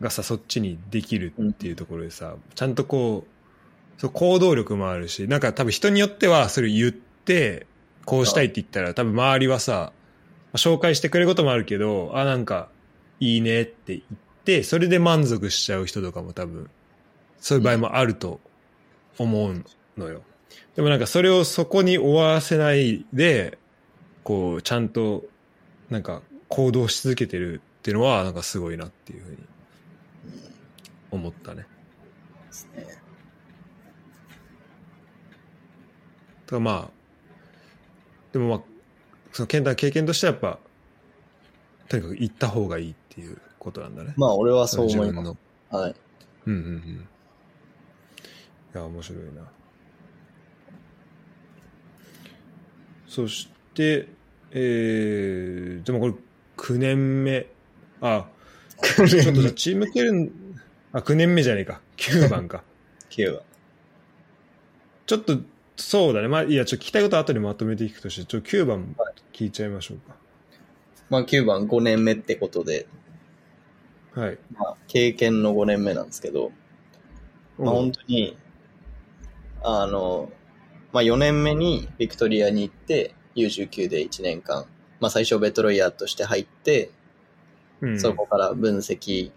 [0.00, 7.66] がさ、そっちにできるっていうところでさ、ちゃんとこう、そう行動力もあるし、なんか多分人によってはそれ言って、
[8.06, 9.92] こうしたいって言ったら、多分周りはさ、
[10.54, 12.68] 紹介してくれることもあるけど、あ、なんか、
[13.20, 14.02] いいねって言っ
[14.44, 16.70] て、それで満足しちゃう人とかも多分、
[17.38, 18.40] そういう場合もあると
[19.18, 19.64] 思う
[19.98, 20.22] のよ。
[20.74, 23.58] でもなんかそれをそこに終わらせないで、
[24.24, 25.24] こう、ちゃんと、
[25.90, 29.36] なんか行動し続けてるっていうのは、なんかすごいなっていうふうに
[31.10, 31.62] 思ったね。
[31.62, 32.84] ですね。
[32.84, 32.96] だか
[36.56, 36.90] らまあ、
[38.32, 38.60] でもまあ、
[39.32, 40.58] その健太の経験としてはやっぱ、
[41.88, 44.14] とにかく行った方がいいっていうことなんだね。
[44.16, 45.24] まあ俺はそう思います。
[45.24, 45.36] の。
[45.70, 45.94] はい。
[46.46, 47.08] うんうんうん。
[48.72, 49.42] いや、面白いな。
[53.08, 54.08] そして、
[54.52, 56.14] えー、でもこれ
[56.56, 57.46] 9年目。
[58.00, 58.26] あ、
[58.82, 60.32] ちょっとチームケルン、
[60.92, 61.80] あ、9年目じゃねえか。
[61.96, 62.62] 9番か。
[63.10, 63.42] 9は。
[65.06, 65.38] ちょっと、
[65.76, 66.28] そうだね。
[66.28, 68.96] まあ、いや、ちょっと聞きたいことは後にまとめていくとして、ちょっと9番
[69.32, 69.98] 聞いちゃいましょう
[71.08, 72.86] まあ9番5年目ってことで、
[74.14, 74.20] か。
[74.20, 74.38] はい。
[74.56, 76.52] まあ経験の5年目なんですけど、
[77.58, 78.36] まあ本当に、
[79.62, 80.30] あの、
[80.92, 84.66] まあ4年目にビクトリアに行って、U19 で1年間、
[85.00, 86.90] まあ最初ベトロイヤーとして入って、
[87.80, 89.32] うんそこから分析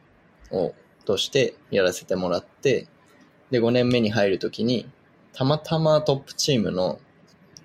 [0.51, 0.73] を、
[1.05, 2.87] としてやらせてもらって、
[3.51, 4.89] で、5年目に入るときに、
[5.33, 6.99] たまたまトップチームの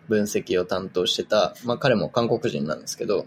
[0.09, 3.27] 分析を担当してた、まあ彼も韓国人なんですけど、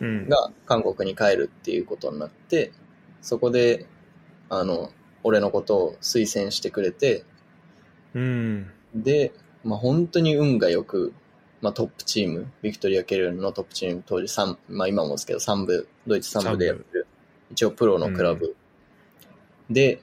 [0.00, 2.72] うん、が韓国に帰るっていうことになって、
[3.20, 3.86] そこで、
[4.48, 4.90] あの、
[5.24, 7.24] 俺のことを推薦してくれて、
[8.14, 8.70] うん。
[8.94, 9.32] で、
[9.64, 11.12] まあ本当に運が良く、
[11.60, 17.06] まあトップチーム、ビクトリア・ケルンのトップチーム、当時3、まあ今もですけど3部、ドイツ3部でやってる、
[17.50, 18.56] 一応プロのクラブ
[19.70, 20.02] で、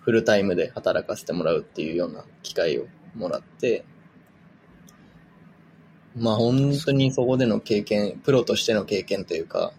[0.00, 3.84] フルタイムで働かせてもらうっていうような機会をもらって、
[6.16, 9.72] まあ本当にそこでの経験、プロとしての経験というか、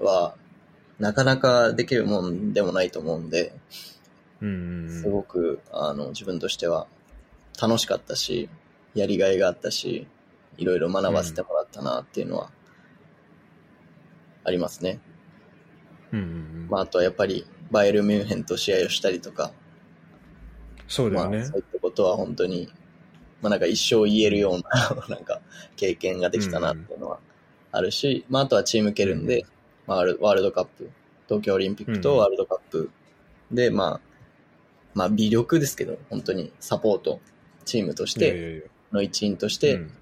[0.00, 0.34] は、
[0.98, 3.52] なかなかできるもんでもないと思うんで、
[4.40, 4.88] うん。
[5.02, 6.86] すごく、あの、自分としては
[7.60, 8.48] 楽しかったし、
[8.94, 10.06] やりがいがあったし、
[10.56, 12.50] いろいろ学ばせてもらったなっていうのは、
[14.44, 15.00] ありますね。
[16.12, 16.68] うんうんうん。
[16.70, 19.52] まあ、あとはやっぱり、バイエルミュンヘンと試合をしたりとか、まあ、
[20.88, 21.44] そうだよね。
[21.44, 22.68] そういったことは本当に、
[23.42, 25.40] まあなんか一生言えるような、 なんか、
[25.76, 27.20] 経験ができたなっていうのは
[27.72, 29.44] あるし、まああとはチームケルンで、
[29.86, 30.90] まあワールワールドカップ、
[31.26, 32.00] 東京オリンピックうん。
[32.00, 32.90] とワールドカップ
[33.52, 34.00] で、まあ、
[34.94, 37.20] まあ微力ですけど、本当にサポート、
[37.64, 39.92] チームとしての一員として、うん。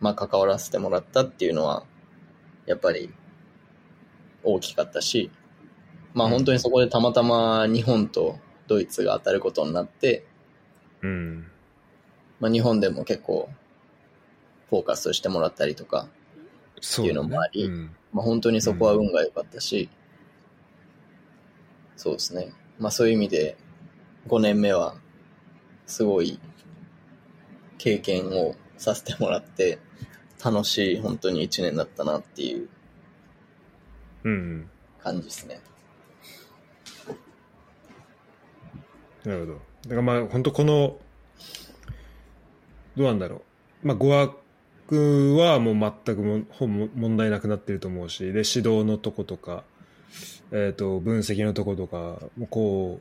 [0.00, 1.84] まあ関わらせてもらったっていうのは、
[2.66, 3.12] やっぱり
[4.44, 5.30] 大きかったし、
[6.14, 10.26] まあ本当にそこでたまたま日本とドイツが当たることになって、
[11.02, 11.46] うん。
[12.40, 13.48] まあ日本でも結構
[14.68, 16.08] フォーカスしてもらったりとか、
[16.76, 19.88] っていうのもありうんまあ本当にそこは運が良かったし、
[21.96, 22.52] そうですね。
[22.78, 23.56] まあそういう意味で、
[24.28, 24.96] 5年目は、
[25.86, 26.38] すごい、
[27.78, 29.78] 経験をさせてもらって、
[30.44, 32.68] 楽しい本当に1年だったなっていう
[34.24, 34.70] うん。
[35.02, 35.60] 感じですね。
[39.24, 39.52] なるほど。
[39.84, 40.98] だからまあ本当この、
[42.96, 43.42] どうなんだろ
[43.82, 43.86] う。
[43.86, 48.38] まあ語学はもう全くもほぼ問題なくなってると思うし、で、指
[48.68, 49.64] 導のとことか、
[50.50, 52.18] えっ、と、分析のとことか、
[52.50, 53.00] こ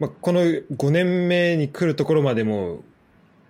[0.00, 2.84] う、まあこの5年目に来るところまでも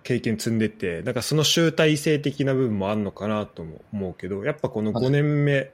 [0.03, 5.71] 経験積んでって、なんかその集大成的な部分もあるのかなとも思うけど、やっぱこの5年目、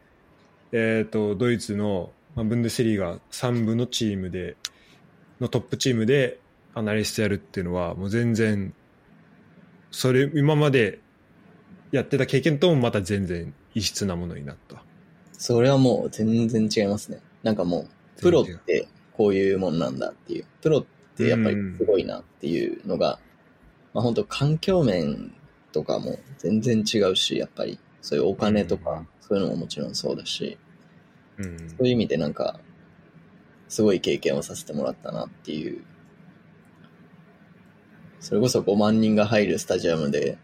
[0.71, 4.57] えっ、と、ドイツの、まあ、ブンデスリーガ3部のチームで、
[5.39, 6.39] のトップチームで
[6.73, 8.73] アナリストやるっていうのはもう全然
[9.91, 10.99] それ今まで
[11.91, 14.83] やってた経験ともまた全然異質なものになった
[15.37, 17.19] それはもう全然違いますね。
[17.43, 17.87] なんかも
[18.17, 20.45] う、プロってこういうもんなんだっていう。
[20.61, 20.85] プロっ
[21.15, 23.19] てやっぱりすごいなっていうのが、
[23.93, 25.33] まあ本当環境面
[25.71, 30.57] とかも全然違うし、やっぱりそういうお金とかうん、そういうのももちろんそうだし、
[31.37, 32.59] うんそういう意味でなんか、
[33.67, 35.83] すごい経験をさせてもらったなっていう。
[38.19, 40.37] それこそ5万人が入るスタジアムで、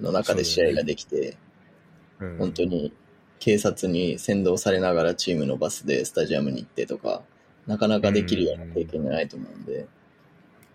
[0.00, 1.36] の中で試合ができて、
[2.20, 2.92] うん本当に
[3.40, 7.22] 警察に先導されながらチームのバスでスタジアムに行ってとか、
[7.66, 9.86] なかなかできるような経験じゃないと思うんで、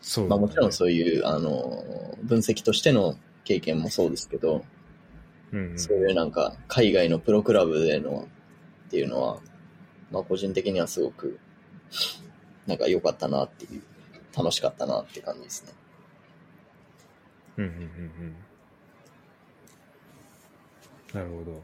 [0.02, 0.30] そうだね。
[0.30, 4.64] まあもちろんそういう、あの、分析としての経験もそうですけど、
[5.52, 5.80] うん。
[5.80, 8.28] そういうなんか海外のプロクラブでの
[8.88, 9.40] っていうのは、
[10.12, 11.40] まあ個人的にはすごく、
[12.68, 13.82] なんか良かったなっていう、
[14.36, 15.74] 楽しかったなって感じですね。
[17.58, 18.36] うんうんうんうん
[21.14, 21.64] なるほど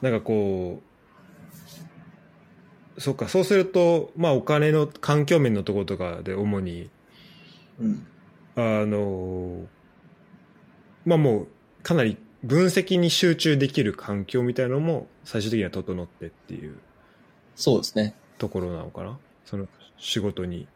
[0.00, 0.82] なんかこ
[2.96, 6.90] うそうかそうするとまあお金の環境面のところとかで主に
[7.78, 8.06] うん。
[8.54, 9.66] あの
[11.06, 11.48] まあもう
[11.82, 16.76] かなり分析に集中できる環境みたいなのも最終的には整ってっていう
[17.56, 18.14] そうですね。
[18.38, 19.18] ところなのかな？
[19.44, 20.66] その仕事に。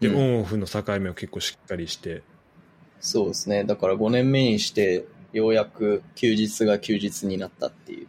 [0.00, 0.16] で、うん。
[0.16, 2.22] オンオフの境目を結構しっかりして。
[3.00, 3.64] そうですね。
[3.64, 8.06] だから5年目にして、ようやく休日が休日になったっていう。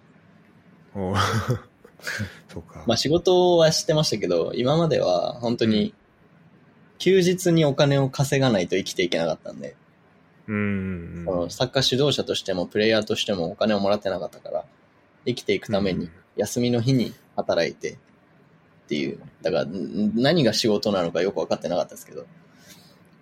[0.95, 1.15] お
[2.47, 5.93] そうか、まあ仕事はしてましたけど、今までは本当に
[6.99, 9.75] 休日にお金を稼がないと生きていけなかったんで、
[10.47, 14.65] うんのサッカー指導者としてもプレイヤーとしてもお金をもらってなかったから、
[15.25, 17.97] 生きていくために休みの日に働いてっ
[18.87, 22.25] ていう、だからん何が仕事なのかよく分かってなかったですけど、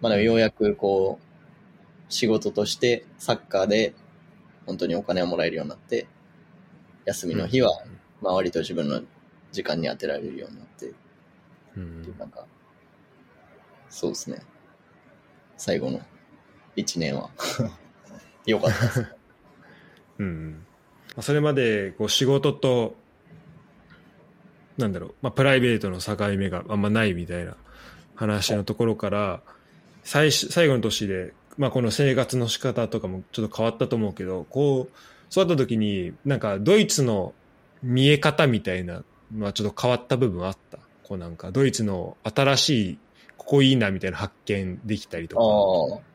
[0.02, 3.96] まあでもようやくこう、仕事としてサッカーで
[4.68, 6.08] 本当にお金をもらえるようになって、
[7.06, 7.72] 休みの日は、
[8.22, 9.02] まあ割と自分の
[9.52, 10.92] 時間に当てられるようになって、
[11.76, 12.16] うん。
[12.20, 12.46] なんか、
[13.90, 14.42] そうですね。
[15.58, 16.02] 最後の
[16.76, 17.30] 一年は、
[18.46, 19.08] 良かったです。
[20.20, 20.66] うん
[21.16, 22.96] まあそれまでこう仕事と
[24.78, 27.56] なんだろう、まあ、プライベートの境目があんまないみたいな
[28.16, 29.42] 話のところから
[30.04, 34.96] 最初最後の年で、まあ、この生活の仕方とかもちょっと変わったと思うけどこう
[35.30, 37.34] そうなった時になんかドイツの
[37.82, 39.04] 見え方みたいな
[39.34, 40.80] のはちょっと変わった部分あった？
[41.04, 42.98] こうなんかドイツの新しい
[43.38, 45.44] ここいいなみたいな発見できたりとか。
[45.44, 46.15] ああ。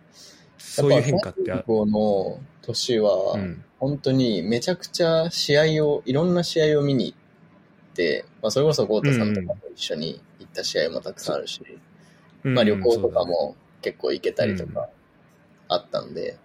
[0.60, 3.64] そういう変化ってある、の年は、うん。
[3.78, 11.62] 本当にめちゃくちゃ試合を、いろんな試合を見に行って、まあそれこそゴータさんとかと一緒に行った試合もたくさんあるし、
[12.44, 14.88] まあ旅行とかも結構行けたりとか
[15.68, 16.36] あったんで、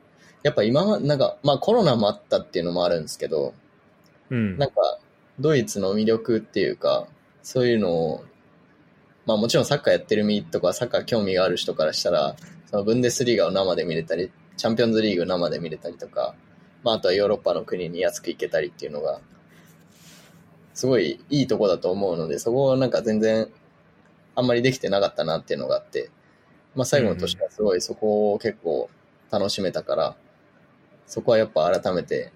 [0.43, 3.53] やっぱ今は、なんか、まあコロナもあったっていうのもあるんですけど、
[4.29, 4.57] うん。
[4.57, 4.99] なんか、
[5.39, 7.07] ドイツの魅力っていうか、
[7.43, 8.25] そういうのを、
[9.26, 12.35] まあもちろんサッカーやってる身とか、サッカー興味がある人からしたら、
[12.68, 16.35] そのブンデスリーガを生で見れたり、チャンピオンズリーグ生で見れたりとか、
[16.84, 19.19] まああとはヨーロッパの国に安く行けたりっていうのが、
[20.73, 23.47] すごいいいとこだと思うので、そこはなんか全然、
[24.35, 26.11] あんまりできてなかったなっていうのがあって、
[26.76, 28.89] まあ最後の年はすごいそこを結構
[29.31, 30.15] 楽しめたから、
[31.07, 32.31] そこはやっぱ改めて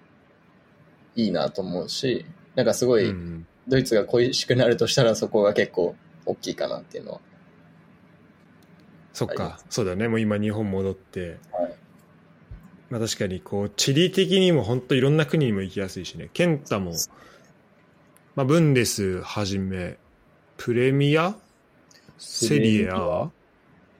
[1.16, 2.26] いいなと思うし、
[2.56, 3.46] なんかすごい、うん。
[3.68, 5.96] ドイツが恋しくなるとしたらそこが結構
[6.30, 7.22] 大きいかなっていうのは。
[9.14, 9.60] そっか。
[9.70, 11.76] そうだね、もう今日本戻って、はい。
[12.90, 16.94] まあ確かにこう、地理的にも本当いろんな国にも行きやすいしね、ケンタも、
[18.36, 19.98] まあブンデスはじめ、
[20.58, 21.36] プレミア？
[22.18, 23.30] セリエ A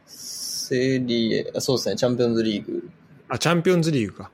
[0.06, 2.90] セリエ、あそうですね、チャンピオンズリーグ。
[3.30, 4.32] あ、チャンピオンズリーグか。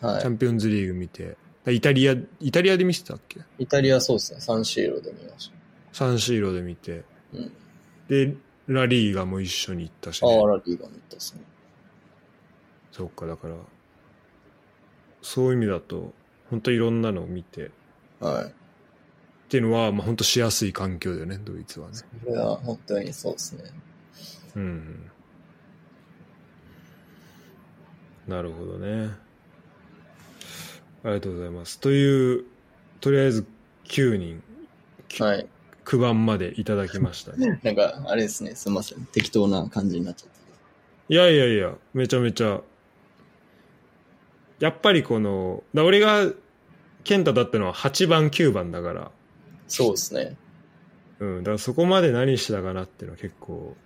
[0.00, 0.20] はい。
[0.20, 0.30] チャ。
[0.30, 1.36] ンピオンズリーグ見て。
[1.68, 3.40] イタリア、イタリアで見てたっけ？
[3.58, 5.52] イタリアそうですね、サンシーロで見まし
[5.92, 7.04] サンシーロで見て。
[7.36, 7.42] た。
[7.42, 7.52] うん。
[8.08, 8.36] で、
[8.66, 10.28] ラリーガも一緒に行ったし、ね。
[10.28, 11.40] ああ、ラリーガに行ったですね。
[12.92, 13.54] そっか、だから、
[15.22, 16.12] そういう意味だと、
[16.50, 17.70] 本当いろんなのを見て、
[18.20, 18.44] はい。
[18.46, 18.52] っ
[19.48, 21.94] ていうのは、まあ本当しやすい環境だよね、ドイツはね。
[22.24, 23.64] これは本当にそうですね。
[24.56, 25.10] うん。
[28.26, 29.10] なるほどね。
[31.04, 31.78] ありがとうございます。
[31.78, 32.44] という、
[33.00, 33.46] とりあえず
[33.84, 34.42] 9人、
[35.20, 35.46] はい。
[35.86, 37.60] 9番までいただきましたね。
[37.64, 39.06] なんか、あれですね、すみません。
[39.06, 40.30] 適当な感じになっちゃっ
[41.08, 42.60] いやいやいや、めちゃめちゃ、
[44.58, 46.32] やっぱりこの、だ俺が
[47.04, 49.10] 健太だったのは8番、9番だから、た。
[49.68, 50.36] そうですね。
[51.20, 53.76] うん、だからそこまで何してたかなっていうのは結構、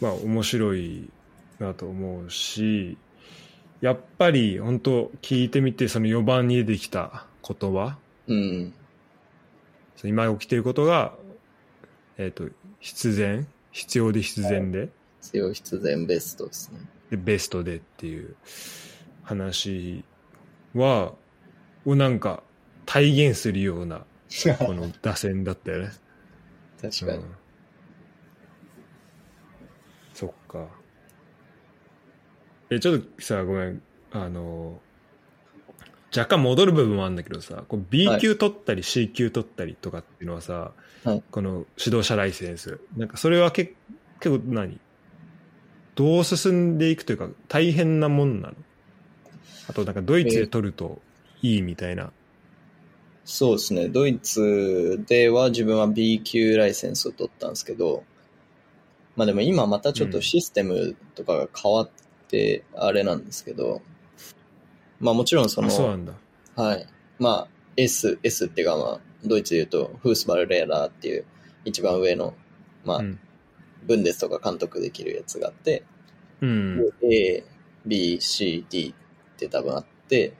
[0.00, 1.10] まあ面白い
[1.58, 2.96] なと思うし、
[3.82, 7.98] やっぱり本当聞いてみて、その4番に出てきた言葉、
[8.28, 8.72] うん。
[10.08, 11.14] 今起きてることが、
[12.18, 12.48] えっ、と、
[12.80, 14.88] 必然、必要で必然で、
[15.20, 16.80] 強い必然ベストですね。
[17.10, 18.36] で、ベストでっていう
[19.22, 20.04] 話
[20.74, 21.14] は、
[21.84, 22.42] をなんか
[22.86, 24.04] 体現するような、
[24.58, 25.90] この打線だったよね。
[26.80, 27.18] 確かに。
[27.18, 27.24] うん
[30.14, 30.68] そっか。
[32.70, 33.82] え、ちょっとさ、ごめん。
[34.12, 34.80] あの、
[36.16, 40.72] 若干戻る部分もあるんだけどさ、こう B 級取ったり C 級取ったりとかっていうのはさ、
[41.04, 42.80] はいこの指導者ライセンス。
[42.96, 43.74] なんかそれはけ
[44.20, 44.80] 結構何？
[45.96, 48.54] どう進んでいくというか大変なもんなの？
[49.68, 51.02] あとなんかドイツで取ると
[51.42, 52.10] いいみたいな。
[53.26, 53.88] そうですね。
[53.88, 58.02] ドイツでは自分は B 級ライセンスを取ったんですけど、
[59.16, 61.90] まあでも今またちょっとシステムとかが変わっ
[62.28, 63.82] てあれなんですけど、
[65.04, 66.12] まあもちろんそあ、そうなの、んだ。
[66.56, 66.86] はい。
[67.18, 71.26] まあ S、S っていうかまあドイツで言うとフースバルレーラーっていう
[71.66, 72.34] 一番上の、
[72.84, 73.20] まあうん。
[73.86, 75.84] ブンデスとか監督できるやつがあって、
[76.40, 76.78] うん。
[76.78, 77.44] で A、
[77.84, 78.94] B、C、D
[79.34, 80.32] って多分あって、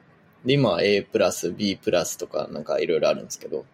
[0.46, 3.66] で、今は A プラス、B プラスとかなんかいろいろあるんですけど、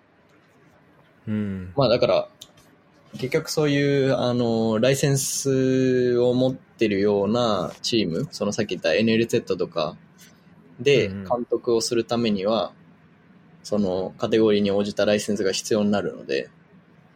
[1.28, 1.72] うん。
[1.76, 2.28] まあだから、
[3.12, 9.96] 結局そういう、あの、ライセンスを持ってるようなチーム、そのさっき言った NLZ とか
[10.80, 12.72] で監督をするためには、
[13.62, 16.48] そのカテゴリーに応じたライセンスが必要になるので、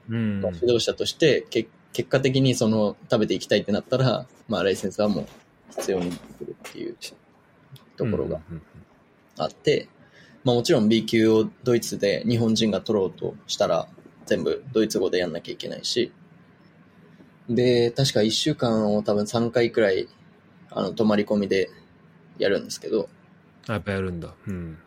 [0.08, 0.40] うん。
[0.40, 5.26] まあ指導者としてけ結果的にその食べていきたいってなったら、まあライセンスはもう
[5.70, 6.96] 必要になってくるっていう
[7.96, 8.40] ところが
[9.38, 9.88] あって、
[10.44, 13.88] まあもちろん B 級をドイツで日本人が取ろうとしたら
[14.26, 16.12] 全部ドイツ語でやんなきゃいけないし、
[17.48, 20.08] で、確か1週間を多分3回くらい、
[20.70, 21.70] あの、泊まり込みで
[22.38, 23.08] やるんですけど、あ
[23.66, 24.34] やっぱやるんだ。
[24.46, 24.78] うん。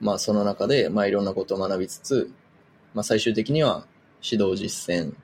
[0.00, 2.32] まあその中で、まあいろんなことを学びつつ、
[2.94, 3.86] まあ最終的には
[4.22, 5.14] 指導実践、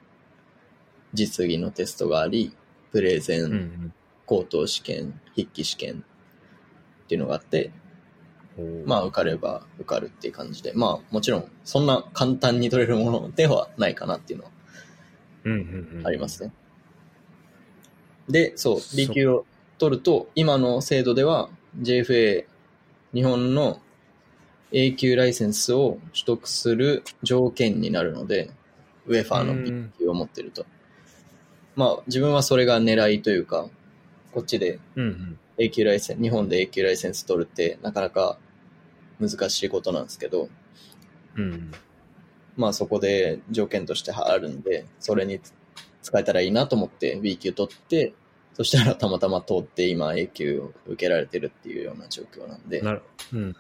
[1.15, 2.55] 実技のテストがあり、
[2.93, 3.93] プレゼン、うん
[4.27, 6.05] 口頭試験、筆記試験
[7.05, 7.71] っていうのがあって、
[8.59, 8.85] うん。
[8.85, 14.51] まあ受かれば受かるっていう感じで、まあもちろんそんな簡単に取れるものではないかなっていうのは
[15.45, 16.07] うんうんうん。
[16.07, 16.53] ありますね。
[18.29, 19.47] で、そう、そ B 級を
[19.79, 21.49] 取ると、今の制度では
[21.81, 22.45] JFA、
[23.15, 23.81] 日本の
[24.73, 28.51] A 級ライセンスを取得する条件になるので、
[29.07, 30.67] ウェファーの B 級を持ってると。
[31.77, 33.69] まあ自分はそれが狙いというか、
[34.33, 35.39] こっちでうんうん。
[35.59, 38.39] A 級ライセンス、日本で A 級ライセンス取るってなかなか
[39.19, 40.51] 難しいことなんですけど、
[41.37, 41.71] うん。
[42.57, 45.41] まあそこで条件としてあるんで、それに
[46.03, 48.13] 使えたらいいなと思って B 級取って、
[48.57, 53.03] そしたらたまたま通って今 A 級を受けられてるっていうような状況なんで、なる。
[53.35, 53.55] うんうん。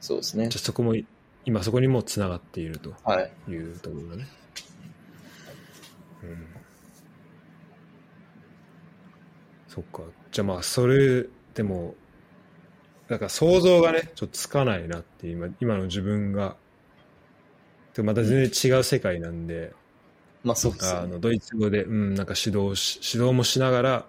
[0.00, 0.60] そうですねじゃ。
[0.60, 0.94] あそこも、
[1.46, 3.32] 今そこにもつながっているとはい。
[3.50, 4.26] いうところだね。
[6.24, 6.46] うん。
[9.68, 10.02] そっか。
[10.30, 11.24] じゃあまあ、それ
[11.54, 11.94] でも、
[13.08, 16.56] なんか想像がね、ちょっとつかないなって今、今の自分が、
[17.94, 19.72] でまた全然違う世界なんで、
[20.44, 21.00] まあそうですね。
[21.00, 24.06] あのドイツ語で、うん、なんか指導し指導もしながら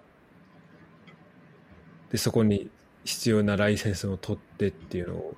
[2.10, 2.70] でそこに
[3.04, 5.36] 必要なライセンスを取ってっていうのを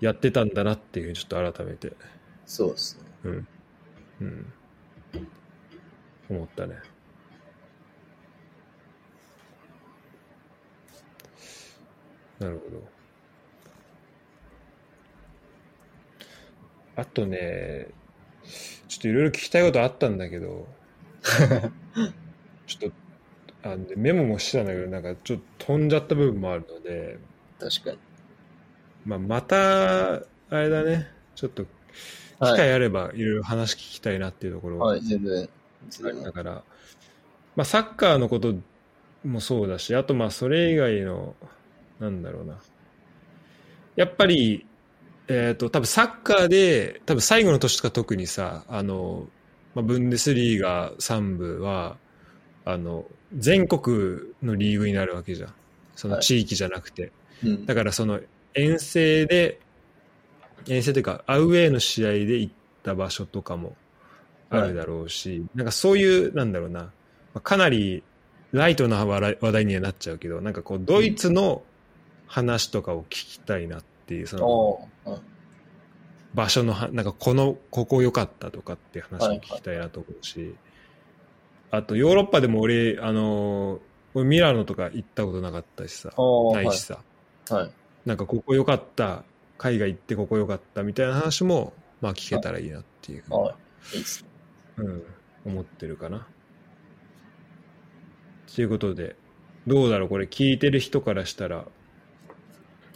[0.00, 1.92] やってたんだなっていうふうにちょっと改めて、
[2.46, 3.04] そうですね。
[3.24, 3.48] うん
[4.20, 4.52] うん、
[6.30, 6.76] 思ったね。
[12.38, 12.82] なるほど。
[16.96, 17.88] あとね、
[18.88, 20.68] ちょっといろいろ聞きたいことあったんだけど、
[22.66, 22.92] ちょっ
[23.62, 27.20] と、あのメモもしてたんだけど、なんかちょっと飛んじゃった部分もあるので、
[27.58, 27.98] 確かに。
[29.04, 30.20] まあ、また、あ
[30.50, 31.66] れだね、ちょっと、
[32.42, 32.62] 機はい。
[32.62, 35.48] 会あればいろいろ話聞きたいなっていうところはい、全然。
[36.22, 36.64] だから、
[37.56, 38.54] まあ、サッカーのこと
[39.24, 41.36] もそうだし、あとまあそれ以外の、
[42.00, 42.62] なんだろうな。
[43.96, 44.67] やっぱり、
[45.28, 49.28] えっ、と、多分サッカーで、多分最後の年とか特にさ、あの、
[49.74, 51.96] まあ、ブンデスリーガ3部は、
[52.64, 53.04] あの、
[53.36, 55.54] 全国のリーグになるわけじゃん。
[55.94, 57.12] その地域じゃなくて。
[57.44, 57.66] うん。
[57.66, 58.20] だからその
[58.54, 59.60] 遠征で、
[60.66, 62.52] 遠征というか、アウェーの試合で行っ
[62.82, 63.76] た場所とかも
[64.50, 66.90] あるだろうし、なんかそういう、なんだろうな、ま
[67.34, 68.02] あかなり
[68.52, 71.62] ライトな話題話題にはなっちゃうけど、なんかこう、ドイツの
[72.26, 75.20] 話とかを聞きたいなっていう、その
[76.34, 80.54] 場所のは、なんかこの、ここ良かったとかって話も聞きたいなと思うし、
[81.70, 83.80] あとヨーロッパでも俺、あの、
[84.14, 86.12] 俺ミラノとか行ったことなかったしさ、
[86.52, 87.00] ないしさ、
[87.50, 87.70] はい。
[88.06, 89.24] なんかここ良かった、
[89.58, 93.24] 海外行ってここ良かったみたいな話も、まあ聞けたらいいなっていう。
[94.76, 95.02] うん、
[95.44, 96.26] 思ってるかな。
[98.54, 99.16] ということで、
[99.66, 101.66] どうだろう、これ聞いてる人からしたら、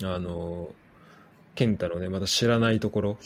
[0.02, 0.72] あの、
[1.54, 3.18] 健太のね、また知らないところ、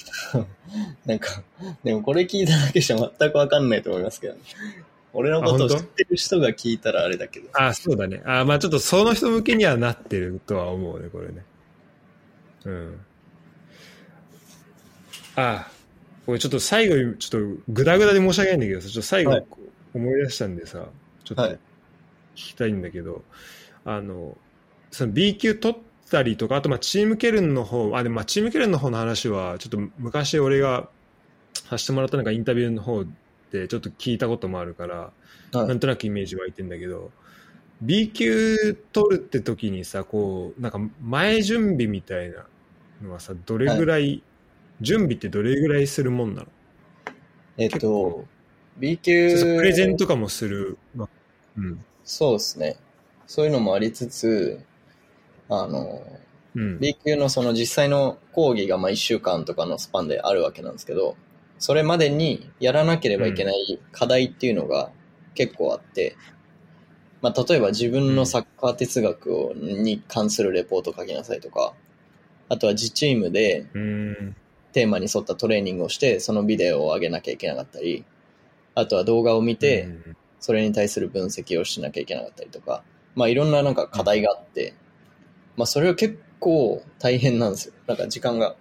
[1.06, 1.42] なんか、
[1.84, 4.40] でもこれ聞いただけじゃ全くわかんないと思いますけど、ね、
[5.12, 7.48] 俺のことを知ってる人が聞いたらあれだけど。
[7.54, 8.22] あ、そうだね。
[8.24, 11.44] あ、まあちょっとその人向けにはなってるとは思うね、これね。
[12.64, 13.00] うん。
[15.36, 15.70] あ、
[16.26, 19.46] これちょっと最後に、ちょっとグダグダで申し訳ないんだけどさ、ちょっと最後はい
[19.94, 20.86] 思い出したんでさ、
[21.24, 21.58] ちょっとはい聞
[22.34, 23.22] きたいんだけど、
[23.84, 24.36] あの、
[24.90, 25.78] その B 級取っ
[26.10, 30.88] たりとか、あとまあチームケルンの方、あ、でもまあチームケルンの方の話は、ちょっと昔俺が
[31.68, 33.04] させてもらったなんかインタビューの方
[33.50, 37.10] でちょっと聞いたこともあるから、はいなんとなくイメージ湧いてんだけど、
[37.80, 42.46] B 級取るって時にさ、こう、なんか前準備みたいな
[43.02, 44.22] のはさ、どれぐらい、
[44.82, 46.48] 準備ってどれぐらいするもんなの？
[47.56, 48.26] えっと
[48.76, 50.76] B 級、プレゼンとかもする。
[50.94, 51.08] まあ
[51.56, 51.84] うん。
[52.04, 52.76] そうですね。
[53.26, 54.60] そういうのもありつつ、
[55.48, 56.02] あの、
[56.54, 56.78] うん。
[56.78, 61.16] B 級のその実際の講義がまあ1週間とかのスパンであるわけなんですけど、
[61.58, 64.90] それまでにやらなければいけない課題っていうのが
[65.34, 66.16] 結構あって、
[67.22, 71.72] まあ、例えば自分のサッカー哲学をに関するレポートを書きなさいとか、
[72.48, 74.36] あとは自チームでうん。
[74.72, 78.04] テーマに沿ったトレーニングをして、そのビデオを上げなきゃいけなかったり、
[78.74, 84.74] あとは動画を見て、うんそれに対する分析をしなきゃいけなかったりとか、まあいろんななんか課題があって、
[85.56, 87.74] まあそれは結構大変なんですよ。
[87.86, 88.56] なんか時間が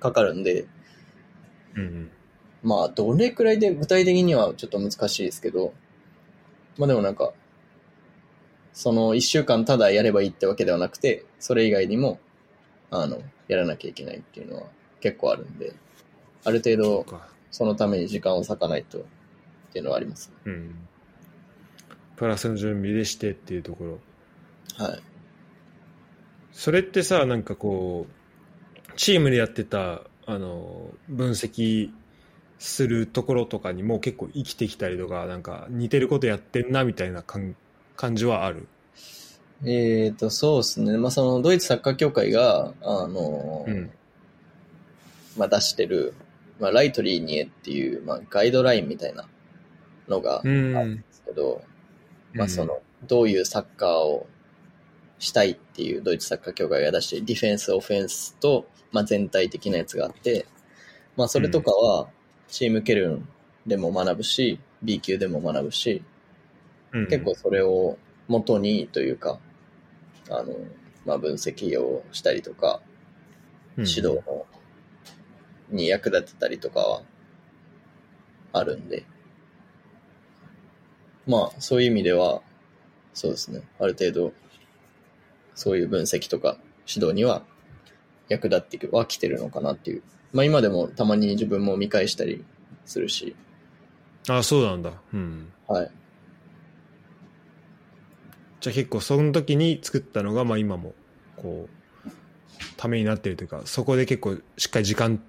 [0.00, 0.66] かかるんで、
[1.74, 2.10] うん。
[2.62, 5.72] まあどれくらいで具体的にはちょっと難しいですけど、
[6.76, 7.32] まあでもなんか、
[8.72, 12.20] その一週間ただやればいいってわけではなくて、それ以外にも、
[12.90, 14.68] あの、やらなきゃいけないっていうのは
[15.00, 15.74] 結構あるんで、
[16.44, 17.20] ある程そ度。
[17.50, 19.02] そのために時間を割かないとっ
[19.72, 20.32] ていうのはあります。
[20.44, 20.74] うん。
[22.16, 24.84] プラスの準備でしてっていうところ。
[24.84, 25.02] はい。
[26.58, 31.92] それってさ、なんかこう、チームでやってた、あの、分析
[32.58, 37.54] するところとかにも結構生きてきたりとか、なんか似てることやってんなみたいな感
[37.94, 38.66] 感じはある？
[39.64, 40.98] えーと、そうですね。
[40.98, 43.90] まあ、その、ドイツサッカー協会が、あの、うん。
[45.36, 46.12] まあ、出してる、
[46.58, 49.28] まあ、ライトリーニエっていう、まあ、ガイドラインみたいな
[50.08, 50.96] のがあうるんん。
[50.96, 51.62] ですけど、
[52.34, 54.26] まあ、うんその、どういうサッカーを
[55.18, 60.46] したいっていうドイツサッカー協会が出してるディフェンス、オフェンスと、まあ、全体的なやつがあって、
[61.16, 62.08] まあ、それとかは、
[62.48, 63.28] チームケルン
[63.66, 66.02] でも学ぶし、B 級でも学ぶし、
[66.92, 67.06] うん。
[67.08, 69.38] 結構それを元にというか、
[70.30, 70.54] あの、
[71.04, 72.80] まあ、分析をしたりとか、
[73.76, 74.46] 指導の
[75.70, 77.02] に役立てたりとかは
[78.52, 79.04] あるんで、
[81.26, 82.40] まあ、そういう意味では、
[83.14, 84.32] そうですね、ある程度、
[85.58, 86.56] そういう分析とか
[86.86, 87.42] 指導には
[88.28, 90.02] 役立ってはきてるのかなっていう。
[90.32, 92.44] まあ今でもたまに自分も見返したり
[92.86, 93.34] するし、
[94.28, 94.92] あ、そうなんだ。
[95.12, 95.48] うん。
[95.66, 95.90] はい。
[98.60, 100.94] じゃあ結構その時に作ったのが、まあ今も、
[101.36, 102.10] こう、
[102.76, 105.20] ためになってるというか、そこで結構しっかり時間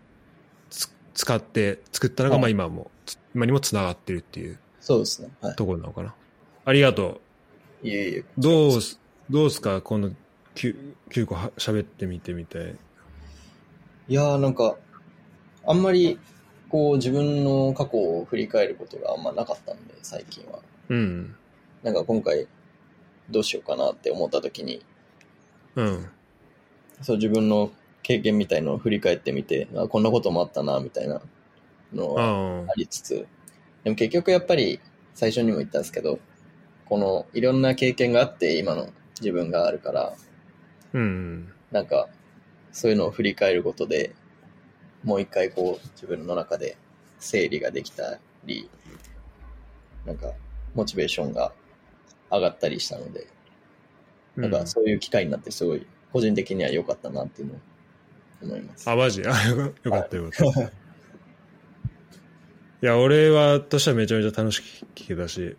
[0.69, 5.30] つ使って作ったのが、はいまあ今も、つ今にもつながってるっていうそうですね。
[5.41, 5.56] はい。
[5.56, 6.14] ところなのかな。
[6.65, 7.19] ありがと
[7.84, 7.88] う。
[7.88, 8.23] いえいえ。
[8.38, 8.99] どうす、
[9.30, 9.81] どうすか？
[9.81, 10.10] この
[10.56, 12.76] 9, 9個は喋ってみてみたい。
[14.07, 14.76] いやーなんか、
[15.68, 16.19] あんまり、
[16.68, 20.60] こう自分の過去を振り返ることがあんまなかったんで、最近は。
[20.89, 21.35] うん。
[21.84, 22.47] なんか今回
[23.30, 24.84] どうしようかなって思った時に、
[25.76, 26.07] うん。
[27.01, 31.22] そう自分の経験みたいのを振り返ってみて、あこんなこともあったな、みたいな
[31.93, 33.27] のはあありつつ、
[33.84, 34.80] でも結局やっぱり
[35.14, 36.19] 最初にも言ったんですけど、
[36.85, 38.89] このいろんな経験があって今の
[39.22, 40.14] 自分があるから、
[40.94, 41.52] うん。
[41.72, 42.08] なんか
[42.72, 44.16] そういうのを振り返ることで
[45.04, 46.78] もう一回こう自分の中で
[47.20, 48.70] 整理ができたり、
[50.06, 50.32] なんか
[50.74, 51.52] モチベーションが
[52.32, 53.28] 上がったりしたので、
[54.36, 57.58] なんかそういう機会になってすごい個人的には良かったなっていうのを
[58.44, 58.90] 思います。
[58.90, 59.24] あ、マジ？
[59.26, 59.34] あ、
[59.84, 60.62] よかったよかった。
[60.62, 60.72] い
[62.82, 65.58] や、俺は、としてはめちゃめちゃ楽しく聞けたし、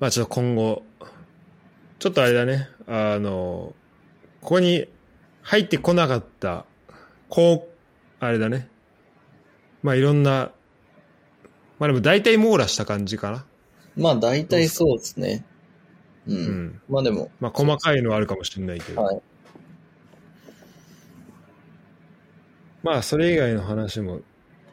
[0.00, 0.82] まあちょっと今後、
[1.98, 3.74] ちょっとあれだね、あの、
[4.42, 4.86] ここに
[5.42, 6.66] 入ってこなかった、
[7.28, 8.68] こう、あれだね、
[9.82, 10.52] まあいろんな、
[11.78, 13.44] まあでも大体網羅した感じかな。
[13.96, 15.44] まあ大体そうですね。
[16.26, 16.36] うん。
[16.36, 16.80] うん。
[16.88, 19.20] まあでも、まあ細かいのはあるかもしれないけど、はい。
[22.82, 24.20] まあそれ以外の話も、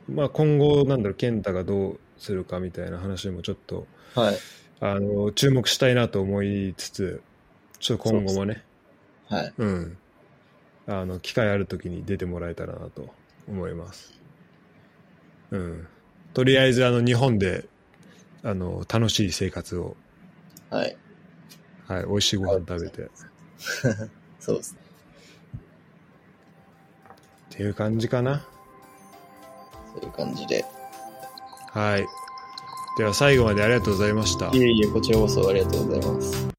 [0.10, 4.36] まあ今後なんだろう、健太がどうするかみたいな話もちょっと、はい。
[4.86, 7.22] あの、注目したいなと思いつつ、
[7.80, 8.66] ちょっと今後もね、
[9.30, 9.54] はい。
[9.58, 9.98] うん。
[10.88, 13.08] あの、機会ある時に出てもらえたらなと
[13.48, 14.20] 思います。
[15.52, 15.88] うん。
[16.34, 17.64] とりあえず、あの、日本で、
[18.44, 19.96] あの、楽しい生活を、
[20.70, 20.98] はい。
[21.88, 23.06] はい、美味しいご飯食べて、っ
[24.42, 24.80] そうですね。
[27.52, 28.46] ていう感じかな。
[29.96, 30.66] そういう感じで。
[31.70, 32.23] はい。
[32.96, 34.62] では、最後までありがとうございましたい。
[34.62, 36.53] えいえ、こちらこそありがとうございます。